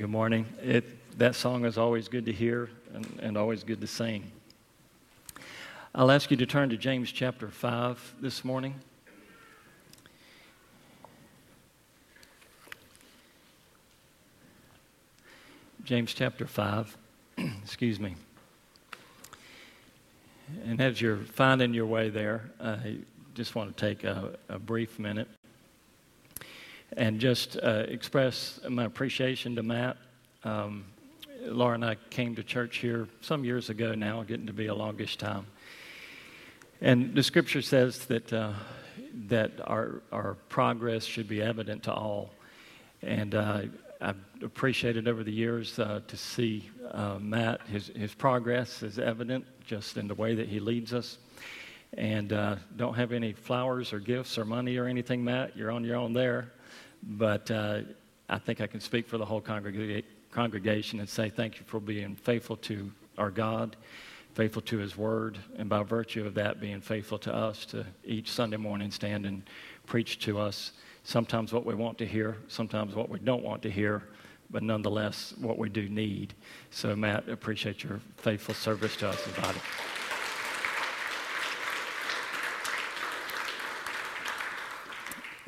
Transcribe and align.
Good 0.00 0.08
morning. 0.08 0.46
It, 0.62 1.18
that 1.18 1.34
song 1.34 1.66
is 1.66 1.76
always 1.76 2.08
good 2.08 2.24
to 2.24 2.32
hear 2.32 2.70
and, 2.94 3.06
and 3.20 3.36
always 3.36 3.64
good 3.64 3.82
to 3.82 3.86
sing. 3.86 4.32
I'll 5.94 6.10
ask 6.10 6.30
you 6.30 6.38
to 6.38 6.46
turn 6.46 6.70
to 6.70 6.78
James 6.78 7.12
chapter 7.12 7.48
5 7.48 8.14
this 8.18 8.42
morning. 8.42 8.76
James 15.84 16.14
chapter 16.14 16.46
5, 16.46 16.96
excuse 17.62 18.00
me. 18.00 18.16
And 20.64 20.80
as 20.80 21.02
you're 21.02 21.18
finding 21.18 21.74
your 21.74 21.84
way 21.84 22.08
there, 22.08 22.50
I 22.58 23.00
just 23.34 23.54
want 23.54 23.76
to 23.76 23.86
take 23.86 24.04
a, 24.04 24.38
a 24.48 24.58
brief 24.58 24.98
minute 24.98 25.28
and 26.96 27.20
just 27.20 27.56
uh, 27.56 27.84
express 27.88 28.60
my 28.68 28.84
appreciation 28.84 29.56
to 29.56 29.62
Matt. 29.62 29.96
Um, 30.44 30.84
Laura 31.42 31.74
and 31.74 31.84
I 31.84 31.96
came 32.10 32.34
to 32.36 32.42
church 32.42 32.78
here 32.78 33.08
some 33.20 33.44
years 33.44 33.70
ago 33.70 33.94
now, 33.94 34.22
getting 34.22 34.46
to 34.46 34.52
be 34.52 34.66
a 34.66 34.74
longish 34.74 35.16
time. 35.16 35.46
And 36.80 37.14
the 37.14 37.22
scripture 37.22 37.62
says 37.62 38.06
that, 38.06 38.32
uh, 38.32 38.52
that 39.28 39.52
our, 39.64 40.02
our 40.12 40.34
progress 40.48 41.04
should 41.04 41.28
be 41.28 41.42
evident 41.42 41.84
to 41.84 41.92
all. 41.92 42.30
And 43.02 43.34
uh, 43.34 43.62
I've 44.00 44.16
appreciated 44.42 45.08
over 45.08 45.22
the 45.22 45.32
years 45.32 45.78
uh, 45.78 46.00
to 46.06 46.16
see 46.16 46.70
uh, 46.90 47.18
Matt, 47.18 47.60
his, 47.66 47.88
his 47.88 48.14
progress 48.14 48.82
is 48.82 48.98
evident 48.98 49.44
just 49.64 49.96
in 49.96 50.08
the 50.08 50.14
way 50.14 50.34
that 50.34 50.48
he 50.48 50.58
leads 50.58 50.92
us. 50.92 51.18
And 51.96 52.32
uh, 52.32 52.56
don't 52.76 52.94
have 52.94 53.12
any 53.12 53.32
flowers 53.32 53.92
or 53.92 53.98
gifts 53.98 54.38
or 54.38 54.44
money 54.44 54.76
or 54.76 54.86
anything, 54.86 55.24
Matt. 55.24 55.56
You're 55.56 55.70
on 55.70 55.84
your 55.84 55.96
own 55.96 56.12
there. 56.12 56.52
But 57.02 57.50
uh, 57.50 57.80
I 58.28 58.38
think 58.38 58.60
I 58.60 58.66
can 58.66 58.80
speak 58.80 59.08
for 59.08 59.18
the 59.18 59.24
whole 59.24 59.40
congrega- 59.40 60.04
congregation 60.30 61.00
and 61.00 61.08
say 61.08 61.30
thank 61.30 61.58
you 61.58 61.64
for 61.66 61.80
being 61.80 62.14
faithful 62.16 62.56
to 62.56 62.90
our 63.18 63.30
God, 63.30 63.76
faithful 64.34 64.62
to 64.62 64.78
His 64.78 64.96
Word, 64.96 65.38
and 65.56 65.68
by 65.68 65.82
virtue 65.82 66.26
of 66.26 66.34
that, 66.34 66.60
being 66.60 66.80
faithful 66.80 67.18
to 67.18 67.34
us 67.34 67.64
to 67.66 67.84
each 68.04 68.30
Sunday 68.30 68.56
morning 68.56 68.90
stand 68.90 69.26
and 69.26 69.42
preach 69.86 70.18
to 70.20 70.38
us 70.38 70.72
sometimes 71.02 71.52
what 71.52 71.64
we 71.66 71.74
want 71.74 71.98
to 71.98 72.06
hear, 72.06 72.36
sometimes 72.48 72.94
what 72.94 73.08
we 73.08 73.18
don't 73.18 73.42
want 73.42 73.62
to 73.62 73.70
hear, 73.70 74.04
but 74.50 74.62
nonetheless 74.62 75.34
what 75.38 75.58
we 75.58 75.68
do 75.68 75.88
need. 75.88 76.34
So, 76.70 76.94
Matt, 76.94 77.28
appreciate 77.28 77.82
your 77.82 78.00
faithful 78.16 78.54
service 78.54 78.96
to 78.96 79.08
us 79.08 79.26
as 79.26 79.44
body. 79.44 79.58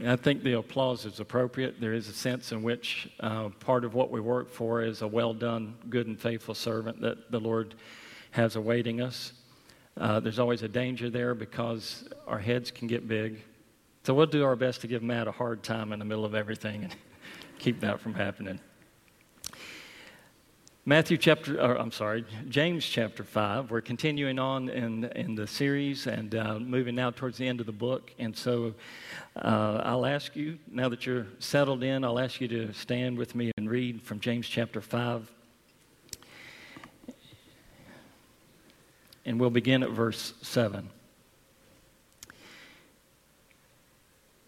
I 0.04 0.16
think 0.16 0.42
the 0.42 0.54
applause 0.54 1.04
is 1.04 1.20
appropriate. 1.20 1.80
There 1.80 1.92
is 1.92 2.08
a 2.08 2.12
sense 2.12 2.52
in 2.52 2.62
which 2.62 3.08
uh, 3.20 3.50
part 3.60 3.84
of 3.84 3.94
what 3.94 4.10
we 4.10 4.20
work 4.20 4.50
for 4.50 4.82
is 4.82 5.02
a 5.02 5.06
well 5.06 5.34
done, 5.34 5.74
good, 5.88 6.06
and 6.06 6.20
faithful 6.20 6.54
servant 6.54 7.00
that 7.00 7.30
the 7.30 7.40
Lord 7.40 7.74
has 8.32 8.56
awaiting 8.56 9.00
us. 9.00 9.32
Uh, 9.96 10.20
there's 10.20 10.38
always 10.38 10.62
a 10.62 10.68
danger 10.68 11.10
there 11.10 11.34
because 11.34 12.08
our 12.26 12.38
heads 12.38 12.70
can 12.70 12.88
get 12.88 13.06
big 13.06 13.42
so 14.04 14.14
we'll 14.14 14.26
do 14.26 14.44
our 14.44 14.56
best 14.56 14.80
to 14.80 14.88
give 14.88 15.00
Matt 15.00 15.28
a 15.28 15.32
hard 15.32 15.62
time 15.62 15.92
in 15.92 16.00
the 16.00 16.04
middle 16.04 16.24
of 16.24 16.34
everything 16.34 16.82
and 16.82 16.96
keep 17.60 17.80
that 17.80 18.00
from 18.00 18.14
happening. 18.14 18.58
Matthew 20.84 21.16
chapter, 21.16 21.60
or 21.60 21.78
I'm 21.78 21.92
sorry, 21.92 22.24
James 22.48 22.84
chapter 22.84 23.22
5. 23.22 23.70
We're 23.70 23.80
continuing 23.80 24.40
on 24.40 24.68
in, 24.68 25.04
in 25.14 25.36
the 25.36 25.46
series 25.46 26.08
and 26.08 26.34
uh, 26.34 26.58
moving 26.58 26.96
now 26.96 27.12
towards 27.12 27.38
the 27.38 27.46
end 27.46 27.60
of 27.60 27.66
the 27.66 27.72
book. 27.72 28.10
And 28.18 28.36
so 28.36 28.74
uh, 29.36 29.80
I'll 29.84 30.04
ask 30.04 30.34
you, 30.34 30.58
now 30.68 30.88
that 30.88 31.06
you're 31.06 31.28
settled 31.38 31.84
in, 31.84 32.04
I'll 32.04 32.18
ask 32.18 32.40
you 32.40 32.48
to 32.48 32.72
stand 32.72 33.16
with 33.16 33.36
me 33.36 33.52
and 33.56 33.70
read 33.70 34.02
from 34.02 34.18
James 34.18 34.48
chapter 34.48 34.80
5. 34.80 35.30
And 39.24 39.38
we'll 39.38 39.50
begin 39.50 39.84
at 39.84 39.90
verse 39.90 40.34
7. 40.42 40.90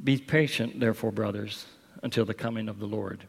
Be 0.02 0.18
patient, 0.18 0.80
therefore, 0.80 1.12
brothers, 1.12 1.66
until 2.02 2.24
the 2.24 2.34
coming 2.34 2.68
of 2.68 2.80
the 2.80 2.86
Lord. 2.86 3.28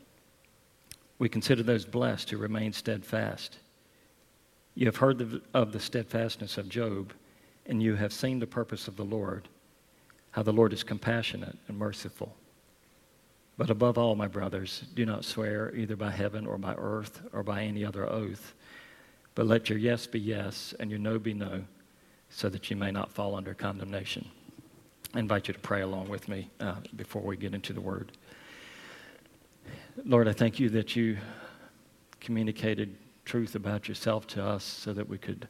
we 1.21 1.29
consider 1.29 1.61
those 1.61 1.85
blessed 1.85 2.31
who 2.31 2.37
remain 2.37 2.73
steadfast. 2.73 3.59
You 4.73 4.87
have 4.87 4.95
heard 4.95 5.39
of 5.53 5.71
the 5.71 5.79
steadfastness 5.79 6.57
of 6.57 6.67
Job, 6.67 7.13
and 7.67 7.83
you 7.83 7.93
have 7.93 8.11
seen 8.11 8.39
the 8.39 8.47
purpose 8.47 8.87
of 8.87 8.95
the 8.95 9.05
Lord, 9.05 9.47
how 10.31 10.41
the 10.41 10.51
Lord 10.51 10.73
is 10.73 10.81
compassionate 10.81 11.55
and 11.67 11.77
merciful. 11.77 12.35
But 13.55 13.69
above 13.69 13.99
all, 13.99 14.15
my 14.15 14.25
brothers, 14.25 14.85
do 14.95 15.05
not 15.05 15.23
swear 15.23 15.71
either 15.75 15.95
by 15.95 16.09
heaven 16.09 16.47
or 16.47 16.57
by 16.57 16.73
earth 16.73 17.21
or 17.33 17.43
by 17.43 17.65
any 17.65 17.85
other 17.85 18.09
oath, 18.09 18.55
but 19.35 19.45
let 19.45 19.69
your 19.69 19.77
yes 19.77 20.07
be 20.07 20.19
yes 20.19 20.73
and 20.79 20.89
your 20.89 20.99
no 20.99 21.19
be 21.19 21.35
no, 21.35 21.65
so 22.31 22.49
that 22.49 22.71
you 22.71 22.75
may 22.75 22.89
not 22.89 23.11
fall 23.11 23.35
under 23.35 23.53
condemnation. 23.53 24.27
I 25.13 25.19
invite 25.19 25.49
you 25.49 25.53
to 25.53 25.59
pray 25.59 25.81
along 25.81 26.09
with 26.09 26.27
me 26.27 26.49
uh, 26.59 26.77
before 26.95 27.21
we 27.21 27.37
get 27.37 27.53
into 27.53 27.73
the 27.73 27.81
word. 27.81 28.11
Lord, 30.05 30.29
I 30.29 30.31
thank 30.31 30.57
you 30.57 30.69
that 30.69 30.95
you 30.95 31.17
communicated 32.21 32.95
truth 33.25 33.55
about 33.55 33.89
yourself 33.89 34.25
to 34.27 34.43
us 34.43 34.63
so 34.63 34.93
that 34.93 35.07
we 35.07 35.17
could 35.17 35.49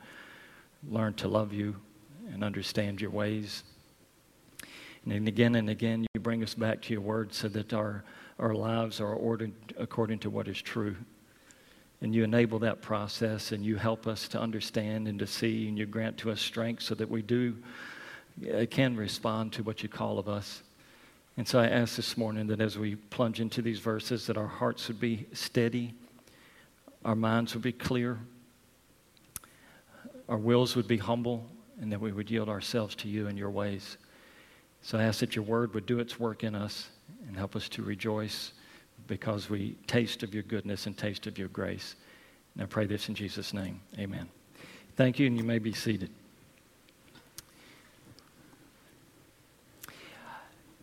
learn 0.90 1.14
to 1.16 1.28
love 1.28 1.54
you 1.54 1.76
and 2.34 2.44
understand 2.44 3.00
your 3.00 3.12
ways. 3.12 3.64
And 5.06 5.28
again 5.28 5.56
and 5.56 5.70
again, 5.70 6.08
you 6.14 6.20
bring 6.20 6.42
us 6.42 6.56
back 6.56 6.82
to 6.84 6.94
your 6.94 7.02
word 7.02 7.34
so 7.36 7.50
that 7.50 7.72
our, 7.72 8.04
our 8.40 8.56
lives 8.56 9.00
are 9.00 9.14
ordered 9.14 9.54
according 9.78 10.18
to 10.20 10.32
what 10.32 10.48
is 10.48 10.60
true. 10.60 10.96
And 12.02 12.16
you 12.16 12.24
enable 12.24 12.58
that 12.60 12.82
process 12.82 13.52
and 13.52 13.64
you 13.64 13.76
help 13.76 14.08
us 14.08 14.28
to 14.30 14.40
understand 14.40 15.08
and 15.08 15.20
to 15.20 15.28
see, 15.28 15.68
and 15.68 15.78
you 15.78 15.86
grant 15.86 16.18
to 16.18 16.32
us 16.32 16.42
strength 16.42 16.82
so 16.82 16.96
that 16.96 17.10
we 17.10 17.22
do 17.22 17.58
uh, 18.52 18.66
can 18.72 18.96
respond 18.96 19.54
to 19.54 19.64
what 19.64 19.84
you 19.84 19.90
call 19.90 20.18
of 20.18 20.28
us. 20.28 20.64
And 21.42 21.48
so 21.48 21.58
I 21.58 21.66
ask 21.70 21.96
this 21.96 22.18
morning 22.18 22.46
that 22.46 22.62
as 22.62 22.78
we 22.78 22.94
plunge 22.94 23.42
into 23.42 23.64
these 23.64 23.80
verses, 23.80 24.28
that 24.28 24.38
our 24.38 24.46
hearts 24.46 24.88
would 24.88 25.00
be 25.00 25.26
steady, 25.34 25.92
our 27.04 27.16
minds 27.16 27.56
would 27.56 27.64
be 27.64 27.72
clear, 27.72 28.20
our 30.30 30.38
wills 30.38 30.76
would 30.76 30.88
be 30.88 30.98
humble, 30.98 31.44
and 31.80 31.92
that 31.92 32.00
we 32.00 32.12
would 32.12 32.30
yield 32.30 32.48
ourselves 32.48 32.94
to 32.98 33.08
you 33.08 33.26
and 33.26 33.40
your 33.40 33.50
ways. 33.50 33.98
So 34.84 35.00
I 35.00 35.04
ask 35.06 35.20
that 35.22 35.36
your 35.36 35.44
word 35.44 35.74
would 35.74 35.88
do 35.88 35.98
its 35.98 36.20
work 36.20 36.44
in 36.44 36.54
us 36.54 36.90
and 37.28 37.36
help 37.36 37.56
us 37.56 37.68
to 37.70 37.82
rejoice 37.82 38.52
because 39.08 39.50
we 39.50 39.78
taste 39.88 40.22
of 40.22 40.36
your 40.36 40.44
goodness 40.44 40.86
and 40.86 40.96
taste 40.96 41.26
of 41.26 41.40
your 41.40 41.48
grace. 41.48 41.96
And 42.54 42.62
I 42.62 42.68
pray 42.68 42.86
this 42.86 43.10
in 43.10 43.16
Jesus' 43.16 43.52
name. 43.52 43.82
Amen. 43.98 44.30
Thank 44.96 45.18
you, 45.18 45.26
and 45.26 45.36
you 45.36 45.44
may 45.44 45.58
be 45.58 45.74
seated. 45.74 46.12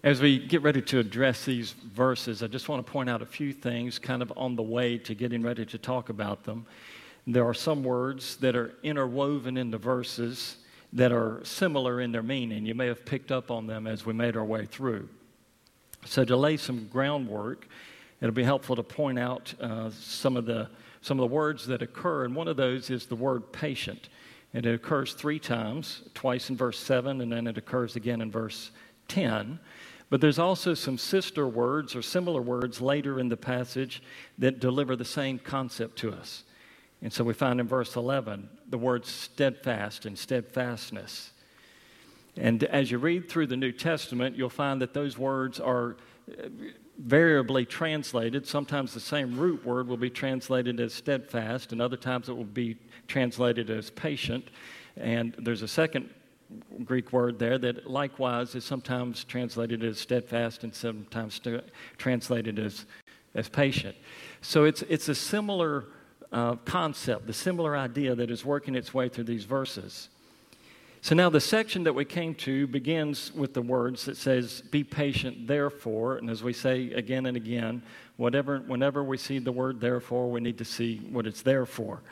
As 0.04 0.20
we 0.20 0.38
get 0.38 0.62
ready 0.62 0.80
to 0.80 1.00
address 1.00 1.44
these 1.44 1.72
verses, 1.72 2.44
I 2.44 2.46
just 2.46 2.68
want 2.68 2.86
to 2.86 2.92
point 2.92 3.10
out 3.10 3.20
a 3.20 3.26
few 3.26 3.52
things 3.52 3.98
kind 3.98 4.22
of 4.22 4.32
on 4.36 4.54
the 4.54 4.62
way 4.62 4.96
to 4.98 5.12
getting 5.12 5.42
ready 5.42 5.66
to 5.66 5.76
talk 5.76 6.08
about 6.08 6.44
them. 6.44 6.66
There 7.26 7.44
are 7.44 7.54
some 7.54 7.82
words 7.82 8.36
that 8.36 8.54
are 8.54 8.74
interwoven 8.84 9.56
in 9.56 9.72
the 9.72 9.78
verses 9.78 10.58
that 10.92 11.10
are 11.10 11.40
similar 11.42 12.00
in 12.00 12.12
their 12.12 12.22
meaning. 12.22 12.64
You 12.64 12.76
may 12.76 12.86
have 12.86 13.04
picked 13.04 13.32
up 13.32 13.50
on 13.50 13.66
them 13.66 13.88
as 13.88 14.06
we 14.06 14.12
made 14.12 14.36
our 14.36 14.44
way 14.44 14.66
through. 14.66 15.08
So, 16.04 16.24
to 16.24 16.36
lay 16.36 16.58
some 16.58 16.86
groundwork, 16.86 17.66
it'll 18.20 18.32
be 18.32 18.44
helpful 18.44 18.76
to 18.76 18.84
point 18.84 19.18
out 19.18 19.52
uh, 19.60 19.90
some, 19.90 20.36
of 20.36 20.46
the, 20.46 20.68
some 21.00 21.18
of 21.18 21.28
the 21.28 21.34
words 21.34 21.66
that 21.66 21.82
occur, 21.82 22.24
and 22.24 22.36
one 22.36 22.46
of 22.46 22.56
those 22.56 22.88
is 22.88 23.06
the 23.06 23.16
word 23.16 23.52
patient. 23.52 24.10
And 24.54 24.64
it 24.64 24.74
occurs 24.74 25.12
three 25.12 25.40
times, 25.40 26.02
twice 26.14 26.50
in 26.50 26.56
verse 26.56 26.78
7, 26.78 27.20
and 27.20 27.32
then 27.32 27.48
it 27.48 27.58
occurs 27.58 27.96
again 27.96 28.20
in 28.20 28.30
verse 28.30 28.70
10. 29.08 29.58
But 30.10 30.20
there's 30.20 30.38
also 30.38 30.74
some 30.74 30.96
sister 30.96 31.46
words 31.46 31.94
or 31.94 32.02
similar 32.02 32.40
words 32.40 32.80
later 32.80 33.20
in 33.20 33.28
the 33.28 33.36
passage 33.36 34.02
that 34.38 34.58
deliver 34.60 34.96
the 34.96 35.04
same 35.04 35.38
concept 35.38 35.98
to 35.98 36.12
us. 36.12 36.44
And 37.02 37.12
so 37.12 37.22
we 37.24 37.34
find 37.34 37.60
in 37.60 37.68
verse 37.68 37.94
11 37.94 38.48
the 38.68 38.78
words 38.78 39.08
steadfast 39.08 40.06
and 40.06 40.18
steadfastness. 40.18 41.32
And 42.36 42.64
as 42.64 42.90
you 42.90 42.98
read 42.98 43.28
through 43.28 43.48
the 43.48 43.56
New 43.56 43.72
Testament, 43.72 44.36
you'll 44.36 44.48
find 44.48 44.80
that 44.80 44.94
those 44.94 45.18
words 45.18 45.60
are 45.60 45.96
uh, 46.30 46.48
variably 46.98 47.64
translated. 47.64 48.46
Sometimes 48.46 48.94
the 48.94 49.00
same 49.00 49.38
root 49.38 49.64
word 49.64 49.88
will 49.88 49.96
be 49.96 50.10
translated 50.10 50.80
as 50.80 50.94
steadfast, 50.94 51.72
and 51.72 51.82
other 51.82 51.96
times 51.96 52.28
it 52.28 52.36
will 52.36 52.44
be 52.44 52.76
translated 53.06 53.70
as 53.70 53.90
patient. 53.90 54.48
And 54.96 55.34
there's 55.38 55.62
a 55.62 55.68
second 55.68 56.10
Greek 56.84 57.12
word 57.12 57.38
there 57.38 57.58
that 57.58 57.90
likewise 57.90 58.54
is 58.54 58.64
sometimes 58.64 59.24
translated 59.24 59.84
as 59.84 59.98
steadfast 59.98 60.64
and 60.64 60.74
sometimes 60.74 61.34
st- 61.34 61.64
translated 61.98 62.58
as, 62.58 62.86
as 63.34 63.48
patient. 63.48 63.96
So 64.40 64.64
it's, 64.64 64.82
it's 64.82 65.08
a 65.08 65.14
similar 65.14 65.86
uh, 66.32 66.56
concept, 66.64 67.26
the 67.26 67.32
similar 67.32 67.76
idea 67.76 68.14
that 68.14 68.30
is 68.30 68.44
working 68.44 68.74
its 68.74 68.94
way 68.94 69.08
through 69.08 69.24
these 69.24 69.44
verses. 69.44 70.08
So 71.00 71.14
now 71.14 71.30
the 71.30 71.40
section 71.40 71.84
that 71.84 71.94
we 71.94 72.04
came 72.04 72.34
to 72.36 72.66
begins 72.66 73.32
with 73.32 73.54
the 73.54 73.62
words 73.62 74.04
that 74.06 74.16
says, 74.16 74.62
Be 74.62 74.82
patient, 74.82 75.46
therefore. 75.46 76.16
And 76.16 76.28
as 76.28 76.42
we 76.42 76.52
say 76.52 76.92
again 76.92 77.26
and 77.26 77.36
again, 77.36 77.82
whatever, 78.16 78.58
whenever 78.58 79.04
we 79.04 79.16
see 79.16 79.38
the 79.38 79.52
word 79.52 79.80
therefore, 79.80 80.30
we 80.30 80.40
need 80.40 80.58
to 80.58 80.64
see 80.64 80.98
what 81.10 81.26
it's 81.26 81.42
there 81.42 81.66
for. 81.66 82.02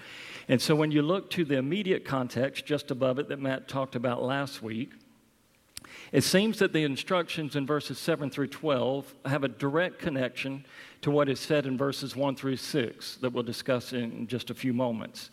And 0.49 0.61
so 0.61 0.75
when 0.75 0.91
you 0.91 1.03
look 1.03 1.31
to 1.31 1.45
the 1.45 1.57
immediate 1.57 2.05
context 2.05 2.67
just 2.67 2.91
above 2.91 3.19
it 3.19 3.29
that 3.29 3.41
Matt 3.41 3.69
talked 3.69 3.97
about 3.97 4.23
last 4.23 4.63
week, 4.63 4.93
it 6.13 6.23
seems 6.23 6.59
that 6.61 6.73
the 6.73 6.85
instructions 6.85 7.57
in 7.57 7.67
verses 7.67 7.99
7 7.99 8.31
through 8.31 8.49
12 8.49 9.13
have 9.25 9.45
a 9.45 9.49
direct 9.49 9.99
connection 9.99 10.65
to 11.03 11.11
what 11.11 11.29
is 11.29 11.41
said 11.41 11.67
in 11.67 11.77
verses 11.77 12.15
1 12.15 12.37
through 12.37 12.57
6 12.57 13.17
that 13.17 13.33
we'll 13.33 13.43
discuss 13.43 13.93
in 13.93 14.27
just 14.27 14.51
a 14.51 14.55
few 14.55 14.73
moments. 14.73 15.31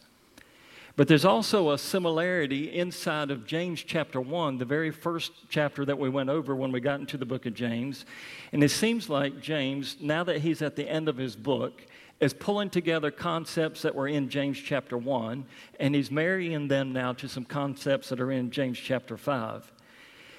But 0.96 1.08
there's 1.08 1.26
also 1.26 1.72
a 1.72 1.78
similarity 1.78 2.72
inside 2.72 3.32
of 3.32 3.48
James 3.48 3.82
chapter 3.82 4.22
1, 4.22 4.60
the 4.60 4.66
very 4.66 4.92
first 4.92 5.32
chapter 5.50 5.86
that 5.86 5.98
we 5.98 6.08
went 6.08 6.30
over 6.30 6.56
when 6.56 6.72
we 6.72 6.80
got 6.80 7.00
into 7.00 7.18
the 7.18 7.26
book 7.26 7.48
of 7.48 7.56
James. 7.56 8.06
And 8.52 8.64
it 8.64 8.70
seems 8.70 9.10
like 9.10 9.42
James, 9.42 9.98
now 10.00 10.24
that 10.24 10.42
he's 10.42 10.62
at 10.62 10.76
the 10.76 10.88
end 10.88 11.10
of 11.10 11.18
his 11.18 11.36
book, 11.36 11.82
is 12.24 12.34
pulling 12.34 12.70
together 12.70 13.12
concepts 13.12 13.82
that 13.82 13.94
were 13.94 14.08
in 14.08 14.30
James 14.30 14.58
chapter 14.58 14.98
1, 14.98 15.46
and 15.80 15.94
he's 15.94 16.10
marrying 16.10 16.70
them 16.70 16.94
now 16.94 17.12
to 17.14 17.28
some 17.28 17.44
concepts 17.44 18.10
that 18.10 18.22
are 18.22 18.32
in 18.32 18.50
James 18.50 18.80
chapter 18.80 19.18
5. 19.18 19.72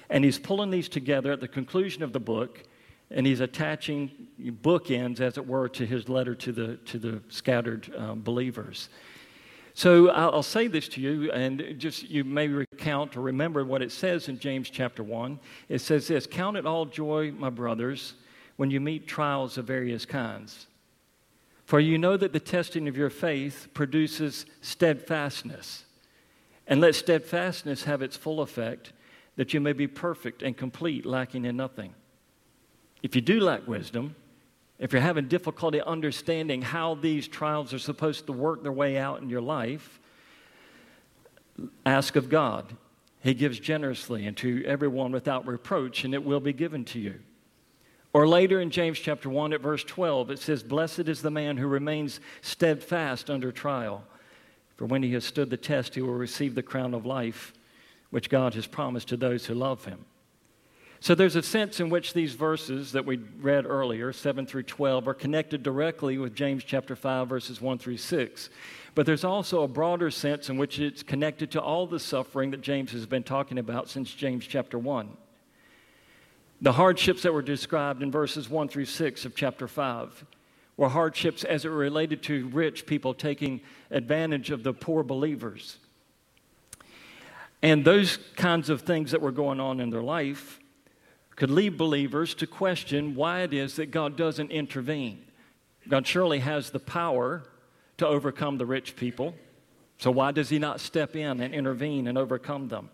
And 0.09 0.23
he's 0.23 0.39
pulling 0.39 0.71
these 0.71 0.89
together 0.89 1.31
at 1.31 1.39
the 1.39 1.47
conclusion 1.47 2.01
of 2.01 2.11
the 2.11 2.19
book, 2.19 2.63
and 3.11 3.25
he's 3.25 3.39
attaching 3.39 4.11
bookends, 4.41 5.21
as 5.21 5.37
it 5.37 5.45
were, 5.47 5.69
to 5.69 5.85
his 5.85 6.09
letter 6.09 6.33
to 6.33 6.51
the, 6.51 6.77
to 6.77 6.97
the 6.97 7.21
scattered 7.29 7.93
uh, 7.95 8.15
believers. 8.15 8.89
So 9.75 10.09
I'll 10.09 10.41
say 10.41 10.67
this 10.67 10.87
to 10.89 11.01
you, 11.01 11.31
and 11.33 11.75
just 11.77 12.09
you 12.09 12.23
may 12.23 12.47
recount 12.47 13.15
or 13.15 13.21
remember 13.21 13.63
what 13.63 13.81
it 13.81 13.91
says 13.91 14.27
in 14.27 14.39
James 14.39 14.69
chapter 14.69 15.03
1. 15.03 15.39
It 15.69 15.79
says 15.79 16.07
this 16.07 16.25
Count 16.25 16.57
it 16.57 16.65
all 16.65 16.85
joy, 16.85 17.31
my 17.31 17.49
brothers, 17.49 18.13
when 18.55 18.71
you 18.71 18.79
meet 18.79 19.05
trials 19.05 19.57
of 19.57 19.65
various 19.65 20.05
kinds 20.05 20.67
for 21.65 21.79
you 21.79 21.97
know 21.97 22.15
that 22.15 22.31
the 22.31 22.39
testing 22.39 22.87
of 22.87 22.95
your 22.95 23.09
faith 23.09 23.67
produces 23.73 24.45
steadfastness. 24.61 25.85
And 26.67 26.81
let 26.81 26.95
steadfastness 26.95 27.83
have 27.83 28.01
its 28.01 28.17
full 28.17 28.41
effect, 28.41 28.93
that 29.35 29.53
you 29.53 29.59
may 29.59 29.73
be 29.73 29.87
perfect 29.87 30.41
and 30.41 30.55
complete, 30.55 31.05
lacking 31.05 31.45
in 31.45 31.57
nothing. 31.57 31.93
If 33.03 33.15
you 33.15 33.21
do 33.21 33.39
lack 33.39 33.67
wisdom, 33.67 34.15
if 34.79 34.91
you're 34.91 35.01
having 35.01 35.27
difficulty 35.27 35.81
understanding 35.81 36.61
how 36.61 36.95
these 36.95 37.27
trials 37.27 37.73
are 37.73 37.79
supposed 37.79 38.25
to 38.27 38.33
work 38.33 38.63
their 38.63 38.71
way 38.71 38.97
out 38.97 39.21
in 39.21 39.29
your 39.29 39.41
life, 39.41 39.99
ask 41.85 42.15
of 42.15 42.29
God. 42.29 42.75
He 43.21 43.33
gives 43.33 43.59
generously 43.59 44.27
and 44.27 44.35
to 44.37 44.63
everyone 44.65 45.11
without 45.11 45.47
reproach, 45.47 46.03
and 46.03 46.13
it 46.13 46.23
will 46.23 46.39
be 46.39 46.53
given 46.53 46.85
to 46.85 46.99
you. 46.99 47.19
Or 48.15 48.29
later 48.29 48.61
in 48.61 48.69
James 48.69 48.97
chapter 48.97 49.29
1 49.29 49.51
at 49.51 49.59
verse 49.59 49.83
12, 49.83 50.31
it 50.31 50.39
says, 50.39 50.63
Blessed 50.63 51.09
is 51.09 51.21
the 51.21 51.29
man 51.29 51.57
who 51.57 51.67
remains 51.67 52.21
steadfast 52.39 53.29
under 53.29 53.51
trial. 53.51 54.05
For 54.77 54.85
when 54.85 55.03
he 55.03 55.11
has 55.15 55.25
stood 55.25 55.49
the 55.49 55.57
test, 55.57 55.95
he 55.95 56.01
will 56.01 56.13
receive 56.13 56.55
the 56.55 56.63
crown 56.63 56.93
of 56.93 57.05
life, 57.05 57.51
which 58.11 58.29
God 58.29 58.53
has 58.53 58.67
promised 58.67 59.09
to 59.09 59.17
those 59.17 59.47
who 59.47 59.53
love 59.53 59.83
him. 59.83 60.05
So 61.01 61.13
there's 61.13 61.35
a 61.35 61.43
sense 61.43 61.81
in 61.81 61.89
which 61.89 62.13
these 62.13 62.35
verses 62.35 62.93
that 62.93 63.05
we 63.05 63.17
read 63.17 63.65
earlier, 63.65 64.13
7 64.13 64.45
through 64.45 64.63
12, 64.63 65.09
are 65.09 65.13
connected 65.13 65.61
directly 65.61 66.17
with 66.17 66.33
James 66.33 66.63
chapter 66.63 66.95
5, 66.95 67.27
verses 67.27 67.59
1 67.59 67.79
through 67.79 67.97
6. 67.97 68.49
But 68.95 69.05
there's 69.05 69.25
also 69.25 69.63
a 69.63 69.67
broader 69.67 70.09
sense 70.09 70.49
in 70.49 70.55
which 70.55 70.79
it's 70.79 71.03
connected 71.03 71.51
to 71.51 71.61
all 71.61 71.85
the 71.85 71.99
suffering 71.99 72.51
that 72.51 72.61
James 72.61 72.93
has 72.93 73.05
been 73.05 73.23
talking 73.23 73.57
about 73.57 73.89
since 73.89 74.13
James 74.13 74.47
chapter 74.47 74.79
1. 74.79 75.17
The 76.65 76.73
hardships 76.73 77.21
that 77.21 77.31
were 77.31 77.43
described 77.43 78.01
in 78.01 78.09
verses 78.09 78.49
1 78.49 78.69
through 78.69 78.85
6 78.85 79.25
of 79.25 79.35
chapter 79.35 79.67
5 79.67 80.25
were 80.77 80.89
hardships 80.89 81.43
as 81.43 81.63
it 81.63 81.69
related 81.69 82.23
to 82.23 82.47
rich 82.47 82.87
people 82.87 83.13
taking 83.13 83.61
advantage 83.91 84.49
of 84.49 84.63
the 84.63 84.73
poor 84.73 85.03
believers. 85.03 85.77
And 87.61 87.85
those 87.85 88.17
kinds 88.35 88.71
of 88.71 88.81
things 88.81 89.11
that 89.11 89.21
were 89.21 89.31
going 89.31 89.59
on 89.59 89.79
in 89.79 89.91
their 89.91 90.01
life 90.01 90.59
could 91.35 91.51
lead 91.51 91.77
believers 91.77 92.33
to 92.33 92.47
question 92.47 93.13
why 93.13 93.41
it 93.41 93.53
is 93.53 93.75
that 93.75 93.91
God 93.91 94.17
doesn't 94.17 94.49
intervene. 94.49 95.23
God 95.87 96.07
surely 96.07 96.39
has 96.39 96.71
the 96.71 96.79
power 96.79 97.43
to 97.97 98.07
overcome 98.07 98.57
the 98.57 98.65
rich 98.65 98.95
people. 98.95 99.35
So 99.99 100.09
why 100.09 100.31
does 100.31 100.49
he 100.49 100.57
not 100.57 100.79
step 100.79 101.15
in 101.15 101.41
and 101.41 101.53
intervene 101.53 102.07
and 102.07 102.17
overcome 102.17 102.69
them? 102.69 102.89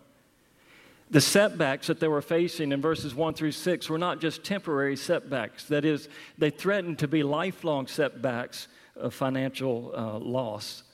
The 1.12 1.20
setbacks 1.20 1.88
that 1.88 2.00
they 2.00 2.08
were 2.08 2.22
facing 2.22 2.72
in 2.72 2.80
verses 2.80 3.14
1 3.14 3.34
through 3.34 3.52
6 3.52 3.90
were 3.90 3.98
not 3.98 4.18
just 4.18 4.44
temporary 4.44 4.96
setbacks. 4.96 5.66
That 5.66 5.84
is, 5.84 6.08
they 6.38 6.48
threatened 6.48 6.98
to 7.00 7.08
be 7.08 7.22
lifelong 7.22 7.86
setbacks 7.86 8.66
of 8.96 9.12
financial 9.12 9.92
uh, 9.94 10.18
loss. 10.18 10.84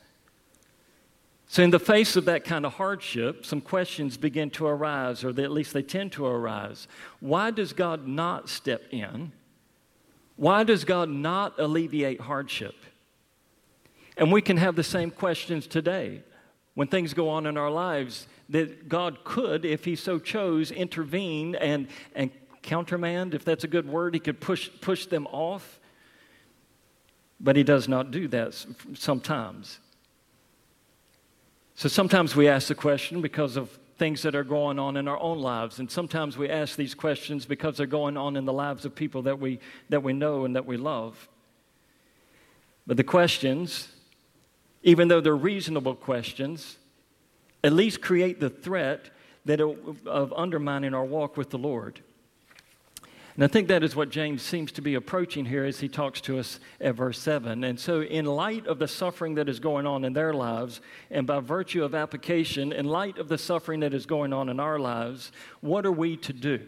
So, 1.47 1.63
in 1.63 1.71
the 1.71 1.79
face 1.79 2.17
of 2.17 2.25
that 2.25 2.45
kind 2.45 2.67
of 2.67 2.75
hardship, 2.75 3.47
some 3.47 3.61
questions 3.61 4.17
begin 4.17 4.51
to 4.51 4.67
arise, 4.67 5.23
or 5.23 5.29
at 5.29 5.53
least 5.53 5.73
they 5.73 5.83
tend 5.83 6.11
to 6.13 6.27
arise. 6.27 6.89
Why 7.21 7.53
does 7.53 7.73
God 7.73 8.09
not 8.09 8.49
step 8.49 8.83
in? 8.91 9.31
Why 10.35 10.65
does 10.65 10.85
God 10.85 11.09
not 11.09 11.61
alleviate 11.61 12.23
hardship? 12.23 12.75
And 14.17 14.33
we 14.33 14.43
can 14.43 14.57
have 14.57 14.75
the 14.75 14.83
same 14.83 15.13
questions 15.13 15.69
today 15.69 16.23
when 16.75 16.89
things 16.89 17.15
go 17.15 17.29
on 17.29 17.47
in 17.47 17.57
our 17.57 17.71
lives 17.71 18.27
that 18.49 18.89
God 18.89 19.25
could, 19.25 19.65
if 19.65 19.85
He 19.85 19.97
so 19.97 20.19
chose, 20.19 20.71
intervene 20.71 21.55
and, 21.55 21.89
and 22.15 22.31
countermand, 22.63 23.35
if 23.35 23.45
that's 23.45 23.65
a 23.65 23.69
good 23.69 23.89
word, 23.89 24.15
He 24.15 24.21
could 24.21 24.41
push, 24.41 24.71
push 24.81 25.07
them 25.07 25.27
off. 25.29 25.79
But 27.41 27.57
He 27.57 27.63
does 27.63 27.89
not 27.89 28.11
do 28.11 28.29
that 28.29 28.55
sometimes. 28.95 29.79
So 31.75 31.89
sometimes 31.89 32.35
we 32.35 32.49
ask 32.49 32.69
the 32.69 32.75
question 32.75 33.21
because 33.21 33.57
of 33.57 33.79
things 33.99 34.23
that 34.23 34.35
are 34.35 34.45
going 34.45 34.79
on 34.79 34.97
in 34.97 35.09
our 35.09 35.19
own 35.19 35.41
lives. 35.41 35.79
And 35.79 35.91
sometimes 35.91 36.39
we 36.39 36.49
ask 36.49 36.77
these 36.77 36.95
questions 36.95 37.47
because 37.47 37.77
they're 37.77 37.87
going 37.87 38.17
on 38.17 38.37
in 38.37 38.45
the 38.45 38.53
lives 38.53 38.85
of 38.85 38.95
people 38.95 39.23
that 39.23 39.39
we, 39.39 39.59
that 39.89 40.03
we 40.03 40.13
know 40.13 40.45
and 40.45 40.57
that 40.57 40.67
we 40.67 40.77
love. 40.77 41.29
But 42.87 42.97
the 42.97 43.05
questions, 43.05 43.89
even 44.83 45.09
though 45.09 45.21
they're 45.21 45.37
reasonable 45.37 45.95
questions, 45.95 46.79
at 47.69 47.75
least 47.75 48.01
create 48.01 48.41
the 48.41 48.49
threat 48.49 49.11
that 49.45 49.61
it, 49.61 49.79
of 50.07 50.33
undermining 50.35 50.95
our 50.95 51.05
walk 51.05 51.37
with 51.37 51.51
the 51.51 51.59
Lord. 51.59 52.01
And 53.35 53.45
I 53.45 53.47
think 53.47 53.69
that 53.69 53.83
is 53.83 53.95
what 53.95 54.09
James 54.09 54.41
seems 54.41 54.73
to 54.73 54.81
be 54.81 54.95
approaching 54.95 55.45
here 55.45 55.67
as 55.67 55.79
he 55.79 55.87
talks 55.87 56.23
to 56.23 56.39
us 56.39 56.61
at 56.81 56.95
verse 56.95 57.19
7. 57.19 57.63
And 57.65 57.79
so, 57.79 58.01
in 58.01 58.25
light 58.25 58.67
of 58.67 58.79
the 58.79 58.89
suffering 58.89 59.35
that 59.35 59.51
is 59.51 59.61
going 59.61 59.87
on 59.87 60.07
in 60.07 60.15
their 60.15 60.33
lives, 60.33 60.81
and 61.11 61.27
by 61.27 61.41
virtue 61.41 61.85
of 61.85 61.95
application, 61.95 62.73
in 62.73 62.87
light 62.87 63.19
of 63.19 63.29
the 63.29 63.37
suffering 63.37 63.81
that 63.81 63.93
is 63.93 64.07
going 64.07 64.33
on 64.33 64.49
in 64.49 64.59
our 64.59 64.79
lives, 64.79 65.31
what 65.61 65.85
are 65.85 65.93
we 65.93 66.17
to 66.17 66.33
do? 66.33 66.67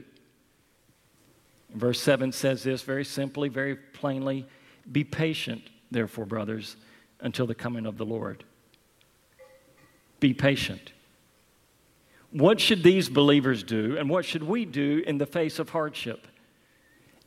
Verse 1.75 1.99
7 2.03 2.31
says 2.31 2.63
this 2.63 2.83
very 2.83 3.07
simply, 3.07 3.49
very 3.49 3.75
plainly 3.75 4.47
Be 4.93 5.03
patient, 5.03 5.63
therefore, 5.91 6.27
brothers, 6.27 6.77
until 7.21 7.47
the 7.47 7.55
coming 7.55 7.87
of 7.87 7.97
the 7.97 8.05
Lord. 8.05 8.45
Be 10.21 10.35
patient. 10.35 10.93
What 12.31 12.61
should 12.61 12.85
these 12.85 13.09
believers 13.09 13.65
do, 13.65 13.97
and 13.99 14.09
what 14.09 14.25
should 14.25 14.45
we 14.45 14.65
do 14.65 15.03
in 15.05 15.19
the 15.19 15.27
face 15.27 15.59
of 15.59 15.71
hardship? 15.71 16.29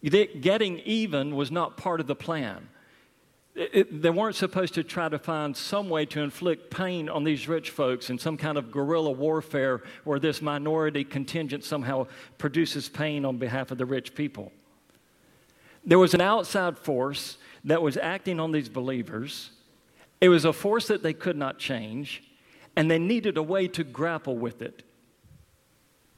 Getting 0.02 0.80
even 0.80 1.36
was 1.36 1.52
not 1.52 1.76
part 1.76 2.00
of 2.00 2.08
the 2.08 2.16
plan. 2.16 2.70
It, 3.56 4.02
they 4.02 4.10
weren't 4.10 4.36
supposed 4.36 4.74
to 4.76 4.84
try 4.84 5.10
to 5.10 5.20
find 5.20 5.56
some 5.56 5.88
way 5.88 6.06
to 6.08 6.22
inflict 6.22 6.72
pain 6.72 7.08
on 7.08 7.24
these 7.24 7.48
rich 7.48 7.70
folks 7.70 8.10
in 8.10 8.18
some 8.18 8.36
kind 8.36 8.58
of 8.58 8.72
guerrilla 8.72 9.12
warfare 9.12 9.84
where 10.06 10.20
this 10.20 10.42
minority 10.42 11.04
contingent 11.04 11.64
somehow 11.64 12.08
produces 12.38 12.90
pain 12.90 13.26
on 13.26 13.38
behalf 13.38 13.70
of 13.70 13.78
the 13.78 13.86
rich 13.86 14.16
people. 14.16 14.52
There 15.86 16.00
was 16.00 16.14
an 16.14 16.22
outside 16.22 16.78
force 16.78 17.38
that 17.66 17.82
was 17.82 17.96
acting 17.98 18.40
on 18.40 18.52
these 18.52 18.70
believers. 18.70 19.52
It 20.20 20.30
was 20.30 20.46
a 20.46 20.54
force 20.54 20.88
that 20.88 21.04
they 21.04 21.14
could 21.14 21.38
not 21.38 21.60
change 21.60 22.24
and 22.76 22.90
they 22.90 23.00
needed 23.00 23.38
a 23.38 23.44
way 23.44 23.68
to 23.70 23.84
grapple 23.84 24.38
with 24.38 24.62
it. 24.62 24.84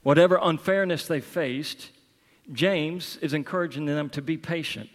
Whatever 0.04 0.40
unfairness 0.42 1.08
they 1.08 1.20
faced, 1.20 1.90
James 2.52 3.18
is 3.18 3.34
encouraging 3.34 3.86
them 3.86 4.10
to 4.12 4.22
be 4.22 4.38
patient, 4.38 4.90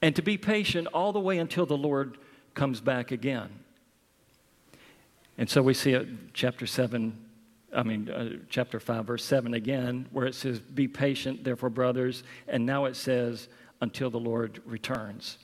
and 0.00 0.14
to 0.16 0.22
be 0.22 0.36
patient 0.36 0.86
all 0.88 1.12
the 1.12 1.20
way 1.20 1.38
until 1.38 1.66
the 1.66 1.76
Lord 1.76 2.18
comes 2.54 2.80
back 2.80 3.10
again. 3.10 3.48
And 5.38 5.48
so 5.48 5.62
we 5.62 5.74
see 5.74 5.92
it, 5.92 6.34
chapter 6.34 6.66
7, 6.66 7.18
I 7.74 7.82
mean, 7.82 8.10
uh, 8.10 8.30
chapter 8.50 8.78
5, 8.78 9.06
verse 9.06 9.24
7 9.24 9.54
again, 9.54 10.06
where 10.12 10.26
it 10.26 10.34
says, 10.34 10.60
Be 10.60 10.86
patient, 10.86 11.42
therefore, 11.44 11.70
brothers. 11.70 12.22
And 12.46 12.66
now 12.66 12.84
it 12.84 12.96
says, 12.96 13.48
Until 13.80 14.10
the 14.10 14.20
Lord 14.20 14.60
returns. 14.66 15.38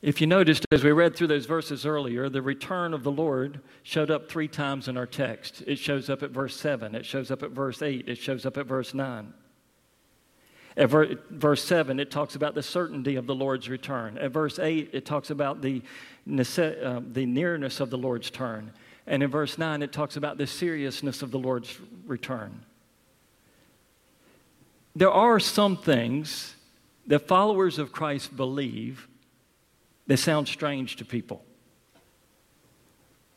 If 0.00 0.20
you 0.20 0.28
noticed, 0.28 0.64
as 0.70 0.84
we 0.84 0.92
read 0.92 1.16
through 1.16 1.26
those 1.26 1.46
verses 1.46 1.84
earlier, 1.84 2.28
the 2.28 2.40
return 2.40 2.94
of 2.94 3.02
the 3.02 3.10
Lord 3.10 3.60
showed 3.82 4.12
up 4.12 4.28
three 4.30 4.46
times 4.46 4.86
in 4.86 4.96
our 4.96 5.06
text. 5.06 5.64
It 5.66 5.76
shows 5.76 6.08
up 6.08 6.22
at 6.22 6.30
verse 6.30 6.54
7, 6.56 6.94
it 6.94 7.04
shows 7.04 7.32
up 7.32 7.42
at 7.42 7.50
verse 7.50 7.82
8, 7.82 8.08
it 8.08 8.16
shows 8.16 8.46
up 8.46 8.56
at 8.56 8.66
verse 8.66 8.94
9. 8.94 9.32
At 10.76 10.90
ver- 10.90 11.16
verse 11.30 11.64
7, 11.64 11.98
it 11.98 12.12
talks 12.12 12.36
about 12.36 12.54
the 12.54 12.62
certainty 12.62 13.16
of 13.16 13.26
the 13.26 13.34
Lord's 13.34 13.68
return. 13.68 14.16
At 14.18 14.30
verse 14.30 14.60
8, 14.60 14.90
it 14.92 15.04
talks 15.04 15.30
about 15.30 15.62
the, 15.62 15.82
nece- 16.28 16.84
uh, 16.84 17.00
the 17.04 17.26
nearness 17.26 17.80
of 17.80 17.90
the 17.90 17.98
Lord's 17.98 18.30
turn. 18.30 18.72
And 19.04 19.24
in 19.24 19.30
verse 19.30 19.58
9, 19.58 19.82
it 19.82 19.90
talks 19.90 20.14
about 20.14 20.38
the 20.38 20.46
seriousness 20.46 21.22
of 21.22 21.32
the 21.32 21.38
Lord's 21.40 21.76
return. 22.06 22.60
There 24.94 25.10
are 25.10 25.40
some 25.40 25.76
things 25.76 26.54
that 27.08 27.26
followers 27.26 27.80
of 27.80 27.90
Christ 27.90 28.36
believe 28.36 29.07
that 30.08 30.16
sound 30.16 30.48
strange 30.48 30.96
to 30.96 31.04
people. 31.04 31.44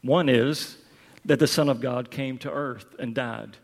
One 0.02 0.30
is 0.30 0.78
that 1.26 1.38
the 1.38 1.48
Son 1.48 1.70
of 1.70 1.80
God 1.80 2.10
came 2.10 2.40
to 2.40 2.52
earth 2.52 2.96
and 2.98 3.14
died. 3.14 3.58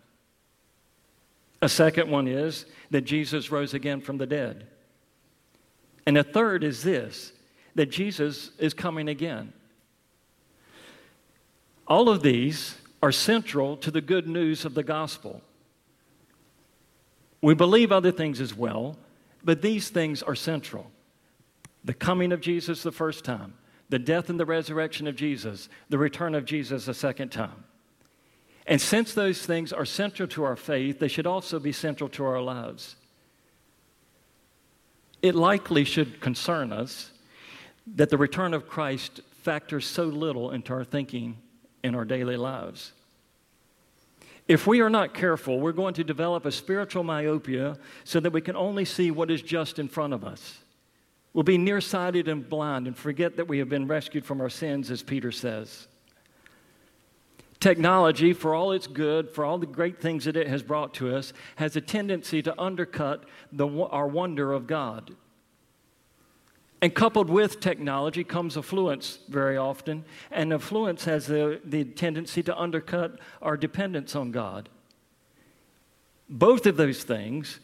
A 1.61 1.69
second 1.69 2.11
one 2.11 2.27
is 2.27 2.65
that 2.91 3.01
Jesus 3.01 3.49
rose 3.49 3.73
again 3.73 4.01
from 4.01 4.19
the 4.19 4.27
dead. 4.27 4.67
And 6.05 6.17
a 6.17 6.23
third 6.23 6.63
is 6.63 6.83
this 6.83 7.33
that 7.73 7.87
Jesus 7.87 8.51
is 8.59 8.73
coming 8.73 9.07
again. 9.07 9.53
All 11.87 12.09
of 12.09 12.21
these 12.21 12.75
are 13.01 13.11
central 13.11 13.77
to 13.77 13.91
the 13.91 14.01
good 14.01 14.27
news 14.27 14.65
of 14.65 14.73
the 14.73 14.83
gospel. 14.83 15.41
We 17.41 17.53
believe 17.53 17.91
other 17.91 18.11
things 18.11 18.41
as 18.41 18.55
well, 18.55 18.97
but 19.43 19.61
these 19.61 19.89
things 19.89 20.23
are 20.23 20.35
central 20.35 20.91
the 21.87 21.93
coming 21.93 22.33
of 22.33 22.41
Jesus 22.41 22.83
the 22.83 22.91
first 22.91 23.23
time, 23.23 23.53
the 23.87 23.97
death 23.97 24.29
and 24.29 24.37
the 24.37 24.45
resurrection 24.45 25.07
of 25.07 25.15
Jesus, 25.15 25.69
the 25.87 25.97
return 25.97 26.35
of 26.35 26.43
Jesus 26.43 26.89
a 26.89 26.93
second 26.93 27.29
time. 27.29 27.63
And 28.65 28.81
since 28.81 29.13
those 29.13 29.45
things 29.45 29.71
are 29.71 29.85
central 29.85 30.27
to 30.29 30.43
our 30.43 30.57
faith, 30.57 30.99
they 30.99 31.07
should 31.07 31.25
also 31.25 31.59
be 31.59 31.71
central 31.71 32.09
to 32.09 32.25
our 32.25 32.41
lives. 32.41 32.97
It 35.21 35.33
likely 35.33 35.85
should 35.85 36.19
concern 36.19 36.73
us 36.73 37.11
that 37.95 38.09
the 38.09 38.17
return 38.17 38.53
of 38.53 38.67
Christ 38.67 39.21
factors 39.41 39.85
so 39.85 40.03
little 40.03 40.51
into 40.51 40.73
our 40.73 40.83
thinking 40.83 41.37
in 41.85 41.95
our 41.95 42.03
daily 42.03 42.35
lives. 42.35 42.91
If 44.45 44.67
we 44.67 44.81
are 44.81 44.89
not 44.89 45.13
careful, 45.13 45.61
we're 45.61 45.71
going 45.71 45.93
to 45.93 46.03
develop 46.03 46.45
a 46.45 46.51
spiritual 46.51 47.05
myopia 47.05 47.77
so 48.03 48.19
that 48.19 48.33
we 48.33 48.41
can 48.41 48.57
only 48.57 48.83
see 48.83 49.09
what 49.09 49.31
is 49.31 49.41
just 49.41 49.79
in 49.79 49.87
front 49.87 50.13
of 50.13 50.25
us. 50.25 50.59
We'll 51.33 51.43
be 51.43 51.57
nearsighted 51.57 52.27
and 52.27 52.47
blind 52.47 52.87
and 52.87 52.97
forget 52.97 53.37
that 53.37 53.47
we 53.47 53.59
have 53.59 53.69
been 53.69 53.87
rescued 53.87 54.25
from 54.25 54.41
our 54.41 54.49
sins, 54.49 54.89
as 54.89 55.03
Peter 55.03 55.31
says. 55.31 55.87
Technology, 57.59 58.33
for 58.33 58.53
all 58.53 58.71
its 58.71 58.87
good, 58.87 59.31
for 59.31 59.43
all 59.43 59.57
the 59.57 59.65
great 59.65 59.99
things 59.99 60.25
that 60.25 60.37
it 60.37 60.47
has 60.47 60.61
brought 60.61 60.93
to 60.95 61.15
us, 61.15 61.33
has 61.55 61.75
a 61.75 61.81
tendency 61.81 62.41
to 62.43 62.59
undercut 62.59 63.25
the, 63.51 63.67
our 63.67 64.07
wonder 64.07 64.53
of 64.53 64.67
God. 64.67 65.15
And 66.81 66.93
coupled 66.93 67.29
with 67.29 67.59
technology 67.59 68.23
comes 68.23 68.55
affluence 68.55 69.19
very 69.27 69.57
often, 69.57 70.05
and 70.29 70.53
affluence 70.53 71.05
has 71.05 71.25
the, 71.25 71.59
the 71.65 71.83
tendency 71.83 72.43
to 72.43 72.55
undercut 72.55 73.19
our 73.41 73.57
dependence 73.57 74.15
on 74.15 74.31
God. 74.31 74.69
Both 76.29 76.67
of 76.67 76.77
those 76.77 77.03
things 77.03 77.59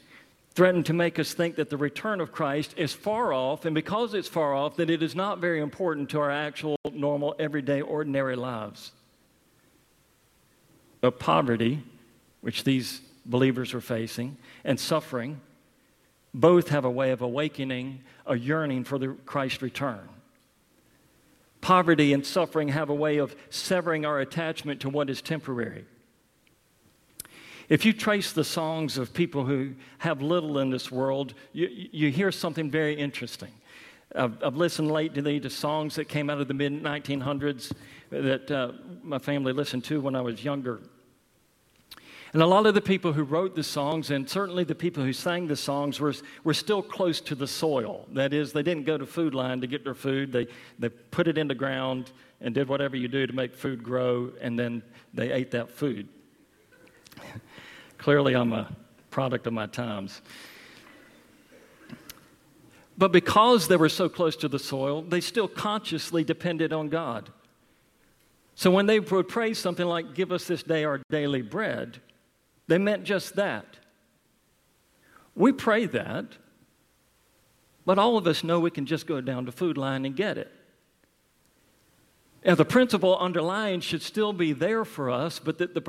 threaten 0.56 0.84
to 0.84 0.94
make 0.94 1.18
us 1.18 1.34
think 1.34 1.56
that 1.56 1.70
the 1.70 1.78
return 1.78 2.22
of 2.22 2.32
Christ 2.32 2.74
is 2.78 2.94
far 2.94 3.34
off, 3.34 3.66
and 3.66 3.74
because 3.74 4.14
it's 4.14 4.28
far 4.28 4.54
off, 4.54 4.76
that 4.78 4.90
it 4.90 5.02
is 5.02 5.16
not 5.16 5.40
very 5.40 5.60
important 5.60 6.10
to 6.12 6.20
our 6.20 6.32
actual, 6.32 6.78
normal, 6.92 7.36
everyday, 7.40 7.82
ordinary 7.82 8.36
lives. 8.36 8.92
But 11.02 11.20
poverty, 11.20 11.84
which 12.42 12.64
these 12.64 13.02
believers 13.26 13.74
are 13.74 13.82
facing, 13.82 14.38
and 14.64 14.80
suffering, 14.80 15.42
both 16.34 16.70
have 16.70 16.86
a 16.86 16.92
way 16.92 17.12
of 17.12 17.22
awakening 17.22 18.02
a 18.26 18.38
yearning 18.38 18.84
for 18.84 18.98
the 18.98 19.10
Christ 19.26 19.62
return. 19.62 20.08
Poverty 21.62 22.14
and 22.14 22.26
suffering 22.26 22.70
have 22.70 22.90
a 22.90 22.96
way 22.96 23.18
of 23.18 23.36
severing 23.50 24.06
our 24.06 24.20
attachment 24.20 24.82
to 24.82 24.90
what 24.90 25.10
is 25.10 25.22
temporary. 25.22 25.86
If 27.74 27.86
you 27.86 27.92
trace 27.92 28.34
the 28.34 28.44
songs 28.44 29.00
of 29.00 29.16
people 29.16 29.46
who 29.46 29.74
have 29.98 30.22
little 30.22 30.60
in 30.60 30.70
this 30.70 30.92
world, 30.92 31.34
you, 31.54 31.68
you 31.72 32.12
hear 32.12 32.32
something 32.32 32.70
very 32.70 32.94
interesting. 32.94 33.50
I've, 34.16 34.44
I've, 34.44 34.56
listened 34.56 34.92
lately 34.92 35.40
to 35.40 35.50
songs 35.50 35.96
that 35.96 36.06
came 36.08 36.30
out 36.30 36.40
of 36.40 36.48
the 36.48 36.54
mid 36.54 36.84
1900s 36.84 37.74
that 38.12 38.52
uh, 38.52 38.74
my 39.02 39.18
family 39.18 39.54
listened 39.54 39.86
to 39.86 40.00
when 40.02 40.16
I 40.16 40.22
was 40.22 40.44
younger. 40.44 40.82
And 42.34 42.44
a 42.44 42.46
lot 42.46 42.68
of 42.68 42.76
the 42.76 42.82
people 42.82 43.12
who 43.12 43.24
wrote 43.24 43.56
the 43.56 43.64
songs, 43.64 44.12
and 44.12 44.30
certainly 44.30 44.64
the 44.64 44.76
people 44.76 45.04
who 45.04 45.12
sang 45.12 45.48
the 45.48 45.56
songs, 45.56 46.00
were, 46.00 46.14
were 46.44 46.54
still 46.54 46.84
close 46.84 47.20
to 47.22 47.34
the 47.34 47.48
soil. 47.48 48.06
That 48.12 48.34
is, 48.34 48.54
they 48.54 48.62
didn't 48.62 48.86
go 48.86 49.00
to 49.00 49.06
Food 49.08 49.34
Lion 49.34 49.62
to 49.62 49.68
get 49.68 49.84
their 49.84 49.96
food. 49.96 50.32
They, 50.32 50.46
they 50.78 50.90
put 50.90 51.28
it 51.28 51.40
in 51.40 51.48
the 51.48 51.56
ground 51.56 52.12
and 52.40 52.54
did 52.54 52.68
whatever 52.68 52.96
you 52.96 53.08
do 53.08 53.26
to 53.26 53.34
make 53.34 53.56
food 53.56 53.82
grow, 53.82 54.32
and 54.42 54.60
then 54.60 54.84
they 55.12 55.32
ate 55.32 55.50
that 55.50 55.72
food. 55.72 56.08
Clearly, 58.04 58.36
I'm 58.36 58.52
a 58.52 58.70
product 59.12 59.48
of 59.48 59.54
my 59.54 59.66
times. 59.66 60.22
But 62.98 63.14
because 63.14 63.70
they 63.70 63.78
were 63.78 63.88
so 63.88 64.10
close 64.10 64.36
to 64.36 64.50
the 64.50 64.60
soil, 64.60 65.04
they 65.04 65.22
still 65.22 65.48
consciously 65.48 66.26
depended 66.26 66.74
on 66.74 66.90
God. 66.90 67.32
So 68.56 68.72
when 68.72 68.88
they 68.88 69.00
would 69.00 69.30
pray 69.30 69.54
something 69.54 69.86
like, 69.86 70.16
Give 70.16 70.34
us 70.34 70.44
this 70.44 70.64
day 70.64 70.84
our 70.84 71.00
daily 71.10 71.42
bread, 71.42 72.02
they 72.68 72.78
meant 72.78 73.06
just 73.06 73.38
that. 73.38 73.78
We 75.34 75.54
pray 75.54 75.86
that, 75.86 76.26
but 77.86 77.98
all 77.98 78.18
of 78.18 78.28
us 78.28 78.44
know 78.44 78.60
we 78.60 78.70
can 78.70 78.86
just 78.86 79.08
go 79.08 79.22
down 79.22 79.46
to 79.46 79.54
Food 79.54 79.78
Lion 79.78 80.04
and 80.04 80.14
get 80.14 80.38
it. 80.38 80.52
And 82.44 82.58
the 82.58 82.66
principle 82.66 83.18
underlying 83.18 83.80
should 83.80 84.02
still 84.02 84.34
be 84.34 84.52
there 84.52 84.84
for 84.84 85.10
us, 85.10 85.40
but 85.40 85.58
that 85.60 85.74
the 85.74 85.80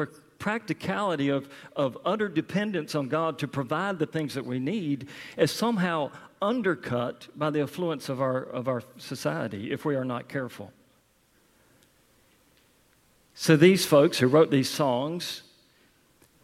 practicality 0.45 1.31
of, 1.31 1.49
of 1.75 1.97
utter 2.05 2.29
dependence 2.29 2.95
on 2.95 3.09
God 3.09 3.39
to 3.39 3.49
provide 3.49 3.99
the 3.99 4.05
things 4.05 4.35
that 4.35 4.45
we 4.45 4.59
need 4.59 5.09
is 5.39 5.51
somehow 5.51 6.11
undercut 6.43 7.29
by 7.35 7.49
the 7.49 7.63
affluence 7.63 8.11
of 8.11 8.21
our, 8.21 8.43
of 8.43 8.69
our 8.69 8.83
society 8.99 9.73
if 9.73 9.87
we 9.87 9.97
are 9.97 10.05
not 10.05 10.29
careful. 10.29 10.71
So 13.33 13.57
these 13.57 13.87
folks 13.87 14.19
who 14.19 14.27
wrote 14.27 14.51
these 14.51 14.69
songs 14.69 15.45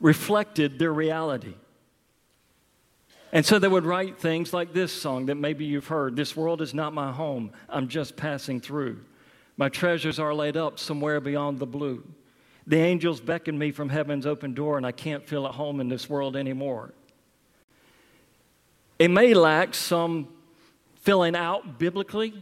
reflected 0.00 0.78
their 0.78 0.94
reality. 0.94 1.56
And 3.34 3.44
so 3.44 3.58
they 3.58 3.68
would 3.68 3.84
write 3.84 4.18
things 4.18 4.54
like 4.54 4.72
this 4.72 4.94
song 4.94 5.26
that 5.26 5.34
maybe 5.34 5.66
you've 5.66 5.88
heard 5.88 6.16
This 6.16 6.34
world 6.34 6.62
is 6.62 6.72
not 6.72 6.94
my 6.94 7.12
home, 7.12 7.52
I'm 7.68 7.86
just 7.86 8.16
passing 8.16 8.62
through. 8.62 9.04
My 9.58 9.68
treasures 9.68 10.18
are 10.18 10.32
laid 10.32 10.56
up 10.56 10.78
somewhere 10.78 11.20
beyond 11.20 11.58
the 11.58 11.66
blue. 11.66 12.02
The 12.70 12.78
angels 12.78 13.20
beckon 13.20 13.58
me 13.58 13.72
from 13.72 13.88
heaven's 13.88 14.26
open 14.26 14.54
door, 14.54 14.76
and 14.76 14.86
I 14.86 14.92
can't 14.92 15.26
feel 15.26 15.44
at 15.44 15.54
home 15.54 15.80
in 15.80 15.88
this 15.88 16.08
world 16.08 16.36
anymore. 16.36 16.94
It 18.96 19.08
may 19.08 19.34
lack 19.34 19.74
some 19.74 20.28
filling 21.00 21.34
out 21.34 21.80
biblically, 21.80 22.32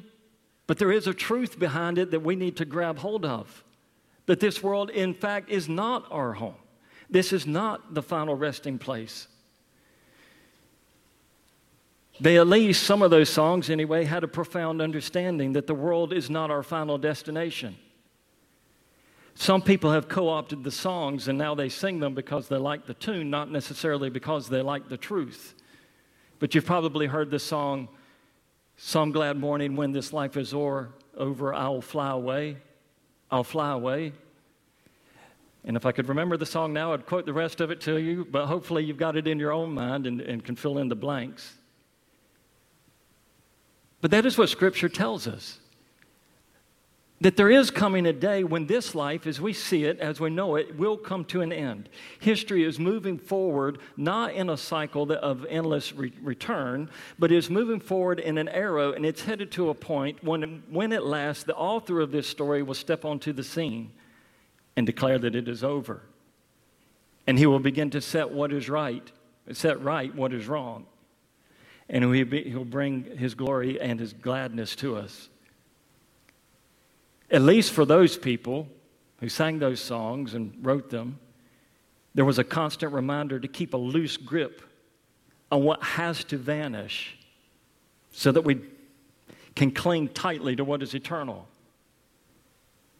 but 0.66 0.76
there 0.76 0.92
is 0.92 1.06
a 1.06 1.14
truth 1.14 1.58
behind 1.58 1.96
it 1.96 2.10
that 2.10 2.20
we 2.20 2.36
need 2.36 2.58
to 2.58 2.66
grab 2.66 2.98
hold 2.98 3.24
of. 3.24 3.64
That 4.26 4.38
this 4.38 4.62
world, 4.62 4.90
in 4.90 5.14
fact, 5.14 5.48
is 5.48 5.66
not 5.66 6.04
our 6.10 6.34
home. 6.34 6.56
This 7.08 7.32
is 7.32 7.46
not 7.46 7.94
the 7.94 8.02
final 8.02 8.34
resting 8.34 8.78
place. 8.78 9.28
They, 12.20 12.36
at 12.36 12.48
least 12.48 12.82
some 12.82 13.00
of 13.00 13.10
those 13.10 13.30
songs 13.30 13.70
anyway, 13.70 14.04
had 14.04 14.24
a 14.24 14.28
profound 14.28 14.82
understanding 14.82 15.54
that 15.54 15.66
the 15.66 15.74
world 15.74 16.12
is 16.12 16.28
not 16.28 16.50
our 16.50 16.62
final 16.62 16.98
destination. 16.98 17.78
Some 19.40 19.62
people 19.62 19.92
have 19.92 20.08
co 20.08 20.28
opted 20.28 20.64
the 20.64 20.72
songs 20.72 21.28
and 21.28 21.38
now 21.38 21.54
they 21.54 21.68
sing 21.68 22.00
them 22.00 22.12
because 22.12 22.48
they 22.48 22.56
like 22.56 22.86
the 22.86 22.94
tune, 22.94 23.30
not 23.30 23.52
necessarily 23.52 24.10
because 24.10 24.48
they 24.48 24.62
like 24.62 24.88
the 24.88 24.96
truth. 24.96 25.54
But 26.40 26.56
you've 26.56 26.66
probably 26.66 27.06
heard 27.06 27.30
the 27.30 27.38
song, 27.38 27.88
Some 28.76 29.12
Glad 29.12 29.36
Morning 29.36 29.76
When 29.76 29.92
This 29.92 30.12
Life 30.12 30.36
Is 30.36 30.52
O'er, 30.52 30.88
over, 31.16 31.54
I'll 31.54 31.80
fly 31.80 32.10
away. 32.10 32.56
I'll 33.30 33.44
fly 33.44 33.70
away. 33.70 34.12
And 35.64 35.76
if 35.76 35.86
I 35.86 35.92
could 35.92 36.08
remember 36.08 36.36
the 36.36 36.44
song 36.44 36.72
now, 36.72 36.92
I'd 36.92 37.06
quote 37.06 37.24
the 37.24 37.32
rest 37.32 37.60
of 37.60 37.70
it 37.70 37.80
to 37.82 37.96
you, 37.98 38.26
but 38.28 38.46
hopefully 38.46 38.82
you've 38.82 38.96
got 38.96 39.16
it 39.16 39.28
in 39.28 39.38
your 39.38 39.52
own 39.52 39.72
mind 39.72 40.08
and, 40.08 40.20
and 40.20 40.44
can 40.44 40.56
fill 40.56 40.78
in 40.78 40.88
the 40.88 40.96
blanks. 40.96 41.54
But 44.00 44.10
that 44.10 44.26
is 44.26 44.36
what 44.36 44.48
Scripture 44.48 44.88
tells 44.88 45.28
us. 45.28 45.60
That 47.20 47.36
there 47.36 47.50
is 47.50 47.72
coming 47.72 48.06
a 48.06 48.12
day 48.12 48.44
when 48.44 48.66
this 48.66 48.94
life, 48.94 49.26
as 49.26 49.40
we 49.40 49.52
see 49.52 49.84
it, 49.84 49.98
as 49.98 50.20
we 50.20 50.30
know 50.30 50.54
it, 50.54 50.78
will 50.78 50.96
come 50.96 51.24
to 51.26 51.40
an 51.40 51.52
end. 51.52 51.88
History 52.20 52.62
is 52.62 52.78
moving 52.78 53.18
forward, 53.18 53.78
not 53.96 54.34
in 54.34 54.48
a 54.48 54.56
cycle 54.56 55.10
of 55.10 55.44
endless 55.46 55.92
re- 55.92 56.12
return, 56.22 56.88
but 57.18 57.32
is 57.32 57.50
moving 57.50 57.80
forward 57.80 58.20
in 58.20 58.38
an 58.38 58.48
arrow, 58.48 58.92
and 58.92 59.04
it's 59.04 59.22
headed 59.22 59.50
to 59.52 59.70
a 59.70 59.74
point 59.74 60.22
when, 60.22 60.62
when 60.70 60.92
at 60.92 61.04
last 61.04 61.46
the 61.46 61.56
author 61.56 62.00
of 62.00 62.12
this 62.12 62.28
story 62.28 62.62
will 62.62 62.74
step 62.74 63.04
onto 63.04 63.32
the 63.32 63.42
scene 63.42 63.90
and 64.76 64.86
declare 64.86 65.18
that 65.18 65.34
it 65.34 65.48
is 65.48 65.64
over. 65.64 66.02
And 67.26 67.36
he 67.36 67.46
will 67.46 67.58
begin 67.58 67.90
to 67.90 68.00
set 68.00 68.30
what 68.30 68.52
is 68.52 68.68
right, 68.68 69.10
set 69.50 69.82
right 69.82 70.14
what 70.14 70.32
is 70.32 70.46
wrong. 70.46 70.86
And 71.88 72.14
he'll 72.14 72.64
bring 72.64 73.16
his 73.16 73.34
glory 73.34 73.80
and 73.80 73.98
his 73.98 74.12
gladness 74.12 74.76
to 74.76 74.96
us. 74.96 75.30
At 77.30 77.42
least 77.42 77.72
for 77.72 77.84
those 77.84 78.16
people 78.16 78.68
who 79.20 79.28
sang 79.28 79.58
those 79.58 79.80
songs 79.80 80.34
and 80.34 80.54
wrote 80.62 80.90
them, 80.90 81.18
there 82.14 82.24
was 82.24 82.38
a 82.38 82.44
constant 82.44 82.92
reminder 82.92 83.38
to 83.38 83.48
keep 83.48 83.74
a 83.74 83.76
loose 83.76 84.16
grip 84.16 84.62
on 85.50 85.62
what 85.62 85.82
has 85.82 86.24
to 86.24 86.36
vanish 86.36 87.16
so 88.12 88.32
that 88.32 88.42
we 88.42 88.60
can 89.54 89.70
cling 89.70 90.08
tightly 90.08 90.56
to 90.56 90.64
what 90.64 90.82
is 90.82 90.94
eternal. 90.94 91.46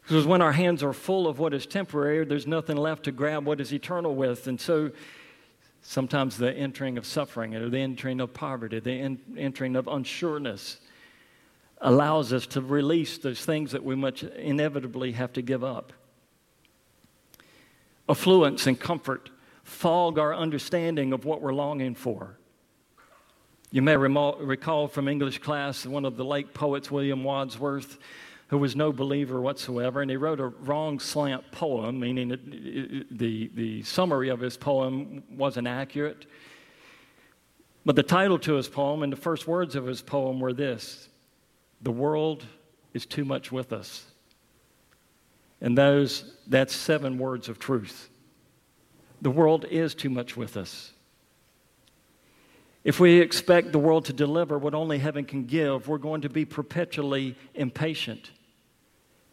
Because 0.01 0.25
when 0.25 0.41
our 0.41 0.51
hands 0.51 0.83
are 0.83 0.93
full 0.93 1.27
of 1.27 1.39
what 1.39 1.53
is 1.53 1.65
temporary, 1.65 2.25
there's 2.25 2.47
nothing 2.47 2.77
left 2.77 3.03
to 3.03 3.11
grab 3.11 3.45
what 3.45 3.61
is 3.61 3.73
eternal 3.73 4.15
with. 4.15 4.47
And 4.47 4.59
so 4.59 4.91
sometimes 5.81 6.37
the 6.37 6.51
entering 6.53 6.97
of 6.97 7.05
suffering 7.05 7.55
or 7.55 7.69
the 7.69 7.77
entering 7.77 8.19
of 8.19 8.33
poverty, 8.33 8.79
the 8.79 9.17
entering 9.37 9.75
of 9.75 9.85
unsureness 9.85 10.77
allows 11.81 12.33
us 12.33 12.45
to 12.47 12.61
release 12.61 13.17
those 13.17 13.43
things 13.43 13.71
that 13.71 13.83
we 13.83 13.95
much 13.95 14.23
inevitably 14.23 15.13
have 15.13 15.33
to 15.33 15.41
give 15.41 15.63
up. 15.63 15.93
Affluence 18.07 18.67
and 18.67 18.79
comfort 18.79 19.29
fog 19.63 20.17
our 20.17 20.33
understanding 20.33 21.13
of 21.13 21.25
what 21.25 21.41
we're 21.41 21.53
longing 21.53 21.95
for. 21.95 22.37
You 23.71 23.83
may 23.83 23.95
recall 23.95 24.87
from 24.87 25.07
English 25.07 25.39
class 25.39 25.85
one 25.85 26.03
of 26.03 26.17
the 26.17 26.25
late 26.25 26.55
poets, 26.55 26.89
William 26.89 27.23
Wordsworth, 27.23 27.99
who 28.47 28.57
was 28.57 28.75
no 28.75 28.91
believer 28.91 29.39
whatsoever, 29.39 30.01
and 30.01 30.09
he 30.09 30.17
wrote 30.17 30.39
a 30.39 30.47
wrong 30.47 30.99
slant 30.99 31.51
poem, 31.51 31.99
meaning 31.99 32.31
it, 32.31 32.39
it, 32.47 33.17
the, 33.17 33.51
the 33.53 33.83
summary 33.83 34.29
of 34.29 34.39
his 34.39 34.57
poem 34.57 35.21
wasn't 35.29 35.67
accurate. 35.67 36.25
But 37.85 37.95
the 37.95 38.01
title 38.03 38.39
to 38.39 38.53
his 38.53 38.67
poem 38.67 39.03
and 39.03 39.13
the 39.13 39.17
first 39.17 39.47
words 39.47 39.75
of 39.75 39.85
his 39.85 40.01
poem 40.01 40.39
were 40.39 40.53
this 40.53 41.09
The 41.81 41.91
world 41.91 42.45
is 42.93 43.05
too 43.05 43.25
much 43.25 43.51
with 43.51 43.71
us. 43.71 44.05
And 45.61 45.77
those, 45.77 46.35
that's 46.47 46.75
seven 46.75 47.17
words 47.17 47.49
of 47.49 47.59
truth. 47.59 48.09
The 49.21 49.31
world 49.31 49.65
is 49.65 49.95
too 49.95 50.09
much 50.09 50.37
with 50.37 50.55
us. 50.57 50.93
If 52.83 52.99
we 52.99 53.19
expect 53.19 53.71
the 53.71 53.79
world 53.79 54.05
to 54.05 54.13
deliver 54.13 54.57
what 54.57 54.73
only 54.73 54.99
heaven 54.99 55.25
can 55.25 55.45
give, 55.45 55.87
we're 55.87 55.97
going 55.97 56.21
to 56.21 56.29
be 56.29 56.45
perpetually 56.45 57.35
impatient 57.53 58.31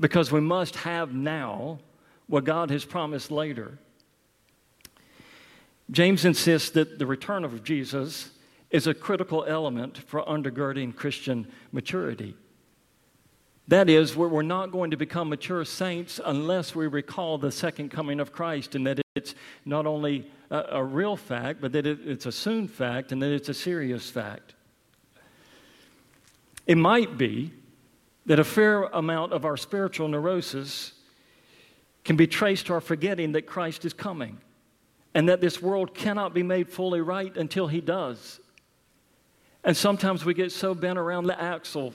because 0.01 0.33
we 0.33 0.41
must 0.41 0.77
have 0.77 1.15
now 1.15 1.79
what 2.27 2.45
God 2.45 2.71
has 2.71 2.85
promised 2.85 3.31
later. 3.31 3.79
James 5.91 6.25
insists 6.25 6.71
that 6.71 6.99
the 6.99 7.07
return 7.07 7.45
of 7.45 7.63
Jesus 7.63 8.31
is 8.71 8.87
a 8.87 8.95
critical 8.95 9.45
element 9.45 9.99
for 9.99 10.23
undergirding 10.25 10.95
Christian 10.95 11.47
maturity. 11.73 12.37
That 13.69 13.89
is, 13.89 14.15
we're 14.15 14.43
not 14.43 14.71
going 14.71 14.93
to 14.93 14.97
become 14.97 15.29
mature 15.29 15.65
saints 15.65 16.21
unless 16.25 16.75
we 16.75 16.87
recall 16.87 17.37
the 17.37 17.51
second 17.51 17.91
coming 17.91 18.21
of 18.21 18.33
Christ 18.33 18.77
and 18.77 18.87
that 18.87 19.01
it's 19.17 19.35
not 19.65 19.87
only 19.87 20.31
a, 20.51 20.65
a 20.71 20.85
real 20.85 21.17
fact, 21.17 21.61
but 21.61 21.73
that 21.73 21.85
it, 21.85 21.99
it's 22.05 22.27
a 22.27 22.33
soon 22.33 22.69
fact 22.69 23.11
and 23.11 23.21
that 23.23 23.33
it's 23.33 23.49
a 23.49 23.55
serious 23.55 24.09
fact. 24.09 24.55
It 26.67 26.77
might 26.77 27.19
be 27.19 27.53
that 28.27 28.39
a 28.39 28.45
fair 28.45 28.85
amount 28.85 29.33
of 29.33 29.45
our 29.45 29.57
spiritual 29.57 30.09
neurosis 30.09 30.93
can 32.05 32.17
be 32.17 32.27
traced 32.29 32.67
to 32.67 32.75
our 32.75 32.81
forgetting 32.81 33.33
that 33.33 33.47
Christ 33.47 33.85
is 33.85 33.93
coming 33.93 34.39
and 35.15 35.29
that 35.29 35.41
this 35.41 35.61
world 35.61 35.95
cannot 35.95 36.35
be 36.35 36.43
made 36.43 36.69
fully 36.69 37.01
right 37.01 37.37
until 37.37 37.67
He 37.67 37.81
does. 37.81 38.41
And 39.67 39.77
sometimes 39.77 40.25
we 40.25 40.33
get 40.33 40.53
so 40.53 40.75
bent 40.75 40.97
around 40.97 41.27
the 41.27 41.39
axle, 41.39 41.93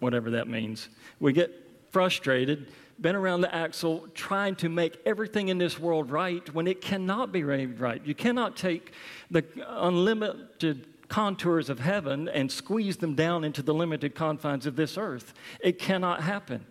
whatever 0.00 0.30
that 0.30 0.48
means, 0.48 0.88
we 1.20 1.34
get 1.34 1.52
frustrated, 1.90 2.72
bent 2.98 3.18
around 3.18 3.42
the 3.42 3.54
axle, 3.54 4.08
trying 4.14 4.56
to 4.56 4.70
make 4.70 4.98
everything 5.04 5.48
in 5.48 5.58
this 5.58 5.78
world 5.78 6.10
right 6.10 6.52
when 6.54 6.66
it 6.66 6.80
cannot 6.80 7.32
be 7.32 7.42
made 7.42 7.78
right. 7.78 8.00
You 8.04 8.14
cannot 8.14 8.56
take 8.56 8.92
the 9.30 9.44
unlimited 9.68 10.86
contours 11.08 11.68
of 11.68 11.80
heaven 11.80 12.30
and 12.30 12.50
squeeze 12.50 12.96
them 12.96 13.14
down 13.14 13.44
into 13.44 13.62
the 13.62 13.74
limited 13.74 14.14
confines 14.14 14.64
of 14.64 14.74
this 14.74 14.96
earth. 14.96 15.34
It 15.60 15.78
cannot 15.78 16.22
happen. 16.22 16.64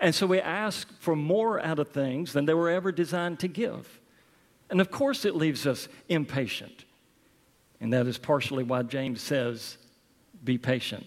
And 0.00 0.14
so 0.14 0.26
we 0.26 0.40
ask 0.40 0.88
for 1.00 1.14
more 1.14 1.60
out 1.60 1.78
of 1.78 1.88
things 1.88 2.32
than 2.32 2.46
they 2.46 2.54
were 2.54 2.70
ever 2.70 2.92
designed 2.92 3.40
to 3.40 3.48
give. 3.48 4.00
And 4.70 4.80
of 4.80 4.90
course, 4.90 5.26
it 5.26 5.36
leaves 5.36 5.66
us 5.66 5.88
impatient. 6.08 6.86
And 7.84 7.92
that 7.92 8.06
is 8.06 8.16
partially 8.16 8.64
why 8.64 8.82
James 8.82 9.20
says, 9.20 9.76
be 10.42 10.56
patient. 10.56 11.04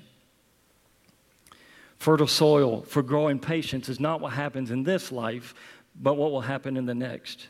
Fertile 1.98 2.28
soil 2.28 2.84
for 2.84 3.02
growing 3.02 3.40
patience 3.40 3.90
is 3.90 4.00
not 4.00 4.22
what 4.22 4.34
happens 4.34 4.70
in 4.70 4.84
this 4.84 5.12
life, 5.12 5.56
but 6.00 6.18
what 6.18 6.30
will 6.30 6.42
happen 6.42 6.78
in 6.78 6.86
the 6.86 6.94
next. 6.94 7.48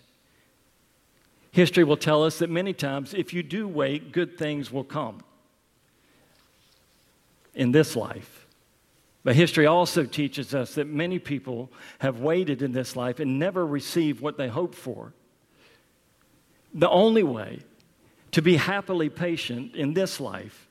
History 1.51 1.83
will 1.83 1.97
tell 1.97 2.23
us 2.23 2.39
that 2.39 2.49
many 2.49 2.71
times, 2.71 3.13
if 3.13 3.33
you 3.33 3.43
do 3.43 3.67
wait, 3.67 4.13
good 4.13 4.37
things 4.37 4.71
will 4.71 4.85
come 4.85 5.21
in 7.53 7.73
this 7.73 7.97
life. 7.97 8.47
But 9.25 9.35
history 9.35 9.65
also 9.65 10.05
teaches 10.05 10.55
us 10.55 10.75
that 10.75 10.87
many 10.87 11.19
people 11.19 11.69
have 11.99 12.21
waited 12.21 12.61
in 12.61 12.71
this 12.71 12.95
life 12.95 13.19
and 13.19 13.37
never 13.37 13.67
received 13.67 14.21
what 14.21 14.37
they 14.37 14.47
hoped 14.47 14.75
for. 14.75 15.11
The 16.73 16.89
only 16.89 17.23
way 17.23 17.59
to 18.37 18.41
be 18.43 18.55
happily 18.55 19.09
patient 19.09 19.73
in 19.75 19.95
this 19.95 20.19
life 20.19 20.67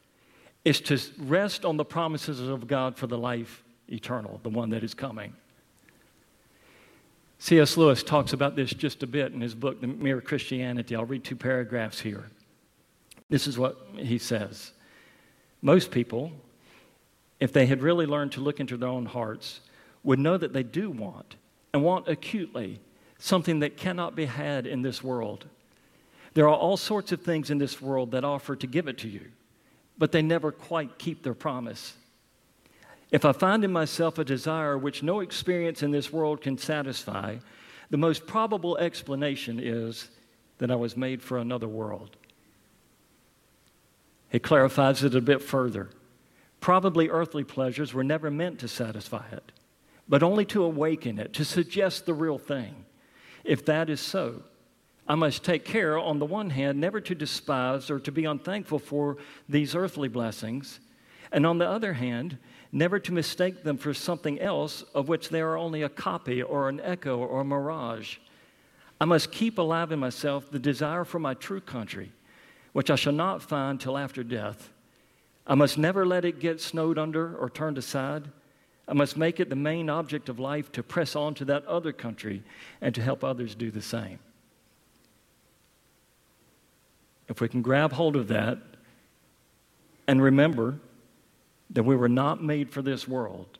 is 0.64 0.81
to 0.81 0.96
rest 1.18 1.64
on 1.64 1.76
the 1.76 1.85
promises 1.85 2.38
of 2.38 2.68
God 2.68 2.96
for 2.96 3.09
the 3.09 3.18
life 3.18 3.64
eternal, 3.88 4.38
the 4.44 4.48
one 4.48 4.70
that 4.70 4.85
is 4.85 4.94
coming. 4.94 5.33
C.S. 7.40 7.76
Lewis 7.76 8.05
talks 8.05 8.33
about 8.33 8.55
this 8.55 8.72
just 8.72 9.02
a 9.02 9.07
bit 9.09 9.33
in 9.33 9.40
his 9.40 9.57
book, 9.57 9.81
The 9.81 9.88
Mere 9.88 10.20
Christianity. 10.20 10.94
I'll 10.94 11.07
read 11.07 11.24
two 11.24 11.35
paragraphs 11.35 11.98
here. 11.98 12.31
This 13.31 13.48
is 13.48 13.59
what 13.59 13.85
he 13.96 14.18
says 14.18 14.70
Most 15.61 15.90
people, 15.90 16.31
if 17.40 17.52
they 17.52 17.66
had 17.66 17.83
really 17.83 18.07
learned 18.07 18.31
to 18.33 18.40
look 18.40 18.61
into 18.61 18.76
their 18.76 18.90
own 18.90 19.07
hearts, 19.07 19.59
would 20.05 20.20
know 20.20 20.37
that 20.38 20.52
they 20.52 20.62
do 20.62 20.88
want, 20.88 21.35
and 21.74 21.83
want 21.83 22.07
acutely, 22.07 22.79
something 23.18 23.59
that 23.59 23.76
cannot 23.76 24.14
be 24.14 24.26
had 24.26 24.68
in 24.68 24.83
this 24.83 25.02
world. 25.02 25.46
There 26.37 26.46
are 26.46 26.55
all 26.55 26.77
sorts 26.77 27.12
of 27.12 27.22
things 27.22 27.49
in 27.49 27.57
this 27.57 27.81
world 27.81 28.11
that 28.11 28.22
offer 28.22 28.55
to 28.57 28.66
give 28.66 28.88
it 28.88 28.99
to 28.99 29.09
you, 29.09 29.22
but 29.96 30.12
they 30.12 30.20
never 30.20 30.53
quite 30.53 30.99
keep 30.99 31.22
their 31.22 31.33
promise. 31.33 31.94
If 33.11 33.25
I 33.25 33.33
find 33.33 33.64
in 33.64 33.72
myself 33.72 34.18
a 34.18 34.25
desire 34.25 34.77
which 34.77 35.03
no 35.03 35.20
experience 35.20 35.83
in 35.83 35.92
this 35.92 36.12
world 36.12 36.42
can 36.42 36.59
satisfy, 36.59 37.38
the 37.88 37.96
most 37.96 38.27
probable 38.27 38.77
explanation 38.77 39.59
is 39.59 40.11
that 40.59 40.70
I 40.70 40.75
was 40.75 40.94
made 40.94 41.22
for 41.22 41.38
another 41.38 41.68
world. 41.68 42.18
He 44.29 44.38
clarifies 44.38 45.03
it 45.03 45.14
a 45.14 45.22
bit 45.22 45.40
further. 45.40 45.88
Probably 46.61 47.09
earthly 47.09 47.44
pleasures 47.44 47.94
were 47.94 48.05
never 48.05 48.31
meant 48.31 48.59
to 48.59 48.68
satisfy 48.68 49.25
it, 49.33 49.53
but 50.07 50.22
only 50.22 50.44
to 50.44 50.64
awaken 50.64 51.18
it, 51.18 51.33
to 51.33 51.46
suggest 51.46 52.05
the 52.05 52.12
real 52.12 52.37
thing. 52.37 52.85
If 53.42 53.64
that 53.64 53.88
is 53.88 54.03
so, 54.03 54.42
I 55.09 55.14
must 55.14 55.45
take 55.45 55.64
care, 55.64 55.97
on 55.99 56.19
the 56.19 56.27
one 56.27 56.51
hand, 56.51 56.81
never 56.81 57.01
to 57.01 57.14
despise 57.14 57.90
or 57.90 58.01
to 58.01 58.11
be 58.11 58.25
unthankful 58.25 58.81
for 58.81 59.19
these 59.49 59.75
earthly 59.75 60.09
blessings, 60.09 60.81
and 61.31 61.47
on 61.47 61.59
the 61.59 61.69
other 61.69 61.92
hand, 61.92 62.38
never 62.73 62.99
to 62.99 63.12
mistake 63.12 63.62
them 63.62 63.79
for 63.79 63.95
something 63.95 64.40
else 64.40 64.83
of 64.95 65.09
which 65.09 65.29
they 65.29 65.40
are 65.40 65.57
only 65.57 65.83
a 65.83 65.88
copy 65.88 66.42
or 66.42 66.69
an 66.69 66.81
echo 66.81 67.19
or 67.19 67.40
a 67.40 67.45
mirage. 67.45 68.16
I 69.01 69.05
must 69.05 69.31
keep 69.31 69.59
alive 69.59 69.92
in 69.92 70.01
myself 70.01 70.51
the 70.51 70.59
desire 70.59 71.05
for 71.05 71.19
my 71.19 71.35
true 71.35 71.61
country, 71.61 72.12
which 72.73 72.90
I 72.90 72.97
shall 72.97 73.12
not 73.12 73.42
find 73.42 73.81
till 73.81 73.97
after 73.97 74.25
death. 74.25 74.71
I 75.47 75.55
must 75.55 75.79
never 75.79 76.05
let 76.05 76.25
it 76.25 76.40
get 76.40 76.61
snowed 76.61 76.99
under 76.99 77.37
or 77.37 77.49
turned 77.49 77.79
aside. 77.79 78.25
I 78.88 78.95
must 78.95 79.16
make 79.16 79.38
it 79.38 79.51
the 79.51 79.57
main 79.57 79.88
object 79.88 80.29
of 80.29 80.40
life 80.40 80.73
to 80.73 80.83
press 80.83 81.14
on 81.14 81.35
to 81.35 81.45
that 81.45 81.64
other 81.66 81.92
country 81.92 82.42
and 82.81 82.95
to 82.95 83.03
help 83.03 83.23
others 83.23 83.55
do 83.55 83.71
the 83.71 83.83
same. 83.83 84.19
If 87.29 87.41
we 87.41 87.49
can 87.49 87.62
grab 87.62 87.93
hold 87.93 88.17
of 88.17 88.29
that 88.29 88.59
and 90.07 90.23
remember 90.23 90.79
that 91.71 91.83
we 91.83 91.97
were 91.97 92.09
not 92.09 92.43
made 92.43 92.71
for 92.71 92.83
this 92.83 93.09
world. 93.09 93.59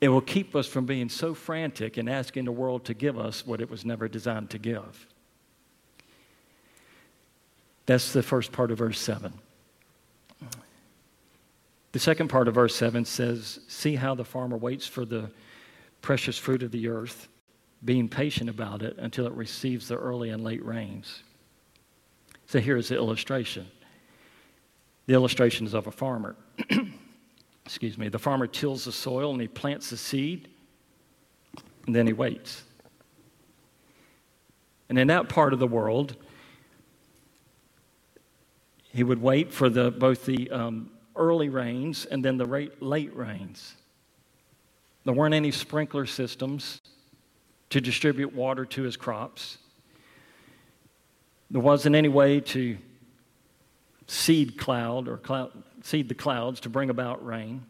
It 0.00 0.08
will 0.08 0.20
keep 0.20 0.54
us 0.54 0.66
from 0.66 0.86
being 0.86 1.08
so 1.08 1.34
frantic 1.34 1.96
and 1.96 2.08
asking 2.08 2.44
the 2.44 2.52
world 2.52 2.84
to 2.84 2.94
give 2.94 3.18
us 3.18 3.46
what 3.46 3.60
it 3.60 3.70
was 3.70 3.84
never 3.84 4.08
designed 4.08 4.50
to 4.50 4.58
give. 4.58 5.06
That's 7.86 8.12
the 8.12 8.22
first 8.22 8.52
part 8.52 8.70
of 8.70 8.78
verse 8.78 9.00
7. 9.00 9.32
The 11.92 11.98
second 11.98 12.28
part 12.28 12.46
of 12.46 12.54
verse 12.54 12.74
7 12.76 13.04
says, 13.04 13.60
See 13.68 13.94
how 13.94 14.14
the 14.14 14.24
farmer 14.24 14.56
waits 14.56 14.86
for 14.86 15.04
the 15.04 15.30
precious 16.02 16.36
fruit 16.36 16.62
of 16.62 16.70
the 16.70 16.88
earth, 16.88 17.28
being 17.84 18.08
patient 18.08 18.50
about 18.50 18.82
it 18.82 18.98
until 18.98 19.26
it 19.26 19.32
receives 19.32 19.88
the 19.88 19.96
early 19.96 20.30
and 20.30 20.44
late 20.44 20.64
rains. 20.64 21.22
So 22.46 22.60
here's 22.60 22.88
the 22.88 22.96
illustration. 22.96 23.66
The 25.06 25.14
illustration 25.14 25.66
is 25.66 25.74
of 25.74 25.86
a 25.86 25.90
farmer. 25.90 26.36
Excuse 27.64 27.98
me. 27.98 28.08
The 28.08 28.18
farmer 28.18 28.46
tills 28.46 28.84
the 28.84 28.92
soil 28.92 29.32
and 29.32 29.40
he 29.40 29.48
plants 29.48 29.90
the 29.90 29.96
seed, 29.96 30.48
and 31.86 31.94
then 31.94 32.06
he 32.06 32.12
waits. 32.12 32.62
And 34.88 34.98
in 34.98 35.08
that 35.08 35.28
part 35.28 35.52
of 35.52 35.58
the 35.58 35.66
world, 35.66 36.16
he 38.92 39.02
would 39.02 39.20
wait 39.20 39.52
for 39.52 39.68
the, 39.68 39.90
both 39.90 40.24
the 40.24 40.50
um, 40.50 40.90
early 41.16 41.48
rains 41.48 42.04
and 42.06 42.24
then 42.24 42.36
the 42.36 42.44
late, 42.44 42.80
late 42.80 43.14
rains. 43.16 43.74
There 45.04 45.14
weren't 45.14 45.34
any 45.34 45.50
sprinkler 45.50 46.06
systems 46.06 46.80
to 47.70 47.80
distribute 47.80 48.34
water 48.34 48.64
to 48.64 48.82
his 48.82 48.96
crops. 48.96 49.58
There 51.50 51.60
wasn't 51.60 51.96
any 51.96 52.08
way 52.08 52.40
to 52.40 52.76
seed 54.06 54.58
cloud 54.58 55.08
or 55.08 55.16
cloud, 55.16 55.52
seed 55.82 56.08
the 56.08 56.14
clouds 56.14 56.60
to 56.60 56.68
bring 56.68 56.90
about 56.90 57.24
rain. 57.24 57.64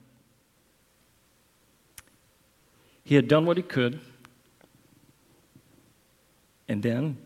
He 3.05 3.15
had 3.15 3.29
done 3.29 3.47
what 3.47 3.57
he 3.57 3.63
could, 3.63 4.01
and 6.69 6.83
then 6.83 7.19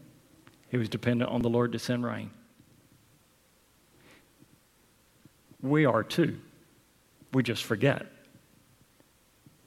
he 0.68 0.76
was 0.76 0.88
dependent 0.88 1.30
on 1.30 1.42
the 1.42 1.48
Lord 1.48 1.72
to 1.72 1.78
send 1.78 2.04
rain. 2.04 2.30
We 5.62 5.84
are 5.84 6.02
too. 6.02 6.38
We 7.32 7.42
just 7.42 7.64
forget. 7.64 8.06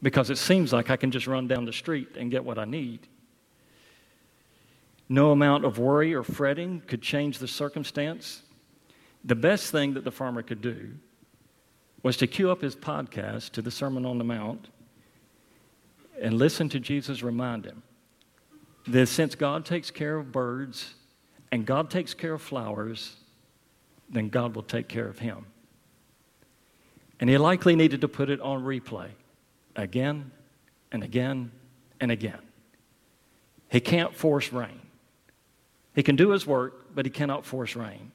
Because 0.01 0.29
it 0.29 0.37
seems 0.37 0.73
like 0.73 0.89
I 0.89 0.97
can 0.97 1.11
just 1.11 1.27
run 1.27 1.47
down 1.47 1.65
the 1.65 1.73
street 1.73 2.17
and 2.17 2.29
get 2.29 2.43
what 2.43 2.59
I 2.59 2.65
need. 2.65 3.07
No 5.13 5.29
amount 5.29 5.63
of 5.63 5.77
worry 5.77 6.15
or 6.15 6.23
fretting 6.23 6.81
could 6.87 7.03
change 7.03 7.37
the 7.37 7.47
circumstance. 7.47 8.41
The 9.23 9.35
best 9.35 9.71
thing 9.71 9.93
that 9.93 10.03
the 10.03 10.11
farmer 10.11 10.41
could 10.41 10.59
do 10.59 10.89
was 12.01 12.17
to 12.17 12.25
cue 12.25 12.49
up 12.49 12.63
his 12.63 12.75
podcast 12.75 13.51
to 13.51 13.61
the 13.61 13.69
Sermon 13.69 14.07
on 14.07 14.17
the 14.17 14.23
Mount 14.23 14.69
and 16.19 16.33
listen 16.33 16.67
to 16.69 16.79
Jesus 16.79 17.21
remind 17.21 17.63
him 17.63 17.83
that 18.87 19.05
since 19.05 19.35
God 19.35 19.65
takes 19.65 19.91
care 19.91 20.17
of 20.17 20.31
birds 20.31 20.95
and 21.51 21.63
God 21.63 21.91
takes 21.91 22.15
care 22.15 22.33
of 22.33 22.41
flowers, 22.41 23.15
then 24.09 24.29
God 24.29 24.55
will 24.55 24.63
take 24.63 24.87
care 24.87 25.07
of 25.07 25.19
him. 25.19 25.45
And 27.19 27.29
he 27.29 27.37
likely 27.37 27.75
needed 27.75 28.01
to 28.01 28.07
put 28.07 28.31
it 28.31 28.41
on 28.41 28.63
replay 28.63 29.09
again 29.75 30.31
and 30.91 31.03
again 31.03 31.51
and 31.99 32.09
again. 32.09 32.41
He 33.69 33.79
can't 33.79 34.15
force 34.15 34.51
rain. 34.51 34.79
He 35.95 36.03
can 36.03 36.15
do 36.15 36.29
his 36.29 36.47
work, 36.47 36.95
but 36.95 37.05
he 37.05 37.11
cannot 37.11 37.45
force 37.45 37.75
rain. 37.75 38.11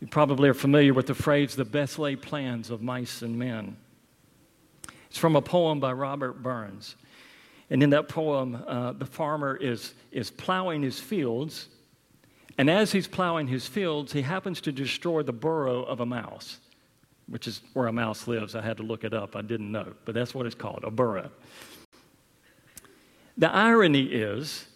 You 0.00 0.06
probably 0.06 0.48
are 0.48 0.54
familiar 0.54 0.92
with 0.92 1.06
the 1.06 1.14
phrase, 1.14 1.56
the 1.56 1.64
best 1.64 1.98
laid 1.98 2.22
plans 2.22 2.70
of 2.70 2.82
mice 2.82 3.22
and 3.22 3.38
men. 3.38 3.76
It's 5.08 5.18
from 5.18 5.36
a 5.36 5.42
poem 5.42 5.80
by 5.80 5.92
Robert 5.92 6.42
Burns. 6.42 6.96
And 7.70 7.82
in 7.82 7.90
that 7.90 8.08
poem, 8.08 8.62
uh, 8.66 8.92
the 8.92 9.06
farmer 9.06 9.56
is, 9.56 9.94
is 10.12 10.30
plowing 10.30 10.82
his 10.82 11.00
fields. 11.00 11.68
And 12.58 12.68
as 12.68 12.92
he's 12.92 13.08
plowing 13.08 13.48
his 13.48 13.66
fields, 13.66 14.12
he 14.12 14.22
happens 14.22 14.60
to 14.62 14.72
destroy 14.72 15.22
the 15.22 15.32
burrow 15.32 15.82
of 15.82 16.00
a 16.00 16.06
mouse, 16.06 16.58
which 17.26 17.48
is 17.48 17.62
where 17.72 17.86
a 17.86 17.92
mouse 17.92 18.28
lives. 18.28 18.54
I 18.54 18.60
had 18.60 18.76
to 18.76 18.82
look 18.82 19.04
it 19.04 19.14
up. 19.14 19.34
I 19.34 19.42
didn't 19.42 19.72
know, 19.72 19.94
but 20.04 20.14
that's 20.14 20.34
what 20.34 20.46
it's 20.46 20.54
called 20.54 20.80
a 20.84 20.90
burrow. 20.90 21.30
The 23.38 23.50
irony 23.50 24.04
is 24.04 24.66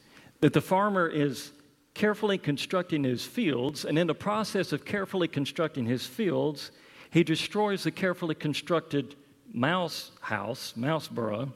that 0.41 0.53
the 0.53 0.61
farmer 0.61 1.09
is 1.09 1.53
carefully 1.95 2.39
constructing 2.39 3.05
his 3.05 3.25
fields, 3.25 3.85
and 3.85 3.99
in 3.99 4.07
the 4.07 4.15
process 4.15 4.73
of 4.73 4.85
carefully 4.85 5.29
constructing 5.29 5.87
his 5.87 6.07
fields, 6.07 6.71
he 7.11 7.25
destroys 7.25 7.83
the 7.83 7.91
carefully 7.91 8.35
constructed 8.35 9.17
mouse 9.53 10.13
house, 10.21 10.77
mouse 10.77 11.09
burrow. 11.09 11.53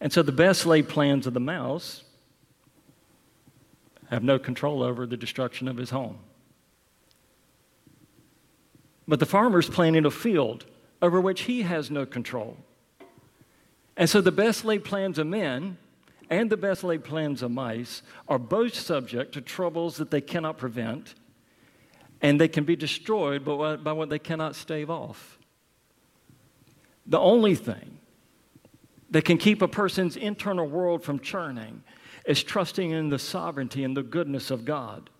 And 0.00 0.12
so 0.12 0.22
the 0.22 0.32
best 0.32 0.66
laid 0.66 0.88
plans 0.88 1.26
of 1.26 1.34
the 1.34 1.40
mouse 1.40 2.04
have 4.10 4.22
no 4.22 4.38
control 4.38 4.82
over 4.82 5.06
the 5.06 5.16
destruction 5.16 5.68
of 5.68 5.76
his 5.76 5.90
home. 5.90 6.18
But 9.08 9.20
the 9.20 9.26
farmer's 9.26 9.68
planting 9.68 10.04
a 10.04 10.10
field 10.10 10.66
over 11.00 11.20
which 11.20 11.42
he 11.42 11.62
has 11.62 11.90
no 11.90 12.06
control. 12.06 12.56
And 13.96 14.08
so 14.08 14.20
the 14.20 14.32
best 14.32 14.64
laid 14.64 14.84
plans 14.84 15.18
of 15.18 15.26
men 15.26 15.78
and 16.32 16.48
the 16.48 16.56
best 16.56 16.82
laid 16.82 17.04
plans 17.04 17.42
of 17.42 17.50
mice 17.50 18.02
are 18.26 18.38
both 18.38 18.74
subject 18.74 19.32
to 19.34 19.40
troubles 19.40 19.98
that 19.98 20.10
they 20.10 20.20
cannot 20.20 20.56
prevent, 20.56 21.14
and 22.20 22.40
they 22.40 22.48
can 22.48 22.64
be 22.64 22.74
destroyed 22.74 23.44
by 23.44 23.92
what 23.92 24.08
they 24.08 24.18
cannot 24.18 24.56
stave 24.56 24.88
off. 24.88 25.38
The 27.06 27.18
only 27.18 27.54
thing 27.54 27.98
that 29.10 29.24
can 29.24 29.36
keep 29.36 29.60
a 29.60 29.68
person's 29.68 30.16
internal 30.16 30.66
world 30.66 31.04
from 31.04 31.18
churning 31.18 31.82
is 32.24 32.42
trusting 32.42 32.90
in 32.90 33.10
the 33.10 33.18
sovereignty 33.18 33.84
and 33.84 33.96
the 33.96 34.02
goodness 34.02 34.50
of 34.50 34.64
God. 34.64 35.10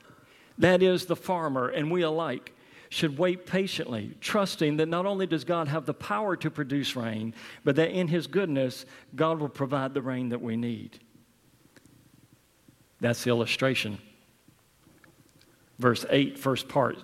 That 0.56 0.82
is, 0.82 1.06
the 1.06 1.16
farmer 1.16 1.68
and 1.68 1.90
we 1.90 2.02
alike 2.02 2.54
should 2.92 3.16
wait 3.16 3.46
patiently, 3.46 4.14
trusting 4.20 4.76
that 4.76 4.86
not 4.86 5.06
only 5.06 5.26
does 5.26 5.44
God 5.44 5.66
have 5.66 5.86
the 5.86 5.94
power 5.94 6.36
to 6.36 6.50
produce 6.50 6.94
rain, 6.94 7.32
but 7.64 7.74
that 7.76 7.90
in 7.90 8.06
His 8.06 8.26
goodness, 8.26 8.84
God 9.16 9.40
will 9.40 9.48
provide 9.48 9.94
the 9.94 10.02
rain 10.02 10.28
that 10.28 10.42
we 10.42 10.58
need. 10.58 10.98
That's 13.00 13.24
the 13.24 13.30
illustration. 13.30 13.96
Verse 15.78 16.04
8, 16.10 16.38
first 16.38 16.68
part, 16.68 16.98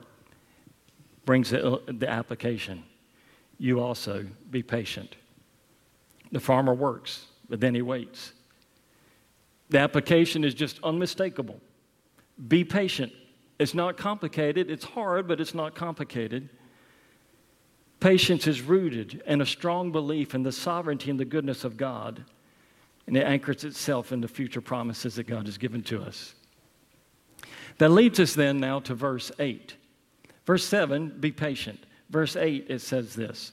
brings 1.24 1.48
the, 1.48 1.80
the 1.86 2.08
application. 2.08 2.84
You 3.56 3.80
also 3.80 4.26
be 4.50 4.62
patient. 4.62 5.16
The 6.32 6.40
farmer 6.40 6.74
works, 6.74 7.24
but 7.48 7.60
then 7.60 7.74
he 7.74 7.80
waits. 7.80 8.34
The 9.70 9.78
application 9.78 10.44
is 10.44 10.52
just 10.52 10.80
unmistakable. 10.82 11.58
Be 12.46 12.62
patient 12.62 13.10
it's 13.58 13.74
not 13.74 13.96
complicated. 13.96 14.70
It's 14.70 14.84
hard, 14.84 15.26
but 15.26 15.40
it's 15.40 15.54
not 15.54 15.74
complicated. 15.74 16.48
Patience 18.00 18.46
is 18.46 18.62
rooted 18.62 19.22
in 19.26 19.40
a 19.40 19.46
strong 19.46 19.90
belief 19.90 20.34
in 20.34 20.44
the 20.44 20.52
sovereignty 20.52 21.10
and 21.10 21.18
the 21.18 21.24
goodness 21.24 21.64
of 21.64 21.76
God, 21.76 22.24
and 23.06 23.16
it 23.16 23.24
anchors 23.24 23.64
itself 23.64 24.12
in 24.12 24.20
the 24.20 24.28
future 24.28 24.60
promises 24.60 25.16
that 25.16 25.26
God 25.26 25.46
has 25.46 25.58
given 25.58 25.82
to 25.84 26.02
us. 26.02 26.34
That 27.78 27.90
leads 27.90 28.20
us 28.20 28.34
then 28.34 28.58
now 28.58 28.80
to 28.80 28.94
verse 28.94 29.32
8. 29.38 29.74
Verse 30.46 30.64
7, 30.64 31.16
be 31.18 31.32
patient. 31.32 31.80
Verse 32.10 32.36
8, 32.36 32.66
it 32.68 32.80
says 32.80 33.14
this 33.14 33.52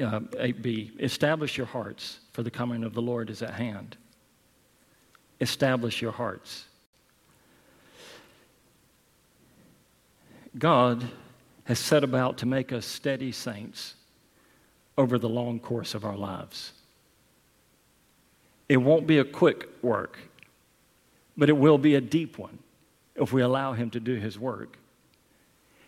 uh, 0.00 0.20
8b, 0.20 1.00
establish 1.02 1.56
your 1.56 1.66
hearts, 1.66 2.20
for 2.32 2.42
the 2.42 2.50
coming 2.50 2.84
of 2.84 2.94
the 2.94 3.02
Lord 3.02 3.30
is 3.30 3.42
at 3.42 3.54
hand. 3.54 3.96
Establish 5.40 6.00
your 6.00 6.12
hearts. 6.12 6.67
God 10.58 11.08
has 11.64 11.78
set 11.78 12.02
about 12.02 12.38
to 12.38 12.46
make 12.46 12.72
us 12.72 12.86
steady 12.86 13.30
saints 13.30 13.94
over 14.96 15.18
the 15.18 15.28
long 15.28 15.60
course 15.60 15.94
of 15.94 16.04
our 16.04 16.16
lives. 16.16 16.72
It 18.68 18.78
won't 18.78 19.06
be 19.06 19.18
a 19.18 19.24
quick 19.24 19.68
work, 19.82 20.18
but 21.36 21.48
it 21.48 21.56
will 21.56 21.78
be 21.78 21.94
a 21.94 22.00
deep 22.00 22.38
one 22.38 22.58
if 23.14 23.32
we 23.32 23.42
allow 23.42 23.72
Him 23.72 23.90
to 23.90 24.00
do 24.00 24.14
His 24.14 24.38
work. 24.38 24.78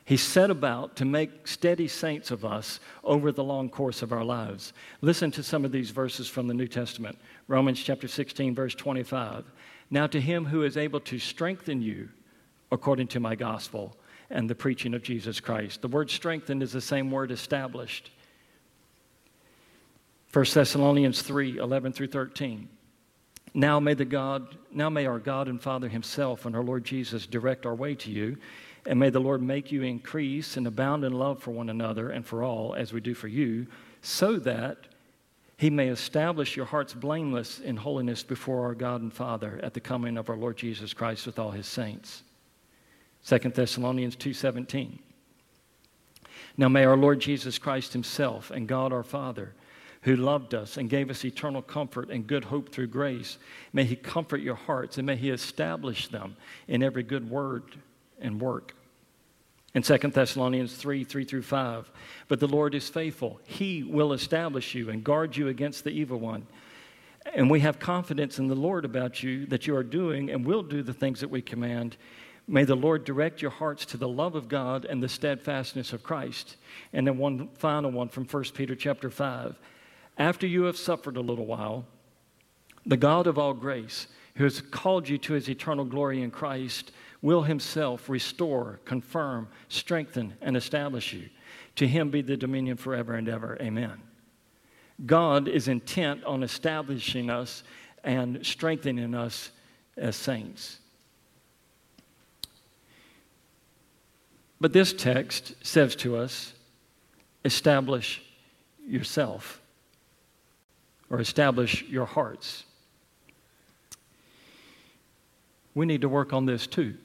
He 0.04 0.16
set 0.16 0.50
about 0.50 0.96
to 0.96 1.04
make 1.04 1.46
steady 1.46 1.86
saints 1.86 2.30
of 2.30 2.44
us 2.44 2.80
over 3.04 3.30
the 3.30 3.44
long 3.44 3.68
course 3.68 4.02
of 4.02 4.12
our 4.12 4.24
lives. 4.24 4.72
Listen 5.00 5.30
to 5.32 5.42
some 5.42 5.64
of 5.64 5.72
these 5.72 5.90
verses 5.90 6.28
from 6.28 6.48
the 6.48 6.54
New 6.54 6.66
Testament 6.66 7.18
Romans 7.48 7.82
chapter 7.82 8.08
16, 8.08 8.54
verse 8.54 8.74
25. 8.74 9.44
Now, 9.90 10.06
to 10.06 10.20
Him 10.20 10.46
who 10.46 10.62
is 10.62 10.76
able 10.76 11.00
to 11.00 11.18
strengthen 11.18 11.82
you 11.82 12.08
according 12.72 13.08
to 13.08 13.20
my 13.20 13.34
gospel 13.34 13.96
and 14.30 14.48
the 14.48 14.54
preaching 14.54 14.94
of 14.94 15.02
Jesus 15.02 15.40
Christ. 15.40 15.82
The 15.82 15.88
word 15.88 16.10
strengthened 16.10 16.62
is 16.62 16.72
the 16.72 16.80
same 16.80 17.10
word 17.10 17.30
established. 17.30 18.10
1 20.32 20.44
Thessalonians 20.54 21.22
3 21.22 21.58
11 21.58 21.92
through 21.92 22.06
13. 22.06 22.68
Now 23.52 23.80
may 23.80 23.94
the 23.94 24.04
God, 24.04 24.56
now 24.70 24.88
may 24.88 25.06
our 25.06 25.18
God 25.18 25.48
and 25.48 25.60
Father 25.60 25.88
Himself 25.88 26.46
and 26.46 26.54
our 26.54 26.62
Lord 26.62 26.84
Jesus 26.84 27.26
direct 27.26 27.66
our 27.66 27.74
way 27.74 27.96
to 27.96 28.10
you, 28.10 28.36
And 28.86 29.00
may 29.00 29.10
the 29.10 29.20
Lord 29.20 29.42
make 29.42 29.72
you 29.72 29.82
increase 29.82 30.56
and 30.56 30.66
abound 30.66 31.04
in 31.04 31.12
love 31.12 31.42
for 31.42 31.50
one 31.50 31.68
another 31.68 32.10
and 32.10 32.24
for 32.24 32.44
all, 32.44 32.74
as 32.74 32.92
we 32.92 33.00
do 33.00 33.12
for 33.12 33.28
you, 33.28 33.66
so 34.02 34.36
that 34.38 34.86
he 35.60 35.68
may 35.68 35.88
establish 35.88 36.56
your 36.56 36.64
hearts 36.64 36.94
blameless 36.94 37.60
in 37.60 37.76
holiness 37.76 38.22
before 38.22 38.64
our 38.64 38.74
God 38.74 39.02
and 39.02 39.12
Father 39.12 39.60
at 39.62 39.74
the 39.74 39.80
coming 39.80 40.16
of 40.16 40.30
our 40.30 40.36
Lord 40.36 40.56
Jesus 40.56 40.94
Christ 40.94 41.26
with 41.26 41.38
all 41.38 41.50
his 41.50 41.66
saints. 41.66 42.22
2 43.24 43.38
Thessalonians 43.54 44.16
2:17. 44.16 44.98
Now 46.56 46.68
may 46.68 46.84
our 46.84 46.96
Lord 46.96 47.20
Jesus 47.20 47.58
Christ 47.58 47.92
himself 47.92 48.50
and 48.50 48.66
God 48.66 48.92
our 48.92 49.02
Father 49.02 49.54
who 50.02 50.16
loved 50.16 50.54
us 50.54 50.76
and 50.76 50.88
gave 50.88 51.10
us 51.10 51.24
eternal 51.24 51.62
comfort 51.62 52.10
and 52.10 52.26
good 52.26 52.44
hope 52.44 52.70
through 52.70 52.86
grace. 52.86 53.38
May 53.72 53.84
He 53.84 53.96
comfort 53.96 54.40
your 54.40 54.54
hearts 54.54 54.98
and 54.98 55.06
may 55.06 55.16
He 55.16 55.30
establish 55.30 56.08
them 56.08 56.36
in 56.68 56.82
every 56.82 57.02
good 57.02 57.28
word 57.28 57.64
and 58.20 58.40
work. 58.40 58.74
In 59.74 59.82
2 59.82 59.98
Thessalonians 59.98 60.74
3 60.74 61.04
3 61.04 61.24
through 61.24 61.42
5, 61.42 61.90
but 62.28 62.40
the 62.40 62.48
Lord 62.48 62.74
is 62.74 62.88
faithful. 62.88 63.40
He 63.44 63.82
will 63.82 64.12
establish 64.12 64.74
you 64.74 64.90
and 64.90 65.04
guard 65.04 65.36
you 65.36 65.48
against 65.48 65.84
the 65.84 65.90
evil 65.90 66.18
one. 66.18 66.46
And 67.34 67.50
we 67.50 67.60
have 67.60 67.78
confidence 67.78 68.38
in 68.38 68.48
the 68.48 68.54
Lord 68.54 68.84
about 68.84 69.22
you 69.22 69.46
that 69.46 69.66
you 69.66 69.76
are 69.76 69.84
doing 69.84 70.30
and 70.30 70.44
will 70.44 70.62
do 70.62 70.82
the 70.82 70.94
things 70.94 71.20
that 71.20 71.30
we 71.30 71.42
command. 71.42 71.96
May 72.50 72.64
the 72.64 72.74
Lord 72.74 73.04
direct 73.04 73.40
your 73.40 73.52
hearts 73.52 73.86
to 73.86 73.96
the 73.96 74.08
love 74.08 74.34
of 74.34 74.48
God 74.48 74.84
and 74.84 75.00
the 75.00 75.08
steadfastness 75.08 75.92
of 75.92 76.02
Christ. 76.02 76.56
And 76.92 77.06
then 77.06 77.16
one 77.16 77.48
final 77.54 77.92
one 77.92 78.08
from 78.08 78.24
1 78.24 78.44
Peter 78.54 78.74
chapter 78.74 79.08
5. 79.08 79.56
After 80.18 80.48
you 80.48 80.64
have 80.64 80.76
suffered 80.76 81.16
a 81.16 81.20
little 81.20 81.46
while, 81.46 81.86
the 82.84 82.96
God 82.96 83.28
of 83.28 83.38
all 83.38 83.54
grace, 83.54 84.08
who 84.34 84.42
has 84.42 84.60
called 84.60 85.08
you 85.08 85.16
to 85.18 85.34
his 85.34 85.48
eternal 85.48 85.84
glory 85.84 86.22
in 86.22 86.32
Christ, 86.32 86.90
will 87.22 87.42
himself 87.42 88.08
restore, 88.08 88.80
confirm, 88.84 89.46
strengthen, 89.68 90.34
and 90.40 90.56
establish 90.56 91.12
you. 91.12 91.28
To 91.76 91.86
him 91.86 92.10
be 92.10 92.20
the 92.20 92.36
dominion 92.36 92.76
forever 92.76 93.14
and 93.14 93.28
ever. 93.28 93.58
Amen. 93.60 94.02
God 95.06 95.46
is 95.46 95.68
intent 95.68 96.24
on 96.24 96.42
establishing 96.42 97.30
us 97.30 97.62
and 98.02 98.44
strengthening 98.44 99.14
us 99.14 99.52
as 99.96 100.16
saints. 100.16 100.80
But 104.60 104.72
this 104.72 104.92
text 104.92 105.54
says 105.62 105.96
to 105.96 106.16
us 106.16 106.52
establish 107.44 108.22
yourself 108.86 109.60
or 111.08 111.20
establish 111.20 111.82
your 111.84 112.04
hearts. 112.04 112.64
We 115.74 115.86
need 115.86 116.02
to 116.02 116.08
work 116.08 116.32
on 116.32 116.44
this 116.46 116.66
too. 116.66 116.96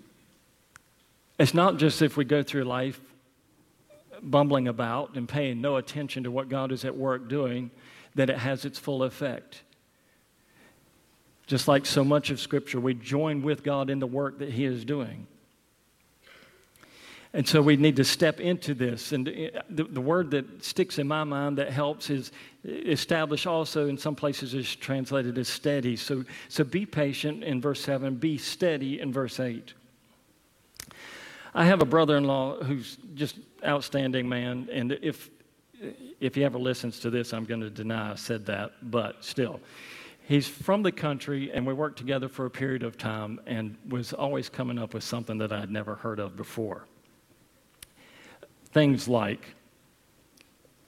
It's 1.40 1.54
not 1.54 1.78
just 1.78 2.02
if 2.02 2.18
we 2.18 2.26
go 2.26 2.44
through 2.44 2.64
life 2.64 3.00
bumbling 4.22 4.68
about 4.68 5.16
and 5.16 5.28
paying 5.28 5.62
no 5.62 5.78
attention 5.78 6.24
to 6.24 6.32
what 6.32 6.50
God 6.50 6.72
is 6.72 6.84
at 6.84 6.96
work 6.96 7.30
doing 7.30 7.72
that 8.16 8.30
it 8.30 8.38
has 8.38 8.66
its 8.66 8.80
full 8.80 9.04
effect. 9.04 9.62
Just 11.48 11.68
like 11.68 11.86
so 11.86 12.04
much 12.04 12.32
of 12.32 12.40
Scripture, 12.40 12.80
we 12.80 12.94
join 12.94 13.44
with 13.44 13.64
God 13.64 13.90
in 13.90 14.00
the 14.00 14.08
work 14.08 14.40
that 14.40 14.50
He 14.50 14.66
is 14.66 14.84
doing. 14.84 15.28
And 17.36 17.46
so 17.46 17.62
we 17.62 17.76
need 17.76 17.98
to 17.98 18.06
step 18.06 18.40
into 18.40 18.74
this. 18.74 19.12
And 19.12 19.28
eh, 19.28 19.50
the, 19.70 19.84
the, 19.84 20.00
word 20.00 20.32
that 20.32 20.64
sticks 20.64 21.00
in 21.00 21.06
my 21.06 21.26
mind 21.26 21.58
that 21.58 21.70
helps 21.70 22.10
is 22.10 22.32
eh, 22.66 22.72
establish 22.86 23.46
also 23.46 23.90
in 23.90 23.98
some 23.98 24.16
places 24.16 24.54
is 24.54 24.74
translated 24.74 25.38
as 25.38 25.50
steady. 25.50 25.98
So, 25.98 26.24
so 26.48 26.64
be 26.64 26.86
patient 26.86 27.44
in 27.44 27.60
verse 27.60 27.82
7, 27.82 28.16
be 28.16 28.38
steady 28.38 29.02
in 29.02 29.12
verse 29.12 29.42
8. 29.42 29.74
I 31.54 31.66
have 31.66 31.82
a 31.82 31.86
brother 31.86 32.16
in 32.16 32.24
law 32.24 32.56
who's 32.64 32.98
just 33.16 33.38
outstanding 33.66 34.30
man. 34.30 34.70
And 34.72 34.94
if, 35.02 35.30
if 36.22 36.36
he 36.36 36.46
ever 36.46 36.58
listens 36.58 37.02
to 37.02 37.10
this, 37.10 37.34
I'm 37.34 37.44
going 37.44 37.62
to 37.62 37.70
deny 37.70 38.14
I 38.14 38.16
said 38.16 38.46
that, 38.46 38.72
but 38.82 39.26
still. 39.26 39.60
He's 40.24 40.48
from 40.48 40.84
the 40.84 40.92
country, 40.94 41.52
and 41.52 41.68
we 41.68 41.74
worked 41.74 41.98
together 41.98 42.30
for 42.30 42.46
a 42.46 42.50
period 42.50 42.84
of 42.84 42.98
time 42.98 43.42
and 43.46 43.76
was 43.90 44.14
always 44.14 44.48
coming 44.48 44.80
up 44.80 44.94
with 44.94 45.04
something 45.04 45.38
that 45.40 45.52
I'd 45.52 45.70
never 45.70 45.96
heard 45.96 46.20
of 46.20 46.38
before. 46.38 46.88
Things 48.76 49.08
like, 49.08 49.56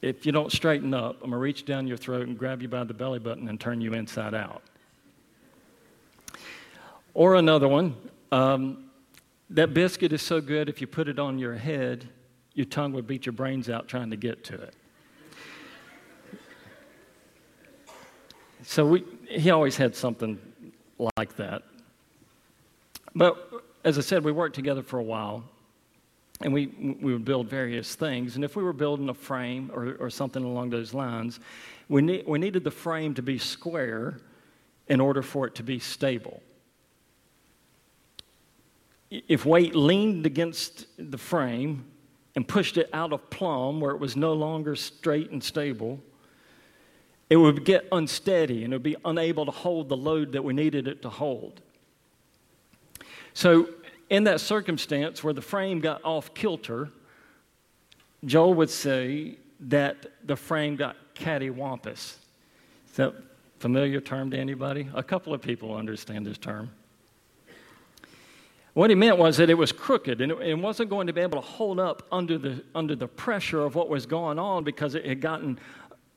if 0.02 0.26
you 0.26 0.34
don't 0.34 0.52
straighten 0.52 0.94
up, 0.94 1.14
I'm 1.24 1.30
going 1.30 1.32
to 1.32 1.38
reach 1.38 1.64
down 1.64 1.88
your 1.88 1.96
throat 1.96 2.28
and 2.28 2.38
grab 2.38 2.62
you 2.62 2.68
by 2.68 2.84
the 2.84 2.94
belly 2.94 3.18
button 3.18 3.48
and 3.48 3.58
turn 3.58 3.80
you 3.80 3.94
inside 3.94 4.34
out. 4.34 4.62
Or 7.14 7.36
another 7.36 7.70
one, 7.70 7.96
um, 8.34 8.90
that 9.52 9.74
biscuit 9.74 10.12
is 10.12 10.22
so 10.22 10.42
good, 10.42 10.68
if 10.68 10.82
you 10.82 10.88
put 10.88 11.08
it 11.08 11.18
on 11.18 11.40
your 11.40 11.56
head, 11.56 12.10
your 12.56 12.66
tongue 12.66 12.92
would 12.92 13.08
beat 13.08 13.26
your 13.26 13.32
brains 13.32 13.70
out 13.70 13.88
trying 13.88 14.10
to 14.10 14.18
get 14.18 14.44
to 14.44 14.56
it. 14.56 14.74
So 18.64 18.86
we, 18.86 19.06
he 19.30 19.50
always 19.50 19.78
had 19.78 19.96
something 19.96 20.38
like 21.16 21.38
that. 21.38 21.64
But 23.16 23.50
as 23.86 23.98
I 23.98 24.02
said, 24.02 24.26
we 24.26 24.34
worked 24.34 24.56
together 24.56 24.84
for 24.84 25.00
a 25.00 25.04
while 25.04 25.46
and 26.42 26.54
we, 26.54 26.68
we 27.02 27.14
would 27.14 27.26
build 27.26 27.50
various 27.50 27.96
things. 27.96 28.36
And 28.36 28.44
if 28.46 28.56
we 28.56 28.64
were 28.64 28.74
building 28.74 29.10
a 29.10 29.14
frame 29.14 29.72
or, 29.74 29.96
or 30.00 30.10
something 30.10 30.44
along 30.44 30.70
those 30.70 30.94
lines, 30.94 31.40
we, 31.90 32.02
need, 32.02 32.26
we 32.28 32.38
needed 32.38 32.64
the 32.64 32.72
frame 32.72 33.14
to 33.16 33.22
be 33.22 33.38
square 33.38 34.20
in 34.88 35.00
order 35.00 35.22
for 35.22 35.48
it 35.48 35.56
to 35.56 35.64
be 35.64 35.80
stable. 35.80 36.42
If 39.10 39.46
weight 39.46 39.74
leaned 39.74 40.26
against 40.26 40.86
the 40.98 41.18
frame 41.18 41.86
and 42.36 42.48
pushed 42.48 42.78
it 42.78 42.90
out 42.94 43.14
of 43.14 43.30
plumb 43.30 43.80
where 43.80 43.92
it 43.92 44.00
was 44.00 44.16
no 44.16 44.34
longer 44.34 44.76
straight 44.76 45.32
and 45.32 45.44
stable, 45.44 46.00
it 47.30 47.38
would 47.38 47.66
get 47.66 47.88
unsteady 47.92 48.64
and 48.64 48.74
it 48.74 48.76
would 48.76 48.84
be 48.84 48.96
unable 49.06 49.46
to 49.46 49.52
hold 49.52 49.90
the 49.90 49.98
load 49.98 50.34
that 50.34 50.44
we 50.44 50.54
needed 50.54 50.88
it 50.88 51.02
to 51.02 51.10
hold. 51.10 51.62
So 53.34 53.70
in 54.10 54.24
that 54.26 54.40
circumstance 54.40 55.24
where 55.24 55.34
the 55.34 55.42
frame 55.42 55.80
got 55.80 56.04
off 56.04 56.34
kilter, 56.34 56.90
Joel 58.26 58.54
would 58.56 58.70
say 58.70 59.38
that 59.62 60.06
the 60.26 60.36
frame 60.36 60.76
got 60.76 60.96
cattywampus. 61.16 62.16
Is 62.90 62.96
that 62.96 63.14
familiar 63.60 64.00
term 64.00 64.32
to 64.32 64.38
anybody? 64.38 64.88
A 64.94 65.04
couple 65.04 65.34
of 65.34 65.42
people 65.42 65.76
understand 65.76 66.26
this 66.26 66.38
term. 66.38 66.72
What 68.74 68.92
he 68.92 68.96
meant 68.96 69.18
was 69.18 69.38
that 69.38 69.50
it 69.50 69.56
was 69.56 69.72
crooked 69.72 70.22
and 70.22 70.32
it, 70.32 70.54
wasn't 70.54 70.92
going 70.92 71.08
to 71.08 71.14
be 71.14 71.22
able 71.22 71.42
to 71.42 71.48
hold 71.48 71.80
up 71.80 72.04
under 72.12 72.38
the, 72.38 72.64
under 72.76 72.96
the 72.96 73.08
pressure 73.08 73.62
of 73.62 73.74
what 73.74 73.90
was 73.90 74.06
going 74.06 74.38
on 74.38 74.64
because 74.64 74.94
it 74.94 75.04
had 75.04 75.20
gotten 75.20 75.58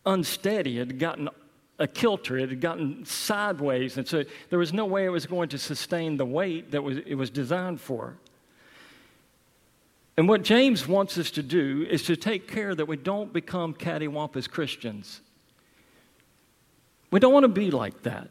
unsteady, 0.04 0.78
it 0.78 0.88
had 0.88 0.98
gotten 0.98 1.30
a 1.80 1.88
kilter. 1.88 2.38
It 2.38 2.50
had 2.50 2.60
gotten 2.60 3.04
sideways, 3.04 3.96
and 3.96 4.06
so 4.06 4.22
there 4.50 4.58
was 4.58 4.72
no 4.72 4.84
way 4.84 5.06
it 5.06 5.08
was 5.08 5.26
going 5.26 5.48
to 5.48 5.58
sustain 5.58 6.16
the 6.18 6.26
weight 6.26 6.70
that 6.70 6.84
was, 6.84 6.98
it 6.98 7.14
was 7.16 7.30
designed 7.30 7.80
for. 7.80 8.16
And 10.16 10.28
what 10.28 10.42
James 10.42 10.86
wants 10.86 11.16
us 11.16 11.30
to 11.32 11.42
do 11.42 11.86
is 11.88 12.02
to 12.04 12.14
take 12.14 12.46
care 12.46 12.74
that 12.74 12.86
we 12.86 12.96
don't 12.96 13.32
become 13.32 13.72
cattywampus 13.72 14.48
Christians. 14.48 15.22
We 17.10 17.18
don't 17.18 17.32
want 17.32 17.44
to 17.44 17.48
be 17.48 17.70
like 17.70 18.02
that. 18.02 18.28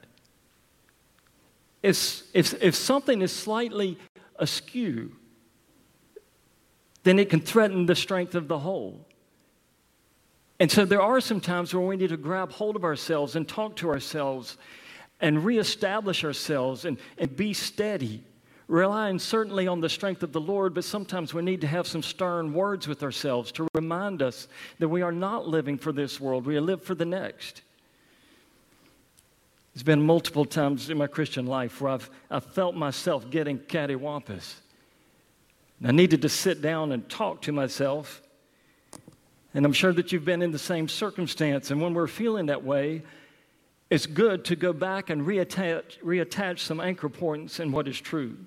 If, 1.82 2.24
if, 2.34 2.62
if 2.62 2.76
something 2.76 3.22
is 3.24 3.34
slightly 3.34 3.98
askew, 4.36 5.16
then 7.04 7.18
it 7.18 7.30
can 7.30 7.42
threaten 7.42 7.88
the 7.88 7.96
strength 7.96 8.36
of 8.36 8.48
the 8.48 8.60
whole. 8.60 9.08
And 10.60 10.70
so 10.70 10.84
there 10.84 11.02
are 11.02 11.22
some 11.22 11.40
times 11.40 11.74
where 11.74 11.86
we 11.86 11.96
need 11.96 12.10
to 12.10 12.18
grab 12.18 12.52
hold 12.52 12.76
of 12.76 12.84
ourselves 12.84 13.36
and 13.36 13.48
talk 13.48 13.78
to 13.78 13.90
ourselves 13.90 14.58
and 15.22 15.44
reestablish 15.44 16.24
ourselves 16.24 16.86
and, 16.86 16.98
and 17.18 17.34
be 17.36 17.54
steady, 17.54 18.24
relying 18.68 19.20
certainly 19.20 19.68
on 19.68 19.80
the 19.80 19.90
strength 19.90 20.22
of 20.22 20.34
the 20.34 20.42
Lord, 20.42 20.74
but 20.74 20.84
sometimes 20.84 21.34
we 21.34 21.42
need 21.42 21.62
to 21.62 21.68
have 21.68 21.88
some 21.88 22.04
stern 22.04 22.54
words 22.54 22.88
with 22.88 23.04
ourselves 23.04 23.52
to 23.54 23.68
remind 23.74 24.22
us 24.22 24.48
that 24.80 24.90
we 24.90 25.02
are 25.02 25.12
not 25.12 25.48
living 25.48 25.78
for 25.78 25.92
this 25.92 26.20
world, 26.20 26.46
we 26.46 26.60
live 26.60 26.84
for 26.84 26.96
the 26.96 27.06
next. 27.06 27.62
There's 29.74 29.84
been 29.84 30.06
multiple 30.06 30.46
times 30.46 30.90
in 30.90 30.98
my 30.98 31.08
Christian 31.08 31.46
life 31.46 31.80
where 31.80 31.94
I've, 31.94 32.10
I've 32.30 32.44
felt 32.44 32.76
myself 32.76 33.30
getting 33.30 33.60
cattywampus. 33.60 34.56
I 35.86 35.94
needed 35.94 36.22
to 36.24 36.30
sit 36.30 36.62
down 36.62 36.92
and 36.92 37.08
talk 37.08 37.44
to 37.44 37.54
myself 37.54 38.22
and 39.54 39.66
I'm 39.66 39.74
sure 39.74 39.94
that 39.94 40.12
you've 40.12 40.26
been 40.26 40.42
in 40.42 40.52
the 40.52 40.60
same 40.60 40.88
circumstance. 40.88 41.72
And 41.72 41.82
when 41.82 41.94
we're 41.94 42.08
feeling 42.08 42.48
that 42.48 42.64
way, 42.64 43.02
it's 43.90 44.06
good 44.06 44.46
to 44.46 44.56
go 44.56 44.74
back 44.74 45.10
and 45.10 45.26
reattach, 45.26 46.00
reattach 46.04 46.60
some 46.60 46.80
anchor 46.80 47.10
points 47.10 47.60
in 47.60 47.72
what 47.72 47.88
is 47.88 48.00
true. 48.00 48.38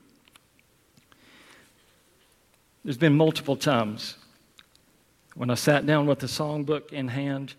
There's 2.85 2.97
been 2.97 3.17
multiple 3.17 3.57
times 3.57 4.17
when 5.35 5.51
I 5.51 5.55
sat 5.55 5.87
down 5.87 6.07
with 6.07 6.21
the 6.21 6.27
songbook 6.27 6.93
in 6.93 7.09
hand 7.09 7.55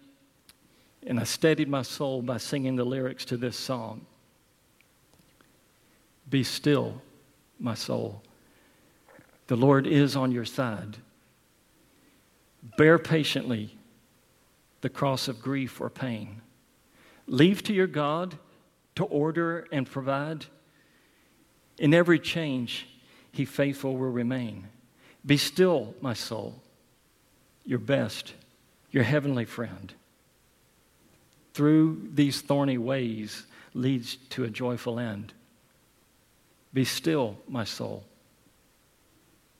and 1.05 1.19
I 1.19 1.23
steadied 1.23 1.69
my 1.69 1.81
soul 1.81 2.21
by 2.21 2.37
singing 2.37 2.75
the 2.75 2.83
lyrics 2.85 3.25
to 3.25 3.37
this 3.37 3.57
song 3.57 4.05
Be 6.29 6.43
still, 6.43 7.01
my 7.59 7.73
soul, 7.73 8.21
The 9.47 9.57
Lord 9.57 9.87
is 9.87 10.15
on 10.15 10.31
your 10.31 10.45
side. 10.45 10.97
Bear 12.77 12.97
patiently 12.97 13.77
the 14.81 14.89
cross 14.89 15.27
of 15.27 15.41
grief 15.41 15.81
or 15.81 15.89
pain. 15.89 16.41
Leave 17.27 17.63
to 17.63 17.73
your 17.73 17.87
God 17.87 18.37
to 18.95 19.03
order 19.05 19.67
and 19.71 19.89
provide. 19.89 20.45
In 21.77 21.93
every 21.93 22.19
change, 22.19 22.87
He 23.31 23.45
faithful 23.45 23.97
will 23.97 24.09
remain. 24.09 24.67
Be 25.25 25.37
still, 25.37 25.95
my 26.01 26.13
soul, 26.13 26.61
your 27.65 27.79
best, 27.79 28.33
your 28.91 29.03
heavenly 29.03 29.45
friend. 29.45 29.93
Through 31.53 32.09
these 32.13 32.41
thorny 32.41 32.77
ways 32.77 33.45
leads 33.73 34.15
to 34.31 34.43
a 34.43 34.49
joyful 34.49 34.99
end. 34.99 35.33
Be 36.73 36.83
still, 36.85 37.37
my 37.47 37.63
soul. 37.63 38.03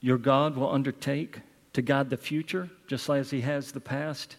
Your 0.02 0.18
God 0.18 0.56
will 0.58 0.72
undertake 0.72 1.40
to 1.74 1.82
guide 1.82 2.10
the 2.10 2.18
future 2.18 2.70
just 2.88 3.10
as 3.10 3.32
He 3.32 3.42
has 3.42 3.72
the 3.72 3.80
past. 3.80 4.36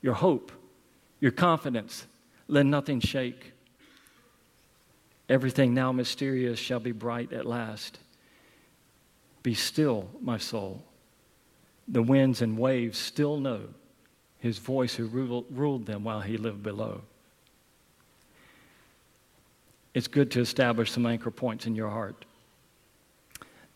Your 0.00 0.14
hope, 0.14 0.52
your 1.20 1.32
confidence, 1.32 2.06
let 2.46 2.66
nothing 2.66 3.00
shake. 3.00 3.52
Everything 5.28 5.74
now 5.74 5.92
mysterious 5.92 6.58
shall 6.58 6.80
be 6.80 6.92
bright 6.92 7.32
at 7.32 7.44
last. 7.44 7.98
Be 9.42 9.54
still, 9.54 10.08
my 10.20 10.38
soul. 10.38 10.84
The 11.86 12.02
winds 12.02 12.42
and 12.42 12.58
waves 12.58 12.98
still 12.98 13.38
know 13.38 13.68
his 14.38 14.58
voice 14.58 14.94
who 14.94 15.06
ruled 15.06 15.86
them 15.86 16.04
while 16.04 16.20
he 16.20 16.36
lived 16.36 16.62
below. 16.62 17.02
It's 19.94 20.06
good 20.06 20.30
to 20.32 20.40
establish 20.40 20.92
some 20.92 21.06
anchor 21.06 21.30
points 21.30 21.66
in 21.66 21.74
your 21.74 21.90
heart. 21.90 22.24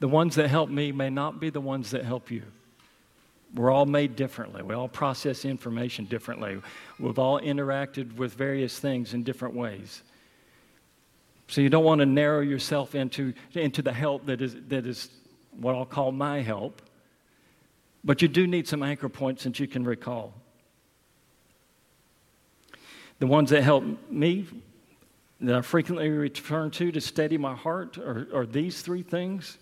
The 0.02 0.08
ones 0.08 0.34
that 0.34 0.48
help 0.48 0.68
me 0.68 0.90
may 0.90 1.10
not 1.10 1.38
be 1.38 1.48
the 1.48 1.60
ones 1.60 1.92
that 1.92 2.04
help 2.04 2.28
you. 2.28 2.42
We're 3.54 3.70
all 3.70 3.86
made 3.86 4.16
differently. 4.16 4.60
We 4.60 4.74
all 4.74 4.88
process 4.88 5.44
information 5.44 6.06
differently. 6.06 6.60
We've 6.98 7.20
all 7.20 7.40
interacted 7.40 8.16
with 8.16 8.34
various 8.34 8.80
things 8.80 9.14
in 9.14 9.22
different 9.22 9.54
ways. 9.54 10.02
So 11.46 11.60
you 11.60 11.68
don't 11.68 11.84
want 11.84 12.00
to 12.00 12.06
narrow 12.06 12.40
yourself 12.40 12.96
into, 12.96 13.32
into 13.52 13.80
the 13.80 13.92
help 13.92 14.26
that 14.26 14.42
is, 14.42 14.56
that 14.70 14.86
is 14.86 15.08
what 15.52 15.76
I'll 15.76 15.86
call 15.86 16.10
my 16.10 16.40
help. 16.40 16.82
But 18.02 18.22
you 18.22 18.26
do 18.26 18.48
need 18.48 18.66
some 18.66 18.82
anchor 18.82 19.08
points 19.08 19.44
that 19.44 19.60
you 19.60 19.68
can 19.68 19.84
recall. 19.84 20.34
The 23.20 23.28
ones 23.28 23.50
that 23.50 23.62
help 23.62 23.84
me, 24.10 24.48
that 25.42 25.54
I 25.54 25.60
frequently 25.60 26.08
return 26.08 26.72
to 26.72 26.90
to 26.90 27.00
steady 27.00 27.38
my 27.38 27.54
heart, 27.54 27.98
are, 27.98 28.26
are 28.34 28.46
these 28.46 28.82
three 28.82 29.04
things 29.04 29.58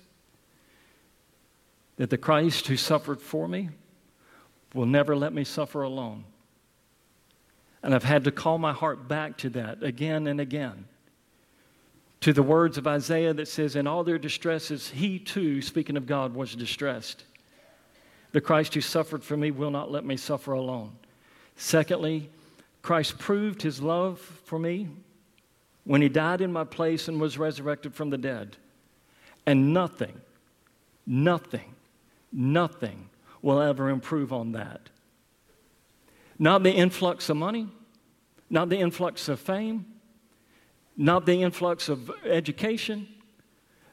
that 2.00 2.08
the 2.08 2.16
Christ 2.16 2.66
who 2.66 2.78
suffered 2.78 3.20
for 3.20 3.46
me 3.46 3.68
will 4.72 4.86
never 4.86 5.14
let 5.14 5.34
me 5.34 5.44
suffer 5.44 5.82
alone. 5.82 6.24
And 7.82 7.94
I've 7.94 8.04
had 8.04 8.24
to 8.24 8.30
call 8.30 8.56
my 8.56 8.72
heart 8.72 9.06
back 9.06 9.36
to 9.38 9.50
that 9.50 9.82
again 9.82 10.26
and 10.26 10.40
again. 10.40 10.86
To 12.22 12.32
the 12.32 12.42
words 12.42 12.78
of 12.78 12.86
Isaiah 12.86 13.34
that 13.34 13.48
says, 13.48 13.76
In 13.76 13.86
all 13.86 14.02
their 14.02 14.16
distresses, 14.16 14.88
he 14.88 15.18
too, 15.18 15.60
speaking 15.60 15.98
of 15.98 16.06
God, 16.06 16.34
was 16.34 16.56
distressed. 16.56 17.24
The 18.32 18.40
Christ 18.40 18.72
who 18.72 18.80
suffered 18.80 19.22
for 19.22 19.36
me 19.36 19.50
will 19.50 19.70
not 19.70 19.92
let 19.92 20.06
me 20.06 20.16
suffer 20.16 20.54
alone. 20.54 20.92
Secondly, 21.56 22.30
Christ 22.80 23.18
proved 23.18 23.60
his 23.60 23.82
love 23.82 24.18
for 24.46 24.58
me 24.58 24.88
when 25.84 26.00
he 26.00 26.08
died 26.08 26.40
in 26.40 26.50
my 26.50 26.64
place 26.64 27.08
and 27.08 27.20
was 27.20 27.36
resurrected 27.36 27.94
from 27.94 28.08
the 28.08 28.16
dead. 28.16 28.56
And 29.44 29.74
nothing, 29.74 30.18
nothing 31.06 31.69
Nothing 32.32 33.10
will 33.42 33.60
ever 33.60 33.88
improve 33.88 34.32
on 34.32 34.52
that. 34.52 34.90
Not 36.38 36.62
the 36.62 36.72
influx 36.72 37.28
of 37.28 37.36
money, 37.36 37.68
not 38.48 38.68
the 38.68 38.78
influx 38.78 39.28
of 39.28 39.40
fame, 39.40 39.86
not 40.96 41.26
the 41.26 41.42
influx 41.42 41.88
of 41.88 42.10
education, 42.24 43.08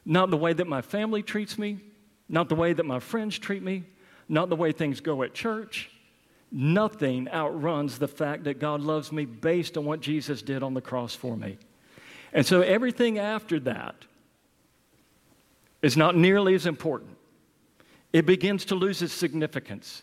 not 0.04 0.30
the 0.30 0.36
way 0.36 0.52
that 0.52 0.66
my 0.66 0.80
family 0.80 1.22
treats 1.22 1.58
me, 1.58 1.80
not 2.28 2.48
the 2.48 2.54
way 2.54 2.72
that 2.72 2.86
my 2.86 3.00
friends 3.00 3.38
treat 3.38 3.62
me, 3.62 3.84
not 4.28 4.48
the 4.48 4.56
way 4.56 4.72
things 4.72 5.00
go 5.00 5.22
at 5.22 5.34
church. 5.34 5.90
Nothing 6.50 7.28
outruns 7.30 7.98
the 7.98 8.08
fact 8.08 8.44
that 8.44 8.58
God 8.58 8.80
loves 8.80 9.12
me 9.12 9.26
based 9.26 9.76
on 9.76 9.84
what 9.84 10.00
Jesus 10.00 10.40
did 10.40 10.62
on 10.62 10.72
the 10.72 10.80
cross 10.80 11.14
for 11.14 11.36
me. 11.36 11.58
And 12.32 12.46
so 12.46 12.62
everything 12.62 13.18
after 13.18 13.60
that 13.60 13.94
is 15.82 15.96
not 15.96 16.16
nearly 16.16 16.54
as 16.54 16.66
important 16.66 17.17
it 18.12 18.26
begins 18.26 18.64
to 18.66 18.74
lose 18.74 19.02
its 19.02 19.12
significance. 19.12 20.02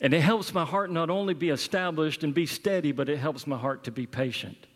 And 0.00 0.12
it 0.12 0.20
helps 0.20 0.52
my 0.52 0.64
heart 0.64 0.90
not 0.90 1.10
only 1.10 1.32
be 1.32 1.50
established 1.50 2.24
and 2.24 2.34
be 2.34 2.44
steady, 2.44 2.92
but 2.92 3.08
it 3.08 3.18
helps 3.18 3.46
my 3.46 3.56
heart 3.56 3.84
to 3.84 3.92
be 3.92 4.06
patient 4.06 4.66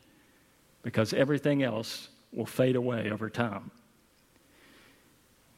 because 0.83 1.13
everything 1.13 1.65
else 1.65 2.09
will 2.33 2.47
fade 2.47 2.77
away 2.77 3.11
over 3.11 3.29
time. 3.29 3.73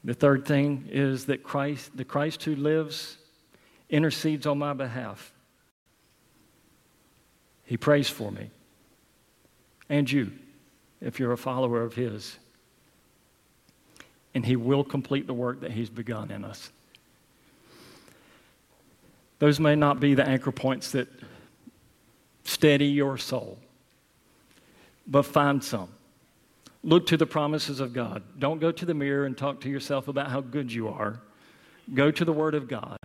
The 0.03 0.13
third 0.13 0.45
thing 0.45 0.87
is 0.89 1.25
that 1.25 1.43
Christ, 1.43 1.95
the 1.95 2.05
Christ 2.05 2.43
who 2.43 2.55
lives, 2.55 3.17
intercedes 3.89 4.47
on 4.47 4.57
my 4.57 4.73
behalf. 4.73 5.33
He 7.65 7.77
prays 7.77 8.09
for 8.09 8.31
me 8.31 8.49
and 9.89 10.09
you 10.09 10.31
if 11.01 11.19
you're 11.19 11.31
a 11.31 11.37
follower 11.37 11.83
of 11.83 11.93
His. 11.93 12.37
And 14.33 14.45
He 14.45 14.55
will 14.55 14.83
complete 14.83 15.27
the 15.27 15.33
work 15.33 15.61
that 15.61 15.71
He's 15.71 15.89
begun 15.89 16.31
in 16.31 16.45
us. 16.45 16.71
Those 19.39 19.59
may 19.59 19.75
not 19.75 19.99
be 19.99 20.13
the 20.13 20.27
anchor 20.27 20.51
points 20.51 20.91
that 20.91 21.07
steady 22.43 22.87
your 22.87 23.17
soul, 23.17 23.57
but 25.07 25.23
find 25.23 25.63
some. 25.63 25.89
Look 26.83 27.07
to 27.07 27.17
the 27.17 27.25
promises 27.25 27.79
of 27.79 27.93
God. 27.93 28.23
Don't 28.37 28.59
go 28.59 28.71
to 28.71 28.85
the 28.85 28.93
mirror 28.93 29.25
and 29.25 29.37
talk 29.37 29.61
to 29.61 29.69
yourself 29.69 30.07
about 30.07 30.29
how 30.29 30.41
good 30.41 30.71
you 30.71 30.87
are. 30.87 31.19
Go 31.93 32.11
to 32.11 32.23
the 32.23 32.33
Word 32.33 32.55
of 32.55 32.67
God. 32.67 32.97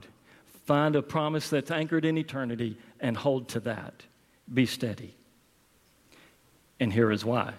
Find 0.65 0.97
a 0.97 1.03
promise 1.03 1.49
that's 1.51 1.71
anchored 1.71 2.05
in 2.05 2.17
eternity 2.17 2.79
and 3.01 3.17
hold 3.17 3.49
to 3.51 3.61
that. 3.61 3.95
Be 4.53 4.67
steady. 4.67 5.15
And 6.81 6.93
here 6.93 7.11
is 7.11 7.25
why. 7.25 7.55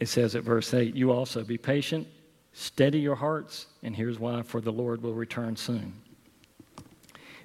It 0.00 0.08
says 0.08 0.34
at 0.34 0.42
verse 0.42 0.72
8, 0.72 0.94
You 0.94 1.12
also 1.12 1.42
be 1.44 1.58
patient, 1.58 2.06
steady 2.52 2.98
your 2.98 3.14
hearts, 3.14 3.66
and 3.82 3.94
here's 3.94 4.18
why, 4.18 4.42
for 4.42 4.60
the 4.60 4.72
Lord 4.72 5.02
will 5.02 5.14
return 5.14 5.56
soon. 5.56 5.94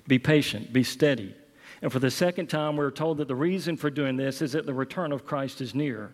Be 0.10 0.18
patient, 0.18 0.74
be 0.74 0.84
steady. 0.84 1.36
And 1.84 1.92
for 1.92 2.00
the 2.00 2.10
second 2.10 2.48
time, 2.48 2.76
we're 2.76 2.90
told 2.90 3.20
that 3.20 3.28
the 3.28 3.36
reason 3.36 3.78
for 3.78 3.92
doing 3.92 4.18
this 4.18 4.42
is 4.42 4.54
that 4.54 4.66
the 4.66 4.74
return 4.74 5.12
of 5.12 5.24
Christ 5.24 5.62
is 5.62 5.76
near. 5.76 6.12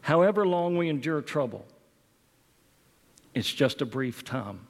However 0.00 0.46
long 0.48 0.78
we 0.78 0.88
endure 0.88 1.20
trouble, 1.20 1.66
it's 3.34 3.52
just 3.52 3.82
a 3.82 3.86
brief 3.86 4.24
time. 4.24 4.60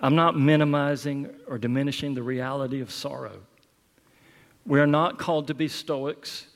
I'm 0.00 0.16
not 0.16 0.34
minimizing 0.38 1.28
or 1.46 1.58
diminishing 1.58 2.14
the 2.14 2.22
reality 2.22 2.80
of 2.80 2.90
sorrow. 2.90 3.40
We 4.64 4.80
are 4.80 4.86
not 4.86 5.18
called 5.18 5.48
to 5.48 5.54
be 5.54 5.68
stoics 5.68 6.46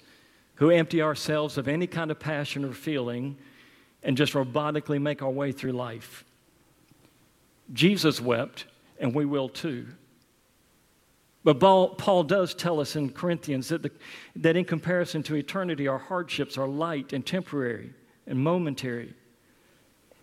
who 0.55 0.71
empty 0.71 1.03
ourselves 1.03 1.59
of 1.59 1.69
any 1.69 1.87
kind 1.87 2.11
of 2.11 2.19
passion 2.19 2.65
or 2.65 2.73
feeling 2.73 3.37
and 4.03 4.17
just 4.17 4.33
robotically 4.33 5.01
make 5.01 5.21
our 5.21 5.31
way 5.31 5.53
through 5.53 5.73
life. 5.73 6.25
Jesus 7.75 8.19
wept 8.19 8.65
and 8.99 9.15
we 9.15 9.25
will 9.25 9.49
too. 9.49 9.87
But 11.45 11.61
Paul, 11.61 12.25
does 12.25 12.53
tell 12.53 12.81
us 12.81 12.97
in 12.97 13.11
Corinthians 13.11 13.69
that, 13.69 13.83
the, 13.83 13.91
that 14.37 14.57
in 14.57 14.65
comparison 14.65 15.23
to 15.25 15.35
eternity, 15.35 15.89
our 15.89 15.99
hardships 15.99 16.59
are 16.59 16.69
light 16.69 17.13
and 17.13 17.25
temporary 17.25 17.95
and 18.27 18.39
momentary. 18.39 19.15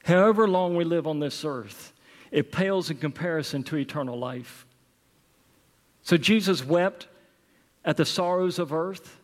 However 0.04 0.48
long 0.48 0.76
we 0.76 0.84
live 0.84 1.08
on 1.08 1.20
this 1.20 1.44
earth, 1.44 1.94
it 2.32 2.52
pales 2.52 2.92
in 2.92 2.98
comparison 2.98 3.64
to 3.64 3.78
eternal 3.78 4.20
life. 4.20 4.66
So 6.04 6.18
Jesus 6.18 6.64
wept 6.64 7.08
at 7.84 7.98
the 7.98 8.06
sorrows 8.06 8.60
of 8.60 8.72
earth, 8.72 9.18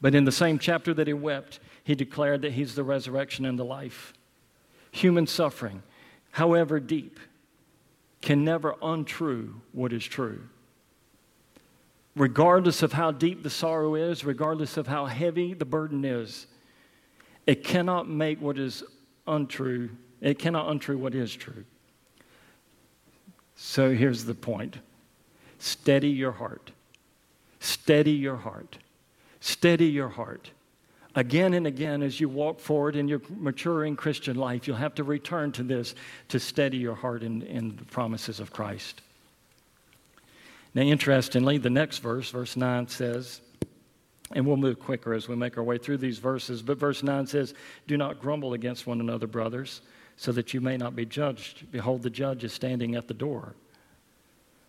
but 0.00 0.14
in 0.14 0.24
the 0.24 0.32
same 0.32 0.58
chapter 0.58 0.94
that 0.94 1.06
he 1.06 1.12
wept, 1.12 1.60
he 1.84 1.94
declared 1.94 2.42
that 2.42 2.52
he's 2.52 2.74
the 2.74 2.84
resurrection 2.84 3.44
and 3.44 3.58
the 3.58 3.64
life. 3.64 4.14
Human 4.92 5.26
suffering, 5.26 5.82
however 6.30 6.80
deep, 6.80 7.18
can 8.22 8.44
never 8.44 8.76
untrue 8.80 9.60
what 9.72 9.92
is 9.92 10.04
true. 10.04 10.40
Regardless 12.14 12.82
of 12.82 12.92
how 12.92 13.10
deep 13.10 13.42
the 13.42 13.50
sorrow 13.50 13.94
is, 13.94 14.24
regardless 14.24 14.76
of 14.76 14.86
how 14.86 15.06
heavy 15.06 15.54
the 15.54 15.64
burden 15.64 16.04
is, 16.04 16.46
it 17.46 17.64
cannot 17.64 18.08
make 18.08 18.40
what 18.40 18.58
is 18.58 18.84
untrue, 19.26 19.90
it 20.20 20.38
cannot 20.38 20.70
untrue 20.70 20.96
what 20.96 21.14
is 21.14 21.34
true. 21.34 21.64
So 23.56 23.92
here's 23.92 24.24
the 24.24 24.34
point 24.34 24.78
steady 25.58 26.08
your 26.08 26.32
heart. 26.32 26.72
Steady 27.60 28.12
your 28.12 28.36
heart. 28.36 28.78
Steady 29.40 29.86
your 29.86 30.08
heart. 30.08 30.50
Again 31.14 31.52
and 31.52 31.66
again, 31.66 32.02
as 32.02 32.20
you 32.20 32.28
walk 32.28 32.58
forward 32.58 32.96
in 32.96 33.06
your 33.06 33.20
maturing 33.28 33.96
Christian 33.96 34.36
life, 34.36 34.66
you'll 34.66 34.76
have 34.76 34.94
to 34.94 35.04
return 35.04 35.52
to 35.52 35.62
this 35.62 35.94
to 36.28 36.40
steady 36.40 36.78
your 36.78 36.94
heart 36.94 37.22
in, 37.22 37.42
in 37.42 37.76
the 37.76 37.84
promises 37.84 38.40
of 38.40 38.50
Christ. 38.50 39.02
Now, 40.74 40.82
interestingly, 40.82 41.58
the 41.58 41.68
next 41.68 41.98
verse, 41.98 42.30
verse 42.30 42.56
9, 42.56 42.88
says, 42.88 43.42
and 44.34 44.46
we'll 44.46 44.56
move 44.56 44.80
quicker 44.80 45.12
as 45.12 45.28
we 45.28 45.36
make 45.36 45.58
our 45.58 45.64
way 45.64 45.78
through 45.78 45.98
these 45.98 46.18
verses, 46.18 46.62
but 46.62 46.78
verse 46.78 47.02
9 47.02 47.26
says, 47.26 47.54
Do 47.86 47.96
not 47.96 48.20
grumble 48.20 48.54
against 48.54 48.86
one 48.86 49.00
another, 49.00 49.26
brothers, 49.26 49.82
so 50.16 50.32
that 50.32 50.54
you 50.54 50.60
may 50.60 50.76
not 50.76 50.96
be 50.96 51.04
judged. 51.04 51.70
Behold, 51.70 52.02
the 52.02 52.10
judge 52.10 52.44
is 52.44 52.52
standing 52.52 52.94
at 52.94 53.08
the 53.08 53.14
door. 53.14 53.54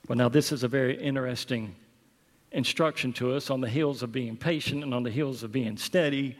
Well, 0.07 0.17
now, 0.17 0.27
this 0.27 0.51
is 0.51 0.63
a 0.63 0.67
very 0.67 1.01
interesting 1.01 1.75
instruction 2.53 3.11
to 3.13 3.33
us 3.33 3.49
on 3.49 3.61
the 3.61 3.69
heels 3.69 4.03
of 4.03 4.11
being 4.11 4.37
patient 4.37 4.83
and 4.83 4.93
on 4.93 5.03
the 5.03 5.11
heels 5.11 5.43
of 5.43 5.51
being 5.51 5.75
steady. 5.75 6.37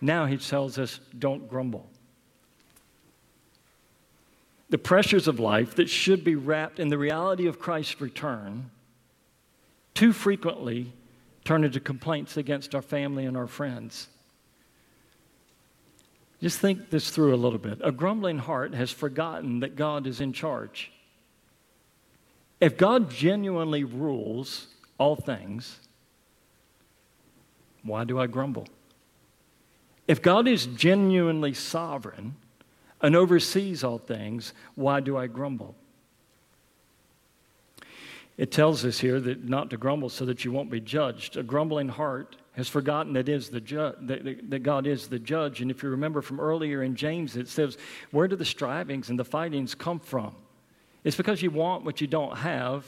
Now 0.00 0.26
he 0.26 0.36
tells 0.38 0.78
us, 0.78 0.98
don't 1.18 1.48
grumble. 1.48 1.88
The 4.70 4.78
pressures 4.78 5.28
of 5.28 5.38
life 5.38 5.74
that 5.76 5.90
should 5.90 6.24
be 6.24 6.34
wrapped 6.34 6.80
in 6.80 6.88
the 6.88 6.98
reality 6.98 7.46
of 7.46 7.58
Christ's 7.58 8.00
return 8.00 8.70
too 9.94 10.12
frequently 10.12 10.92
turn 11.44 11.64
into 11.64 11.80
complaints 11.80 12.36
against 12.36 12.74
our 12.74 12.82
family 12.82 13.26
and 13.26 13.36
our 13.36 13.46
friends. 13.46 14.08
Just 16.40 16.58
think 16.58 16.90
this 16.90 17.10
through 17.10 17.34
a 17.34 17.36
little 17.36 17.58
bit. 17.58 17.78
A 17.84 17.92
grumbling 17.92 18.38
heart 18.38 18.74
has 18.74 18.90
forgotten 18.90 19.60
that 19.60 19.76
God 19.76 20.06
is 20.06 20.20
in 20.20 20.32
charge. 20.32 20.90
If 22.60 22.76
God 22.76 23.10
genuinely 23.10 23.84
rules, 23.84 24.68
all 25.02 25.16
things, 25.16 25.80
why 27.82 28.04
do 28.04 28.20
I 28.20 28.28
grumble? 28.28 28.68
If 30.06 30.22
God 30.22 30.46
is 30.46 30.66
genuinely 30.66 31.54
sovereign 31.54 32.36
and 33.00 33.16
oversees 33.16 33.82
all 33.82 33.98
things, 33.98 34.54
why 34.76 35.00
do 35.00 35.16
I 35.16 35.26
grumble? 35.26 35.74
It 38.38 38.52
tells 38.52 38.84
us 38.84 39.00
here 39.00 39.18
that 39.20 39.48
not 39.48 39.70
to 39.70 39.76
grumble 39.76 40.08
so 40.08 40.24
that 40.24 40.44
you 40.44 40.52
won't 40.52 40.70
be 40.70 40.80
judged. 40.80 41.36
A 41.36 41.42
grumbling 41.42 41.88
heart 41.88 42.36
has 42.52 42.68
forgotten 42.68 43.12
that, 43.14 43.28
is 43.28 43.48
the 43.48 43.60
ju- 43.60 43.94
that, 44.02 44.50
that 44.50 44.62
God 44.62 44.86
is 44.86 45.08
the 45.08 45.18
judge. 45.18 45.60
And 45.60 45.70
if 45.70 45.82
you 45.82 45.88
remember 45.88 46.22
from 46.22 46.38
earlier 46.38 46.84
in 46.84 46.94
James, 46.94 47.36
it 47.36 47.48
says, 47.48 47.76
Where 48.12 48.28
do 48.28 48.36
the 48.36 48.44
strivings 48.44 49.10
and 49.10 49.18
the 49.18 49.24
fightings 49.24 49.74
come 49.74 49.98
from? 49.98 50.36
It's 51.02 51.16
because 51.16 51.42
you 51.42 51.50
want 51.50 51.84
what 51.84 52.00
you 52.00 52.06
don't 52.06 52.38
have 52.38 52.86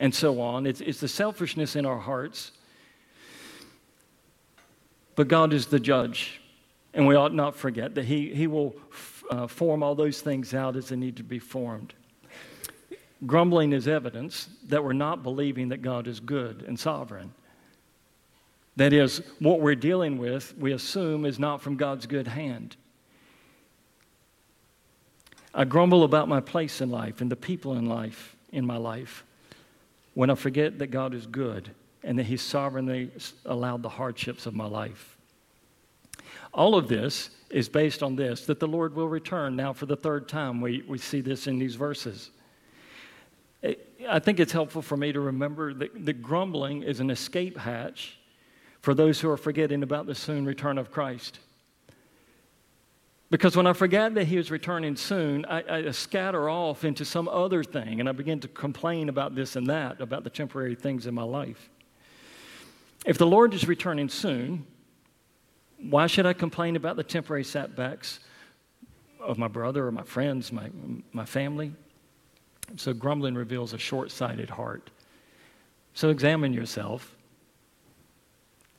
and 0.00 0.14
so 0.14 0.40
on. 0.40 0.66
It's, 0.66 0.80
it's 0.80 1.00
the 1.00 1.08
selfishness 1.08 1.76
in 1.76 1.84
our 1.84 1.98
hearts. 1.98 2.52
But 5.16 5.28
God 5.28 5.52
is 5.52 5.66
the 5.66 5.80
judge, 5.80 6.40
and 6.94 7.06
we 7.06 7.16
ought 7.16 7.34
not 7.34 7.56
forget 7.56 7.96
that 7.96 8.04
He, 8.04 8.32
he 8.32 8.46
will 8.46 8.76
f- 8.92 9.24
uh, 9.30 9.46
form 9.46 9.82
all 9.82 9.94
those 9.94 10.20
things 10.20 10.54
out 10.54 10.76
as 10.76 10.88
they 10.90 10.96
need 10.96 11.16
to 11.16 11.24
be 11.24 11.40
formed. 11.40 11.92
Grumbling 13.26 13.72
is 13.72 13.88
evidence 13.88 14.48
that 14.68 14.84
we're 14.84 14.92
not 14.92 15.24
believing 15.24 15.70
that 15.70 15.82
God 15.82 16.06
is 16.06 16.20
good 16.20 16.64
and 16.68 16.78
sovereign. 16.78 17.34
That 18.76 18.92
is, 18.92 19.20
what 19.40 19.60
we're 19.60 19.74
dealing 19.74 20.18
with, 20.18 20.56
we 20.56 20.70
assume, 20.70 21.24
is 21.24 21.40
not 21.40 21.60
from 21.60 21.76
God's 21.76 22.06
good 22.06 22.28
hand. 22.28 22.76
I 25.52 25.64
grumble 25.64 26.04
about 26.04 26.28
my 26.28 26.38
place 26.38 26.80
in 26.80 26.90
life 26.90 27.20
and 27.20 27.28
the 27.28 27.34
people 27.34 27.74
in 27.74 27.86
life, 27.86 28.36
in 28.52 28.64
my 28.64 28.76
life 28.76 29.24
when 30.18 30.30
I 30.30 30.34
forget 30.34 30.80
that 30.80 30.88
God 30.88 31.14
is 31.14 31.28
good 31.28 31.70
and 32.02 32.18
that 32.18 32.26
He 32.26 32.36
sovereignly 32.36 33.08
allowed 33.46 33.84
the 33.84 33.88
hardships 33.88 34.46
of 34.46 34.52
my 34.52 34.66
life. 34.66 35.16
All 36.52 36.74
of 36.74 36.88
this 36.88 37.30
is 37.50 37.68
based 37.68 38.02
on 38.02 38.16
this 38.16 38.44
that 38.46 38.58
the 38.58 38.66
Lord 38.66 38.96
will 38.96 39.08
return. 39.08 39.54
Now, 39.54 39.72
for 39.72 39.86
the 39.86 39.94
third 39.94 40.28
time, 40.28 40.60
we, 40.60 40.82
we 40.88 40.98
see 40.98 41.20
this 41.20 41.46
in 41.46 41.60
these 41.60 41.76
verses. 41.76 42.32
I 43.62 44.18
think 44.18 44.40
it's 44.40 44.50
helpful 44.50 44.82
for 44.82 44.96
me 44.96 45.12
to 45.12 45.20
remember 45.20 45.72
that, 45.74 46.04
that 46.04 46.20
grumbling 46.20 46.82
is 46.82 46.98
an 46.98 47.10
escape 47.10 47.56
hatch 47.56 48.18
for 48.80 48.94
those 48.94 49.20
who 49.20 49.30
are 49.30 49.36
forgetting 49.36 49.84
about 49.84 50.06
the 50.06 50.16
soon 50.16 50.44
return 50.44 50.78
of 50.78 50.90
Christ. 50.90 51.38
Because 53.30 53.56
when 53.56 53.66
I 53.66 53.74
forget 53.74 54.14
that 54.14 54.26
he 54.26 54.38
was 54.38 54.50
returning 54.50 54.96
soon, 54.96 55.44
I, 55.44 55.88
I, 55.88 55.90
scatter 55.90 56.48
off 56.48 56.82
into 56.84 57.04
some 57.04 57.28
other 57.28 57.62
thing 57.62 58.00
and 58.00 58.08
I 58.08 58.12
begin 58.12 58.40
to 58.40 58.48
complain 58.48 59.10
about 59.10 59.34
this 59.34 59.54
and 59.54 59.66
that, 59.66 60.00
about 60.00 60.24
the 60.24 60.30
temporary 60.30 60.74
things 60.74 61.06
in 61.06 61.14
my 61.14 61.24
life. 61.24 61.68
If 63.04 63.18
the 63.18 63.26
Lord 63.26 63.52
is 63.52 63.68
returning 63.68 64.08
soon, 64.08 64.66
why 65.78 66.06
should 66.06 66.24
I 66.24 66.32
complain 66.32 66.74
about 66.74 66.96
the 66.96 67.04
temporary 67.04 67.44
setbacks 67.44 68.20
of 69.20 69.36
my 69.36 69.48
brother 69.48 69.86
or 69.86 69.92
my 69.92 70.02
friends, 70.02 70.50
my, 70.50 70.70
my 71.12 71.26
family? 71.26 71.72
So 72.76 72.94
grumbling 72.94 73.34
reveals 73.34 73.74
a 73.74 73.78
short 73.78 74.10
sighted 74.10 74.48
heart. 74.48 74.90
So 75.92 76.08
examine 76.08 76.52
yourself. 76.52 77.14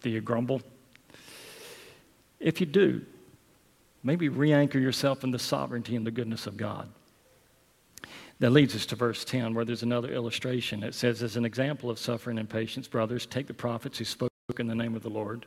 Do 0.02 0.10
you 0.10 0.22
grumble? 0.22 0.62
If 2.40 2.60
you 2.60 2.66
do, 2.66 3.06
Maybe 4.04 4.30
re 4.30 4.54
anchor 4.54 4.80
yourself 4.80 5.24
in 5.24 5.32
the 5.32 5.40
sovereignty 5.40 5.96
and 5.96 6.06
the 6.06 6.12
goodness 6.12 6.48
of 6.48 6.58
God. 6.58 6.90
That 8.40 8.52
leads 8.52 8.74
us 8.74 8.86
to 8.88 8.96
verse 8.96 9.26
10, 9.26 9.54
where 9.54 9.66
there's 9.66 9.84
another 9.84 10.14
illustration. 10.14 10.82
It 10.84 10.96
says, 10.96 11.22
As 11.22 11.36
an 11.36 11.44
example 11.44 11.90
of 11.90 12.00
suffering 12.00 12.38
and 12.38 12.50
patience, 12.50 12.88
brothers, 12.88 13.26
take 13.26 13.48
the 13.48 13.54
prophets 13.54 13.98
who 13.98 14.06
spoke 14.06 14.32
in 14.58 14.68
the 14.68 14.76
name 14.76 14.96
of 14.96 15.04
the 15.04 15.10
Lord. 15.10 15.46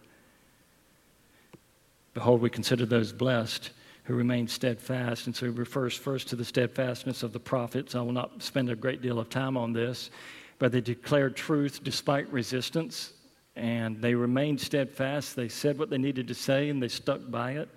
Behold, 2.12 2.42
we 2.42 2.50
consider 2.50 2.84
those 2.84 3.12
blessed 3.12 3.70
who 4.04 4.14
remain 4.14 4.48
steadfast. 4.48 5.26
And 5.26 5.34
so 5.34 5.46
he 5.46 5.52
refers 5.52 5.96
first 5.96 6.28
to 6.28 6.36
the 6.36 6.44
steadfastness 6.44 7.22
of 7.22 7.32
the 7.32 7.40
prophets. 7.40 7.94
I 7.94 8.00
will 8.00 8.12
not 8.12 8.42
spend 8.42 8.68
a 8.68 8.76
great 8.76 9.00
deal 9.00 9.18
of 9.18 9.30
time 9.30 9.56
on 9.56 9.72
this, 9.72 10.10
but 10.58 10.72
they 10.72 10.80
declared 10.80 11.36
truth 11.36 11.80
despite 11.82 12.30
resistance, 12.32 13.12
and 13.56 14.00
they 14.00 14.14
remained 14.14 14.60
steadfast. 14.60 15.36
They 15.36 15.48
said 15.48 15.78
what 15.78 15.88
they 15.88 15.98
needed 15.98 16.28
to 16.28 16.34
say, 16.34 16.68
and 16.68 16.82
they 16.82 16.88
stuck 16.88 17.20
by 17.30 17.52
it. 17.52 17.68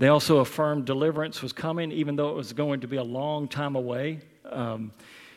They 0.00 0.08
also 0.08 0.38
affirmed 0.38 0.86
deliverance 0.86 1.42
was 1.42 1.52
coming, 1.52 1.92
even 1.92 2.16
though 2.16 2.30
it 2.30 2.34
was 2.34 2.54
going 2.54 2.80
to 2.80 2.88
be 2.88 2.96
a 2.96 3.04
long 3.04 3.46
time 3.46 3.76
away. 3.76 4.20
Um, 4.46 4.92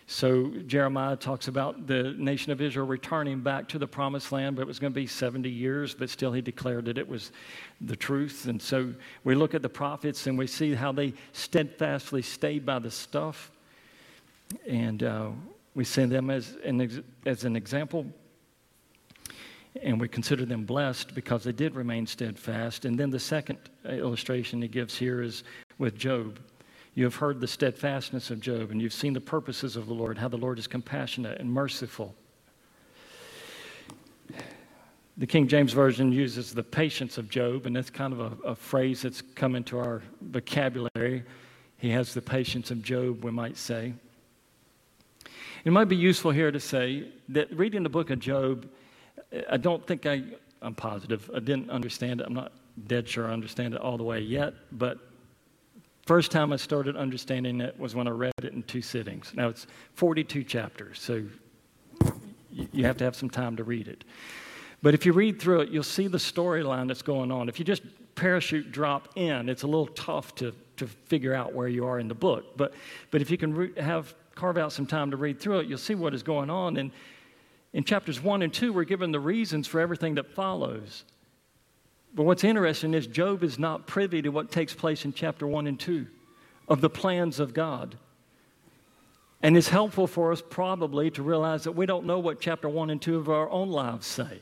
so 0.07 0.53
Jeremiah 0.67 1.17
talks 1.17 1.49
about 1.49 1.85
the 1.85 2.15
nation 2.17 2.53
of 2.53 2.61
Israel 2.61 2.87
returning 2.87 3.41
back 3.41 3.67
to 3.67 3.77
the 3.77 3.87
promised 3.87 4.31
land, 4.31 4.55
but 4.55 4.61
it 4.61 4.67
was 4.69 4.79
going 4.79 4.93
to 4.93 4.95
be 4.95 5.05
70 5.05 5.49
years, 5.49 5.93
but 5.93 6.09
still 6.09 6.31
he 6.31 6.39
declared 6.39 6.85
that 6.85 6.97
it 6.97 7.05
was 7.05 7.33
the 7.81 7.97
truth. 7.97 8.45
And 8.47 8.61
so 8.61 8.93
we 9.25 9.35
look 9.35 9.53
at 9.53 9.63
the 9.63 9.67
prophets 9.67 10.27
and 10.27 10.37
we 10.37 10.47
see 10.47 10.73
how 10.73 10.93
they 10.93 11.13
steadfastly 11.33 12.21
stayed 12.21 12.65
by 12.65 12.79
the 12.79 12.91
stuff. 12.91 13.51
And 14.65 15.03
uh, 15.03 15.31
we 15.75 15.83
see 15.83 16.05
them 16.05 16.29
as 16.29 16.55
an, 16.63 17.03
as 17.25 17.43
an 17.43 17.57
example 17.57 18.05
and 19.81 19.99
we 19.99 20.07
consider 20.07 20.45
them 20.45 20.65
blessed 20.65 21.15
because 21.15 21.43
they 21.43 21.51
did 21.51 21.75
remain 21.75 22.05
steadfast. 22.05 22.85
And 22.85 22.97
then 22.97 23.09
the 23.09 23.19
second 23.19 23.57
uh, 23.85 23.93
illustration 23.93 24.61
he 24.61 24.67
gives 24.67 24.97
here 24.97 25.21
is 25.21 25.43
with 25.77 25.97
Job. 25.97 26.39
You 26.95 27.05
have 27.05 27.15
heard 27.15 27.39
the 27.39 27.47
steadfastness 27.47 28.29
of 28.29 28.39
Job, 28.39 28.69
and 28.69 28.79
you've 28.81 28.93
seen 28.93 29.13
the 29.13 29.21
purposes 29.21 29.75
of 29.75 29.87
the 29.87 29.93
Lord, 29.93 30.17
how 30.17 30.27
the 30.27 30.37
Lord 30.37 30.59
is 30.59 30.67
compassionate 30.67 31.39
and 31.39 31.51
merciful. 31.51 32.13
The 35.17 35.27
King 35.27 35.47
James 35.47 35.73
Version 35.73 36.11
uses 36.11 36.53
the 36.53 36.63
patience 36.63 37.17
of 37.17 37.29
Job, 37.29 37.65
and 37.65 37.75
that's 37.75 37.89
kind 37.89 38.13
of 38.13 38.19
a, 38.19 38.49
a 38.49 38.55
phrase 38.55 39.01
that's 39.01 39.21
come 39.21 39.55
into 39.55 39.77
our 39.77 40.01
vocabulary. 40.21 41.23
He 41.77 41.89
has 41.89 42.13
the 42.13 42.21
patience 42.21 42.71
of 42.71 42.81
Job, 42.83 43.23
we 43.23 43.31
might 43.31 43.57
say. 43.57 43.93
It 45.65 45.71
might 45.71 45.85
be 45.85 45.95
useful 45.95 46.31
here 46.31 46.51
to 46.51 46.59
say 46.59 47.07
that 47.29 47.55
reading 47.55 47.83
the 47.83 47.89
book 47.89 48.09
of 48.09 48.19
Job 48.19 48.67
I 49.49 49.57
don't 49.57 49.85
think 49.85 50.05
I, 50.05 50.23
I'm 50.61 50.75
positive. 50.75 51.29
I 51.35 51.39
didn't 51.39 51.69
understand 51.69 52.21
it. 52.21 52.27
I'm 52.27 52.33
not 52.33 52.51
dead 52.87 53.07
sure 53.07 53.27
I 53.27 53.33
understand 53.33 53.73
it 53.73 53.81
all 53.81 53.97
the 53.97 54.03
way 54.03 54.19
yet, 54.19 54.53
but 54.71 54.97
first 56.05 56.31
time 56.31 56.51
I 56.51 56.57
started 56.57 56.95
understanding 56.95 57.61
it 57.61 57.77
was 57.79 57.95
when 57.95 58.07
I 58.07 58.11
read 58.11 58.33
it 58.39 58.53
in 58.53 58.63
two 58.63 58.81
sittings. 58.81 59.31
Now 59.35 59.49
it's 59.49 59.67
42 59.95 60.43
chapters, 60.43 60.99
so 60.99 61.23
you 62.51 62.85
have 62.85 62.97
to 62.97 63.03
have 63.03 63.15
some 63.15 63.29
time 63.29 63.55
to 63.57 63.63
read 63.63 63.87
it. 63.87 64.03
But 64.81 64.93
if 64.93 65.05
you 65.05 65.13
read 65.13 65.39
through 65.39 65.61
it, 65.61 65.69
you'll 65.69 65.83
see 65.83 66.07
the 66.07 66.17
storyline 66.17 66.87
that's 66.87 67.01
going 67.01 67.31
on. 67.31 67.47
If 67.47 67.57
you 67.57 67.65
just 67.65 67.83
parachute 68.15 68.71
drop 68.71 69.09
in, 69.15 69.49
it's 69.49 69.63
a 69.63 69.67
little 69.67 69.87
tough 69.87 70.35
to, 70.35 70.53
to 70.77 70.87
figure 70.87 71.33
out 71.33 71.53
where 71.53 71.67
you 71.67 71.85
are 71.85 71.99
in 71.99 72.07
the 72.07 72.15
book. 72.15 72.57
But, 72.57 72.73
but 73.09 73.21
if 73.21 73.31
you 73.31 73.37
can 73.37 73.53
re- 73.53 73.73
have 73.79 74.13
carve 74.35 74.57
out 74.57 74.73
some 74.73 74.85
time 74.85 75.09
to 75.11 75.17
read 75.17 75.39
through 75.39 75.59
it, 75.59 75.67
you'll 75.67 75.77
see 75.77 75.95
what 75.95 76.13
is 76.13 76.21
going 76.21 76.49
on. 76.49 76.77
And 76.77 76.91
in 77.73 77.83
chapters 77.83 78.21
1 78.21 78.43
and 78.43 78.53
2, 78.53 78.71
we're 78.71 78.83
given 78.83 79.11
the 79.11 79.19
reasons 79.19 79.67
for 79.67 79.79
everything 79.79 80.15
that 80.15 80.31
follows. 80.33 81.03
But 82.13 82.23
what's 82.23 82.43
interesting 82.43 82.93
is 82.93 83.07
Job 83.07 83.43
is 83.43 83.57
not 83.57 83.87
privy 83.87 84.21
to 84.21 84.29
what 84.29 84.51
takes 84.51 84.73
place 84.73 85.03
in 85.05 85.13
chapter 85.13 85.47
1 85.47 85.65
and 85.65 85.79
2 85.79 86.05
of 86.67 86.81
the 86.81 86.89
plans 86.89 87.39
of 87.39 87.53
God. 87.53 87.97
And 89.41 89.57
it's 89.57 89.67
helpful 89.67 90.07
for 90.07 90.31
us 90.31 90.41
probably 90.41 91.11
to 91.11 91.23
realize 91.23 91.63
that 91.63 91.73
we 91.73 91.85
don't 91.85 92.05
know 92.05 92.19
what 92.19 92.39
chapter 92.39 92.69
1 92.69 92.91
and 92.91 93.01
2 93.01 93.17
of 93.17 93.29
our 93.29 93.49
own 93.49 93.69
lives 93.69 94.05
say. 94.05 94.41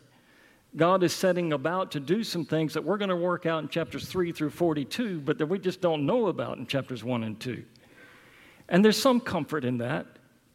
God 0.76 1.04
is 1.04 1.12
setting 1.14 1.54
about 1.54 1.92
to 1.92 2.00
do 2.00 2.24
some 2.24 2.46
things 2.46 2.74
that 2.74 2.84
we're 2.84 2.98
going 2.98 3.10
to 3.10 3.16
work 3.16 3.46
out 3.46 3.64
in 3.64 3.70
chapters 3.70 4.08
3 4.08 4.32
through 4.32 4.52
42, 4.52 5.22
but 5.22 5.38
that 5.38 5.48
we 5.48 5.58
just 5.58 5.82
don't 5.82 6.06
know 6.06 6.28
about 6.28 6.58
in 6.58 6.68
chapters 6.68 7.04
1 7.04 7.24
and 7.24 7.40
2. 7.40 7.64
And 8.70 8.84
there's 8.86 9.02
some 9.02 9.20
comfort 9.20 9.66
in 9.66 9.80
that. 9.80 10.06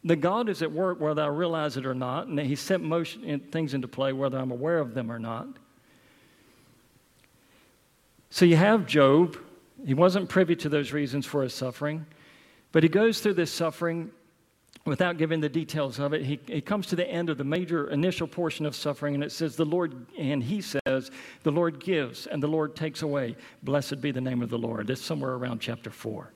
That 0.07 0.17
God 0.17 0.49
is 0.49 0.63
at 0.63 0.73
work 0.73 1.01
whether 1.01 1.23
I 1.23 1.27
realize 1.27 1.77
it 1.77 1.85
or 1.85 1.95
not, 1.95 2.27
and 2.27 2.39
that 2.39 2.47
He 2.47 2.57
set 2.57 2.81
motion, 2.81 3.41
things 3.51 3.75
into 3.75 3.89
play 3.89 4.13
whether 4.13 4.39
I'm 4.39 4.51
aware 4.51 4.79
of 4.79 4.95
them 4.95 5.13
or 5.13 5.19
not. 5.19 5.49
So 8.31 8.45
you 8.45 8.57
have 8.57 8.87
Job. 8.87 9.37
He 9.85 9.95
wasn't 9.95 10.29
privy 10.29 10.57
to 10.57 10.69
those 10.69 10.93
reasons 10.93 11.27
for 11.27 11.43
his 11.43 11.53
suffering, 11.53 12.07
but 12.73 12.83
he 12.83 12.89
goes 12.89 13.21
through 13.21 13.35
this 13.35 13.53
suffering 13.53 14.11
without 14.87 15.19
giving 15.19 15.41
the 15.41 15.49
details 15.49 15.99
of 15.99 16.13
it, 16.13 16.23
he, 16.23 16.39
he 16.47 16.61
comes 16.61 16.87
to 16.87 16.97
the 16.97 17.07
end 17.07 17.29
of 17.29 17.37
the 17.37 17.45
major 17.45 17.91
initial 17.91 18.27
portion 18.27 18.65
of 18.65 18.75
suffering, 18.75 19.15
and 19.15 19.25
it 19.25 19.33
says, 19.33 19.57
The 19.57 19.65
Lord, 19.65 20.07
and 20.17 20.43
he 20.43 20.61
says, 20.61 21.11
The 21.43 21.51
Lord 21.51 21.81
gives 21.81 22.27
and 22.27 22.43
the 22.43 22.47
Lord 22.47 22.77
takes 22.77 23.03
away. 23.03 23.37
Blessed 23.63 24.01
be 24.01 24.13
the 24.13 24.21
name 24.21 24.43
of 24.43 24.49
the 24.49 24.59
Lord. 24.59 24.89
It's 24.89 25.03
somewhere 25.03 25.33
around 25.33 25.61
chapter 25.61 25.91
4. 25.91 26.33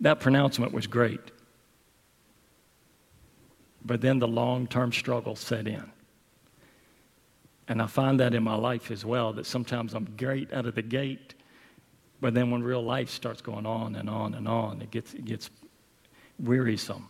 That 0.00 0.20
pronouncement 0.20 0.72
was 0.72 0.86
great. 0.86 1.20
But 3.84 4.00
then 4.00 4.18
the 4.18 4.28
long 4.28 4.66
term 4.66 4.92
struggle 4.92 5.36
set 5.36 5.66
in. 5.66 5.90
And 7.68 7.82
I 7.82 7.86
find 7.86 8.18
that 8.20 8.34
in 8.34 8.42
my 8.42 8.54
life 8.54 8.90
as 8.90 9.04
well, 9.04 9.32
that 9.34 9.46
sometimes 9.46 9.94
I'm 9.94 10.06
great 10.16 10.52
out 10.52 10.66
of 10.66 10.74
the 10.74 10.82
gate, 10.82 11.34
but 12.20 12.32
then 12.32 12.50
when 12.50 12.62
real 12.62 12.82
life 12.82 13.10
starts 13.10 13.42
going 13.42 13.66
on 13.66 13.94
and 13.94 14.08
on 14.08 14.34
and 14.34 14.48
on, 14.48 14.80
it 14.80 14.90
gets, 14.90 15.12
it 15.12 15.26
gets 15.26 15.50
wearisome. 16.38 17.08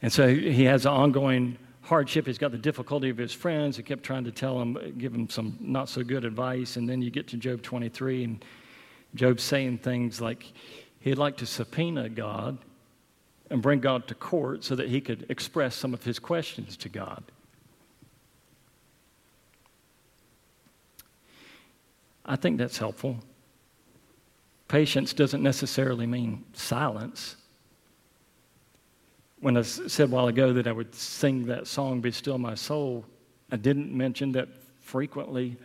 And 0.00 0.12
so 0.12 0.28
he 0.28 0.64
has 0.64 0.86
an 0.86 0.92
ongoing 0.92 1.58
hardship. 1.82 2.26
He's 2.26 2.38
got 2.38 2.52
the 2.52 2.58
difficulty 2.58 3.10
of 3.10 3.18
his 3.18 3.32
friends 3.32 3.76
who 3.76 3.82
kept 3.82 4.02
trying 4.02 4.24
to 4.24 4.32
tell 4.32 4.60
him, 4.60 4.94
give 4.96 5.14
him 5.14 5.28
some 5.28 5.56
not 5.60 5.88
so 5.88 6.02
good 6.02 6.24
advice. 6.24 6.76
And 6.76 6.88
then 6.88 7.02
you 7.02 7.10
get 7.10 7.28
to 7.28 7.36
Job 7.36 7.62
23, 7.62 8.24
and 8.24 8.44
Job's 9.14 9.42
saying 9.42 9.78
things 9.78 10.20
like 10.20 10.52
he'd 11.00 11.16
like 11.18 11.36
to 11.38 11.46
subpoena 11.46 12.08
God 12.08 12.58
and 13.50 13.62
bring 13.62 13.80
God 13.80 14.06
to 14.08 14.14
court 14.14 14.64
so 14.64 14.74
that 14.76 14.88
he 14.88 15.00
could 15.00 15.26
express 15.28 15.74
some 15.74 15.94
of 15.94 16.04
his 16.04 16.18
questions 16.18 16.76
to 16.78 16.88
God. 16.88 17.22
I 22.24 22.36
think 22.36 22.58
that's 22.58 22.76
helpful. 22.76 23.16
Patience 24.68 25.14
doesn't 25.14 25.42
necessarily 25.42 26.06
mean 26.06 26.44
silence. 26.52 27.36
When 29.40 29.56
I 29.56 29.62
said 29.62 30.08
a 30.08 30.12
while 30.12 30.28
ago 30.28 30.52
that 30.52 30.66
I 30.66 30.72
would 30.72 30.94
sing 30.94 31.46
that 31.46 31.66
song, 31.66 32.02
Be 32.02 32.10
Still 32.10 32.36
My 32.36 32.54
Soul, 32.54 33.06
I 33.50 33.56
didn't 33.56 33.96
mention 33.96 34.32
that 34.32 34.48
frequently 34.80 35.56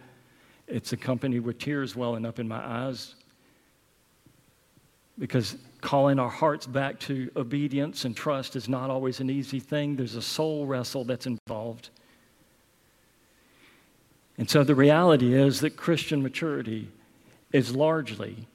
it's 0.67 0.93
accompanied 0.93 1.41
with 1.41 1.59
tears 1.59 1.97
welling 1.97 2.25
up 2.25 2.39
in 2.39 2.47
my 2.47 2.65
eyes. 2.65 3.15
Because 5.19 5.57
calling 5.81 6.17
our 6.17 6.29
hearts 6.29 6.65
back 6.65 6.99
to 7.01 7.29
obedience 7.35 8.05
and 8.05 8.15
trust 8.15 8.55
is 8.55 8.67
not 8.67 8.89
always 8.89 9.19
an 9.19 9.29
easy 9.29 9.59
thing. 9.59 9.95
There's 9.95 10.15
a 10.15 10.21
soul 10.21 10.65
wrestle 10.65 11.03
that's 11.03 11.27
involved. 11.27 11.89
And 14.37 14.49
so 14.49 14.63
the 14.63 14.75
reality 14.75 15.33
is 15.33 15.59
that 15.59 15.77
Christian 15.77 16.23
maturity 16.23 16.89
is 17.51 17.75
largely 17.75 18.47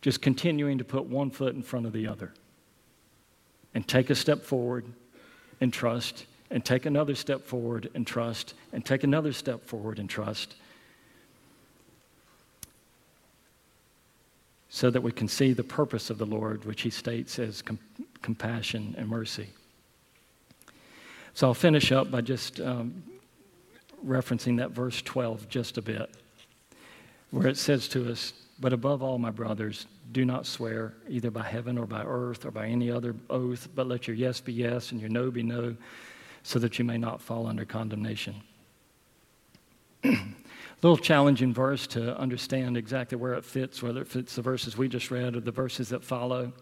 just 0.00 0.22
continuing 0.22 0.78
to 0.78 0.84
put 0.84 1.06
one 1.06 1.30
foot 1.30 1.54
in 1.54 1.62
front 1.62 1.86
of 1.86 1.92
the 1.92 2.06
other 2.06 2.32
and 3.74 3.86
take 3.86 4.10
a 4.10 4.14
step 4.14 4.44
forward 4.44 4.86
and 5.60 5.72
trust 5.72 6.26
and 6.50 6.64
take 6.64 6.86
another 6.86 7.14
step 7.14 7.44
forward 7.44 7.90
and 7.94 8.06
trust 8.06 8.54
and 8.72 8.84
take 8.84 9.02
another 9.02 9.32
step 9.32 9.64
forward 9.64 9.98
and 9.98 10.08
trust 10.08 10.54
so 14.68 14.90
that 14.90 15.02
we 15.02 15.12
can 15.12 15.28
see 15.28 15.52
the 15.52 15.64
purpose 15.64 16.10
of 16.10 16.18
the 16.18 16.26
Lord, 16.26 16.64
which 16.64 16.82
he 16.82 16.90
states 16.90 17.38
as 17.38 17.62
com- 17.62 17.78
compassion 18.20 18.94
and 18.98 19.08
mercy. 19.08 19.48
So 21.34 21.46
I'll 21.46 21.54
finish 21.54 21.92
up 21.92 22.10
by 22.10 22.20
just 22.20 22.60
um, 22.60 23.02
referencing 24.04 24.58
that 24.58 24.72
verse 24.72 25.00
12 25.02 25.48
just 25.48 25.78
a 25.78 25.82
bit, 25.82 26.10
where 27.30 27.46
it 27.46 27.56
says 27.56 27.88
to 27.88 28.10
us, 28.10 28.32
but 28.60 28.72
above 28.72 29.02
all, 29.02 29.18
my 29.18 29.30
brothers, 29.30 29.86
do 30.12 30.24
not 30.24 30.46
swear 30.46 30.94
either 31.08 31.30
by 31.30 31.44
heaven 31.44 31.78
or 31.78 31.86
by 31.86 32.02
earth 32.02 32.44
or 32.44 32.50
by 32.50 32.66
any 32.66 32.90
other 32.90 33.14
oath, 33.30 33.68
but 33.74 33.86
let 33.86 34.08
your 34.08 34.16
yes 34.16 34.40
be 34.40 34.52
yes 34.52 34.90
and 34.90 35.00
your 35.00 35.10
no 35.10 35.30
be 35.30 35.42
no, 35.42 35.76
so 36.42 36.58
that 36.58 36.78
you 36.78 36.84
may 36.84 36.98
not 36.98 37.20
fall 37.20 37.46
under 37.46 37.64
condemnation. 37.64 38.34
little 40.82 40.96
challenging 40.96 41.52
verse 41.52 41.86
to 41.88 42.16
understand 42.18 42.76
exactly 42.76 43.16
where 43.16 43.34
it 43.34 43.44
fits, 43.44 43.82
whether 43.82 44.00
it 44.00 44.08
fits 44.08 44.36
the 44.36 44.42
verses 44.42 44.76
we 44.76 44.88
just 44.88 45.10
read 45.10 45.34
or 45.34 45.40
the 45.40 45.50
verses 45.50 45.88
that 45.88 46.04
follow. 46.04 46.52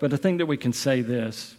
But 0.00 0.12
I 0.12 0.16
think 0.16 0.38
that 0.38 0.46
we 0.46 0.56
can 0.56 0.72
say 0.72 1.00
this 1.00 1.56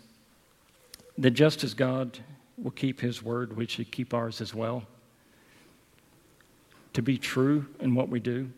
that 1.18 1.32
just 1.32 1.64
as 1.64 1.74
God 1.74 2.20
will 2.58 2.72
keep 2.72 3.00
his 3.00 3.24
word, 3.24 3.56
we 3.56 3.66
should 3.66 3.92
keep 3.92 4.14
ours 4.14 4.42
as 4.42 4.54
well 4.54 4.84
to 6.94 7.02
be 7.02 7.18
true 7.18 7.66
in 7.80 7.96
what 7.96 8.10
we 8.10 8.20
do. 8.20 8.50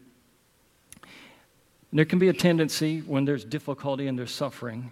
And 1.91 1.97
there 1.97 2.05
can 2.05 2.19
be 2.19 2.29
a 2.29 2.33
tendency 2.33 2.99
when 2.99 3.25
there's 3.25 3.43
difficulty 3.43 4.07
and 4.07 4.17
there's 4.17 4.31
suffering, 4.31 4.91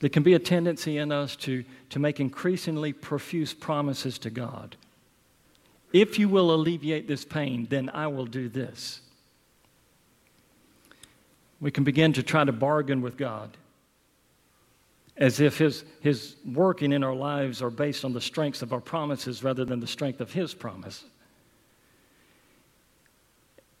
there 0.00 0.10
can 0.10 0.22
be 0.22 0.34
a 0.34 0.38
tendency 0.38 0.98
in 0.98 1.12
us 1.12 1.36
to, 1.36 1.64
to 1.90 1.98
make 1.98 2.20
increasingly 2.20 2.92
profuse 2.92 3.54
promises 3.54 4.18
to 4.18 4.30
God. 4.30 4.76
If 5.92 6.18
you 6.18 6.28
will 6.28 6.54
alleviate 6.54 7.06
this 7.06 7.24
pain, 7.24 7.66
then 7.70 7.90
I 7.90 8.06
will 8.06 8.26
do 8.26 8.48
this. 8.48 9.00
We 11.60 11.70
can 11.70 11.84
begin 11.84 12.12
to 12.14 12.22
try 12.22 12.44
to 12.44 12.52
bargain 12.52 13.02
with 13.02 13.16
God 13.16 13.56
as 15.20 15.38
if 15.38 15.58
his, 15.58 15.84
his 16.00 16.36
working 16.46 16.92
in 16.92 17.04
our 17.04 17.14
lives 17.14 17.60
are 17.60 17.70
based 17.70 18.06
on 18.06 18.14
the 18.14 18.20
strengths 18.20 18.62
of 18.62 18.72
our 18.72 18.80
promises 18.80 19.44
rather 19.44 19.66
than 19.66 19.78
the 19.78 19.86
strength 19.86 20.20
of 20.20 20.32
His 20.32 20.54
promise. 20.54 21.04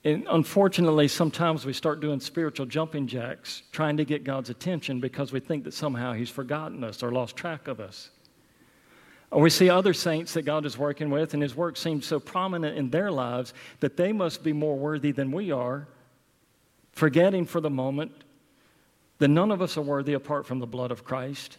And 0.02 0.26
unfortunately, 0.30 1.08
sometimes 1.08 1.66
we 1.66 1.74
start 1.74 2.00
doing 2.00 2.20
spiritual 2.20 2.66
jumping 2.66 3.06
jacks, 3.06 3.62
trying 3.70 3.98
to 3.98 4.04
get 4.04 4.24
God's 4.24 4.48
attention 4.48 4.98
because 4.98 5.30
we 5.30 5.40
think 5.40 5.64
that 5.64 5.74
somehow 5.74 6.14
He's 6.14 6.30
forgotten 6.30 6.82
us 6.82 7.02
or 7.02 7.12
lost 7.12 7.36
track 7.36 7.68
of 7.68 7.80
us. 7.80 8.10
Or 9.30 9.42
we 9.42 9.50
see 9.50 9.68
other 9.68 9.92
saints 9.92 10.32
that 10.34 10.42
God 10.42 10.64
is 10.64 10.78
working 10.78 11.10
with, 11.10 11.34
and 11.34 11.42
His 11.42 11.54
work 11.54 11.76
seems 11.76 12.06
so 12.06 12.18
prominent 12.18 12.78
in 12.78 12.90
their 12.90 13.12
lives 13.12 13.52
that 13.80 13.96
they 13.96 14.12
must 14.12 14.42
be 14.42 14.52
more 14.52 14.76
worthy 14.76 15.12
than 15.12 15.30
we 15.32 15.52
are, 15.52 15.86
forgetting 16.92 17.44
for 17.44 17.60
the 17.60 17.70
moment 17.70 18.12
that 19.18 19.28
none 19.28 19.50
of 19.50 19.60
us 19.60 19.76
are 19.76 19.82
worthy 19.82 20.14
apart 20.14 20.46
from 20.46 20.58
the 20.58 20.66
blood 20.66 20.90
of 20.90 21.04
Christ. 21.04 21.58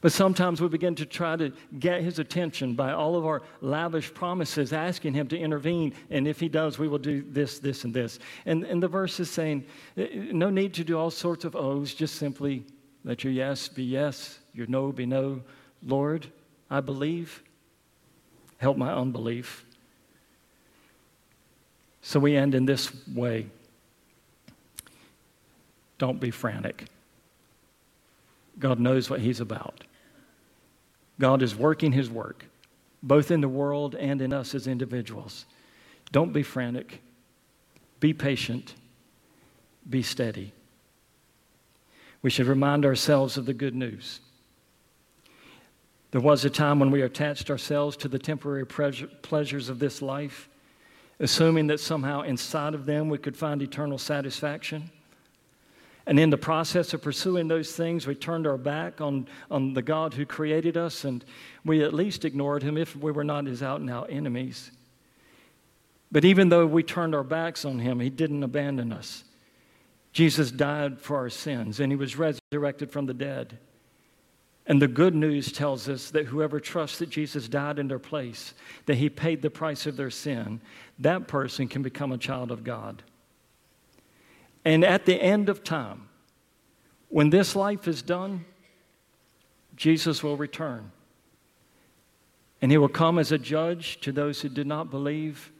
But 0.00 0.12
sometimes 0.12 0.62
we 0.62 0.68
begin 0.68 0.94
to 0.94 1.04
try 1.04 1.36
to 1.36 1.52
get 1.78 2.02
his 2.02 2.18
attention 2.18 2.74
by 2.74 2.92
all 2.92 3.16
of 3.16 3.26
our 3.26 3.42
lavish 3.60 4.12
promises, 4.14 4.72
asking 4.72 5.12
him 5.12 5.28
to 5.28 5.38
intervene. 5.38 5.92
And 6.08 6.26
if 6.26 6.40
he 6.40 6.48
does, 6.48 6.78
we 6.78 6.88
will 6.88 6.98
do 6.98 7.22
this, 7.28 7.58
this, 7.58 7.84
and 7.84 7.92
this. 7.92 8.18
And, 8.46 8.64
and 8.64 8.82
the 8.82 8.88
verse 8.88 9.20
is 9.20 9.30
saying, 9.30 9.66
eh, 9.98 10.08
no 10.32 10.48
need 10.48 10.72
to 10.74 10.84
do 10.84 10.98
all 10.98 11.10
sorts 11.10 11.44
of 11.44 11.54
oaths, 11.54 11.92
just 11.92 12.14
simply 12.14 12.64
let 13.04 13.24
your 13.24 13.32
yes 13.32 13.68
be 13.68 13.84
yes, 13.84 14.38
your 14.54 14.66
no 14.66 14.90
be 14.90 15.04
no. 15.04 15.42
Lord, 15.82 16.26
I 16.70 16.80
believe. 16.80 17.42
Help 18.58 18.76
my 18.76 18.92
unbelief. 18.92 19.64
So 22.02 22.18
we 22.18 22.36
end 22.36 22.54
in 22.54 22.64
this 22.64 22.90
way 23.08 23.46
don't 25.98 26.18
be 26.18 26.30
frantic. 26.30 26.86
God 28.58 28.80
knows 28.80 29.10
what 29.10 29.20
He's 29.20 29.40
about. 29.40 29.84
God 31.20 31.42
is 31.42 31.54
working 31.54 31.92
his 31.92 32.10
work, 32.10 32.46
both 33.02 33.30
in 33.30 33.40
the 33.40 33.48
world 33.48 33.94
and 33.94 34.20
in 34.20 34.32
us 34.32 34.54
as 34.54 34.66
individuals. 34.66 35.44
Don't 36.10 36.32
be 36.32 36.42
frantic. 36.42 37.02
Be 38.00 38.12
patient. 38.12 38.74
Be 39.88 40.02
steady. 40.02 40.52
We 42.22 42.30
should 42.30 42.46
remind 42.46 42.84
ourselves 42.84 43.36
of 43.36 43.46
the 43.46 43.54
good 43.54 43.74
news. 43.74 44.20
There 46.10 46.20
was 46.20 46.44
a 46.44 46.50
time 46.50 46.80
when 46.80 46.90
we 46.90 47.02
attached 47.02 47.50
ourselves 47.50 47.96
to 47.98 48.08
the 48.08 48.18
temporary 48.18 48.66
pleasures 48.66 49.68
of 49.68 49.78
this 49.78 50.02
life, 50.02 50.48
assuming 51.20 51.66
that 51.68 51.80
somehow 51.80 52.22
inside 52.22 52.74
of 52.74 52.86
them 52.86 53.08
we 53.08 53.18
could 53.18 53.36
find 53.36 53.62
eternal 53.62 53.98
satisfaction. 53.98 54.90
And 56.10 56.18
in 56.18 56.30
the 56.30 56.36
process 56.36 56.92
of 56.92 57.02
pursuing 57.02 57.46
those 57.46 57.70
things, 57.70 58.04
we 58.04 58.16
turned 58.16 58.44
our 58.44 58.58
back 58.58 59.00
on, 59.00 59.28
on 59.48 59.74
the 59.74 59.80
God 59.80 60.12
who 60.12 60.26
created 60.26 60.76
us, 60.76 61.04
and 61.04 61.24
we 61.64 61.84
at 61.84 61.94
least 61.94 62.24
ignored 62.24 62.64
him 62.64 62.76
if 62.76 62.96
we 62.96 63.12
were 63.12 63.22
not 63.22 63.46
his 63.46 63.62
out 63.62 63.80
and 63.80 63.88
out 63.88 64.10
enemies. 64.10 64.72
But 66.10 66.24
even 66.24 66.48
though 66.48 66.66
we 66.66 66.82
turned 66.82 67.14
our 67.14 67.22
backs 67.22 67.64
on 67.64 67.78
him, 67.78 68.00
he 68.00 68.10
didn't 68.10 68.42
abandon 68.42 68.92
us. 68.92 69.22
Jesus 70.12 70.50
died 70.50 71.00
for 71.00 71.16
our 71.16 71.30
sins, 71.30 71.78
and 71.78 71.92
he 71.92 71.96
was 71.96 72.16
resurrected 72.16 72.90
from 72.90 73.06
the 73.06 73.14
dead. 73.14 73.58
And 74.66 74.82
the 74.82 74.88
good 74.88 75.14
news 75.14 75.52
tells 75.52 75.88
us 75.88 76.10
that 76.10 76.26
whoever 76.26 76.58
trusts 76.58 76.98
that 76.98 77.10
Jesus 77.10 77.46
died 77.46 77.78
in 77.78 77.86
their 77.86 78.00
place, 78.00 78.54
that 78.86 78.96
he 78.96 79.08
paid 79.08 79.42
the 79.42 79.48
price 79.48 79.86
of 79.86 79.96
their 79.96 80.10
sin, 80.10 80.60
that 80.98 81.28
person 81.28 81.68
can 81.68 81.82
become 81.82 82.10
a 82.10 82.18
child 82.18 82.50
of 82.50 82.64
God. 82.64 83.04
And 84.64 84.84
at 84.84 85.06
the 85.06 85.20
end 85.20 85.48
of 85.48 85.64
time, 85.64 86.08
when 87.08 87.30
this 87.30 87.56
life 87.56 87.88
is 87.88 88.02
done, 88.02 88.44
Jesus 89.76 90.22
will 90.22 90.36
return. 90.36 90.92
And 92.62 92.70
he 92.70 92.78
will 92.78 92.88
come 92.88 93.18
as 93.18 93.32
a 93.32 93.38
judge 93.38 94.00
to 94.02 94.12
those 94.12 94.42
who 94.42 94.48
did 94.48 94.66
not 94.66 94.90
believe, 94.90 95.50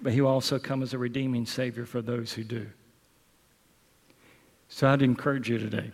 but 0.00 0.12
he 0.12 0.20
will 0.20 0.30
also 0.30 0.58
come 0.58 0.82
as 0.82 0.94
a 0.94 0.98
redeeming 0.98 1.46
Savior 1.46 1.84
for 1.84 2.00
those 2.00 2.32
who 2.32 2.44
do. 2.44 2.66
So 4.68 4.88
I'd 4.88 5.02
encourage 5.02 5.50
you 5.50 5.58
today 5.58 5.90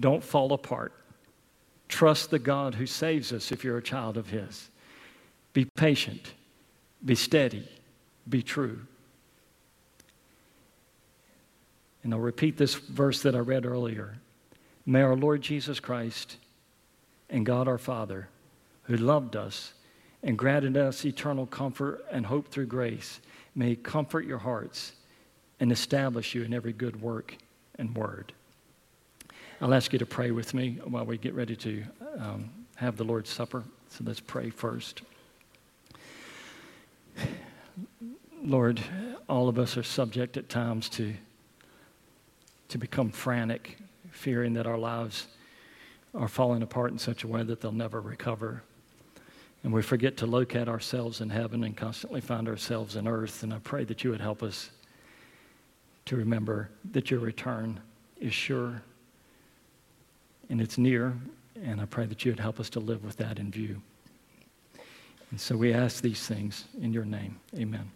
don't 0.00 0.24
fall 0.24 0.52
apart. 0.52 0.92
Trust 1.88 2.30
the 2.30 2.38
God 2.38 2.74
who 2.74 2.86
saves 2.86 3.32
us 3.32 3.52
if 3.52 3.62
you're 3.62 3.76
a 3.76 3.82
child 3.82 4.16
of 4.16 4.30
His. 4.30 4.70
Be 5.52 5.66
patient, 5.76 6.32
be 7.04 7.14
steady, 7.14 7.68
be 8.28 8.42
true. 8.42 8.80
And 12.02 12.12
I'll 12.12 12.20
repeat 12.20 12.56
this 12.56 12.74
verse 12.74 13.22
that 13.22 13.34
I 13.34 13.38
read 13.38 13.64
earlier. 13.64 14.18
May 14.84 15.02
our 15.02 15.16
Lord 15.16 15.42
Jesus 15.42 15.78
Christ 15.80 16.36
and 17.30 17.46
God 17.46 17.68
our 17.68 17.78
Father, 17.78 18.28
who 18.84 18.96
loved 18.96 19.36
us 19.36 19.72
and 20.22 20.38
granted 20.38 20.76
us 20.76 21.04
eternal 21.04 21.46
comfort 21.46 22.04
and 22.10 22.26
hope 22.26 22.48
through 22.48 22.66
grace, 22.66 23.20
may 23.54 23.76
comfort 23.76 24.26
your 24.26 24.38
hearts 24.38 24.92
and 25.60 25.70
establish 25.70 26.34
you 26.34 26.42
in 26.42 26.52
every 26.52 26.72
good 26.72 27.00
work 27.00 27.36
and 27.78 27.94
word. 27.96 28.32
I'll 29.60 29.74
ask 29.74 29.92
you 29.92 29.98
to 30.00 30.06
pray 30.06 30.32
with 30.32 30.54
me 30.54 30.80
while 30.84 31.04
we 31.04 31.18
get 31.18 31.34
ready 31.34 31.54
to 31.56 31.84
um, 32.18 32.50
have 32.74 32.96
the 32.96 33.04
Lord's 33.04 33.30
Supper. 33.30 33.62
So 33.90 34.02
let's 34.04 34.18
pray 34.18 34.50
first. 34.50 35.02
Lord, 38.42 38.80
all 39.28 39.48
of 39.48 39.58
us 39.58 39.76
are 39.76 39.84
subject 39.84 40.36
at 40.36 40.48
times 40.48 40.88
to, 40.90 41.14
to 42.72 42.78
become 42.78 43.10
frantic, 43.10 43.76
fearing 44.10 44.54
that 44.54 44.66
our 44.66 44.78
lives 44.78 45.28
are 46.14 46.26
falling 46.26 46.62
apart 46.62 46.90
in 46.90 46.98
such 46.98 47.22
a 47.22 47.28
way 47.28 47.42
that 47.42 47.60
they'll 47.60 47.70
never 47.70 48.00
recover. 48.00 48.62
And 49.62 49.74
we 49.74 49.82
forget 49.82 50.16
to 50.18 50.26
locate 50.26 50.68
ourselves 50.68 51.20
in 51.20 51.28
heaven 51.28 51.64
and 51.64 51.76
constantly 51.76 52.22
find 52.22 52.48
ourselves 52.48 52.96
in 52.96 53.06
earth. 53.06 53.42
And 53.42 53.52
I 53.52 53.58
pray 53.58 53.84
that 53.84 54.02
you 54.02 54.10
would 54.10 54.22
help 54.22 54.42
us 54.42 54.70
to 56.06 56.16
remember 56.16 56.70
that 56.92 57.10
your 57.10 57.20
return 57.20 57.78
is 58.20 58.32
sure 58.32 58.82
and 60.48 60.58
it's 60.58 60.78
near, 60.78 61.14
and 61.62 61.78
I 61.78 61.84
pray 61.84 62.06
that 62.06 62.24
you 62.24 62.32
would 62.32 62.40
help 62.40 62.58
us 62.58 62.70
to 62.70 62.80
live 62.80 63.04
with 63.04 63.18
that 63.18 63.38
in 63.38 63.50
view. 63.50 63.82
And 65.30 65.38
so 65.38 65.56
we 65.58 65.74
ask 65.74 66.02
these 66.02 66.26
things 66.26 66.64
in 66.80 66.92
your 66.92 67.04
name. 67.04 67.38
Amen. 67.54 67.90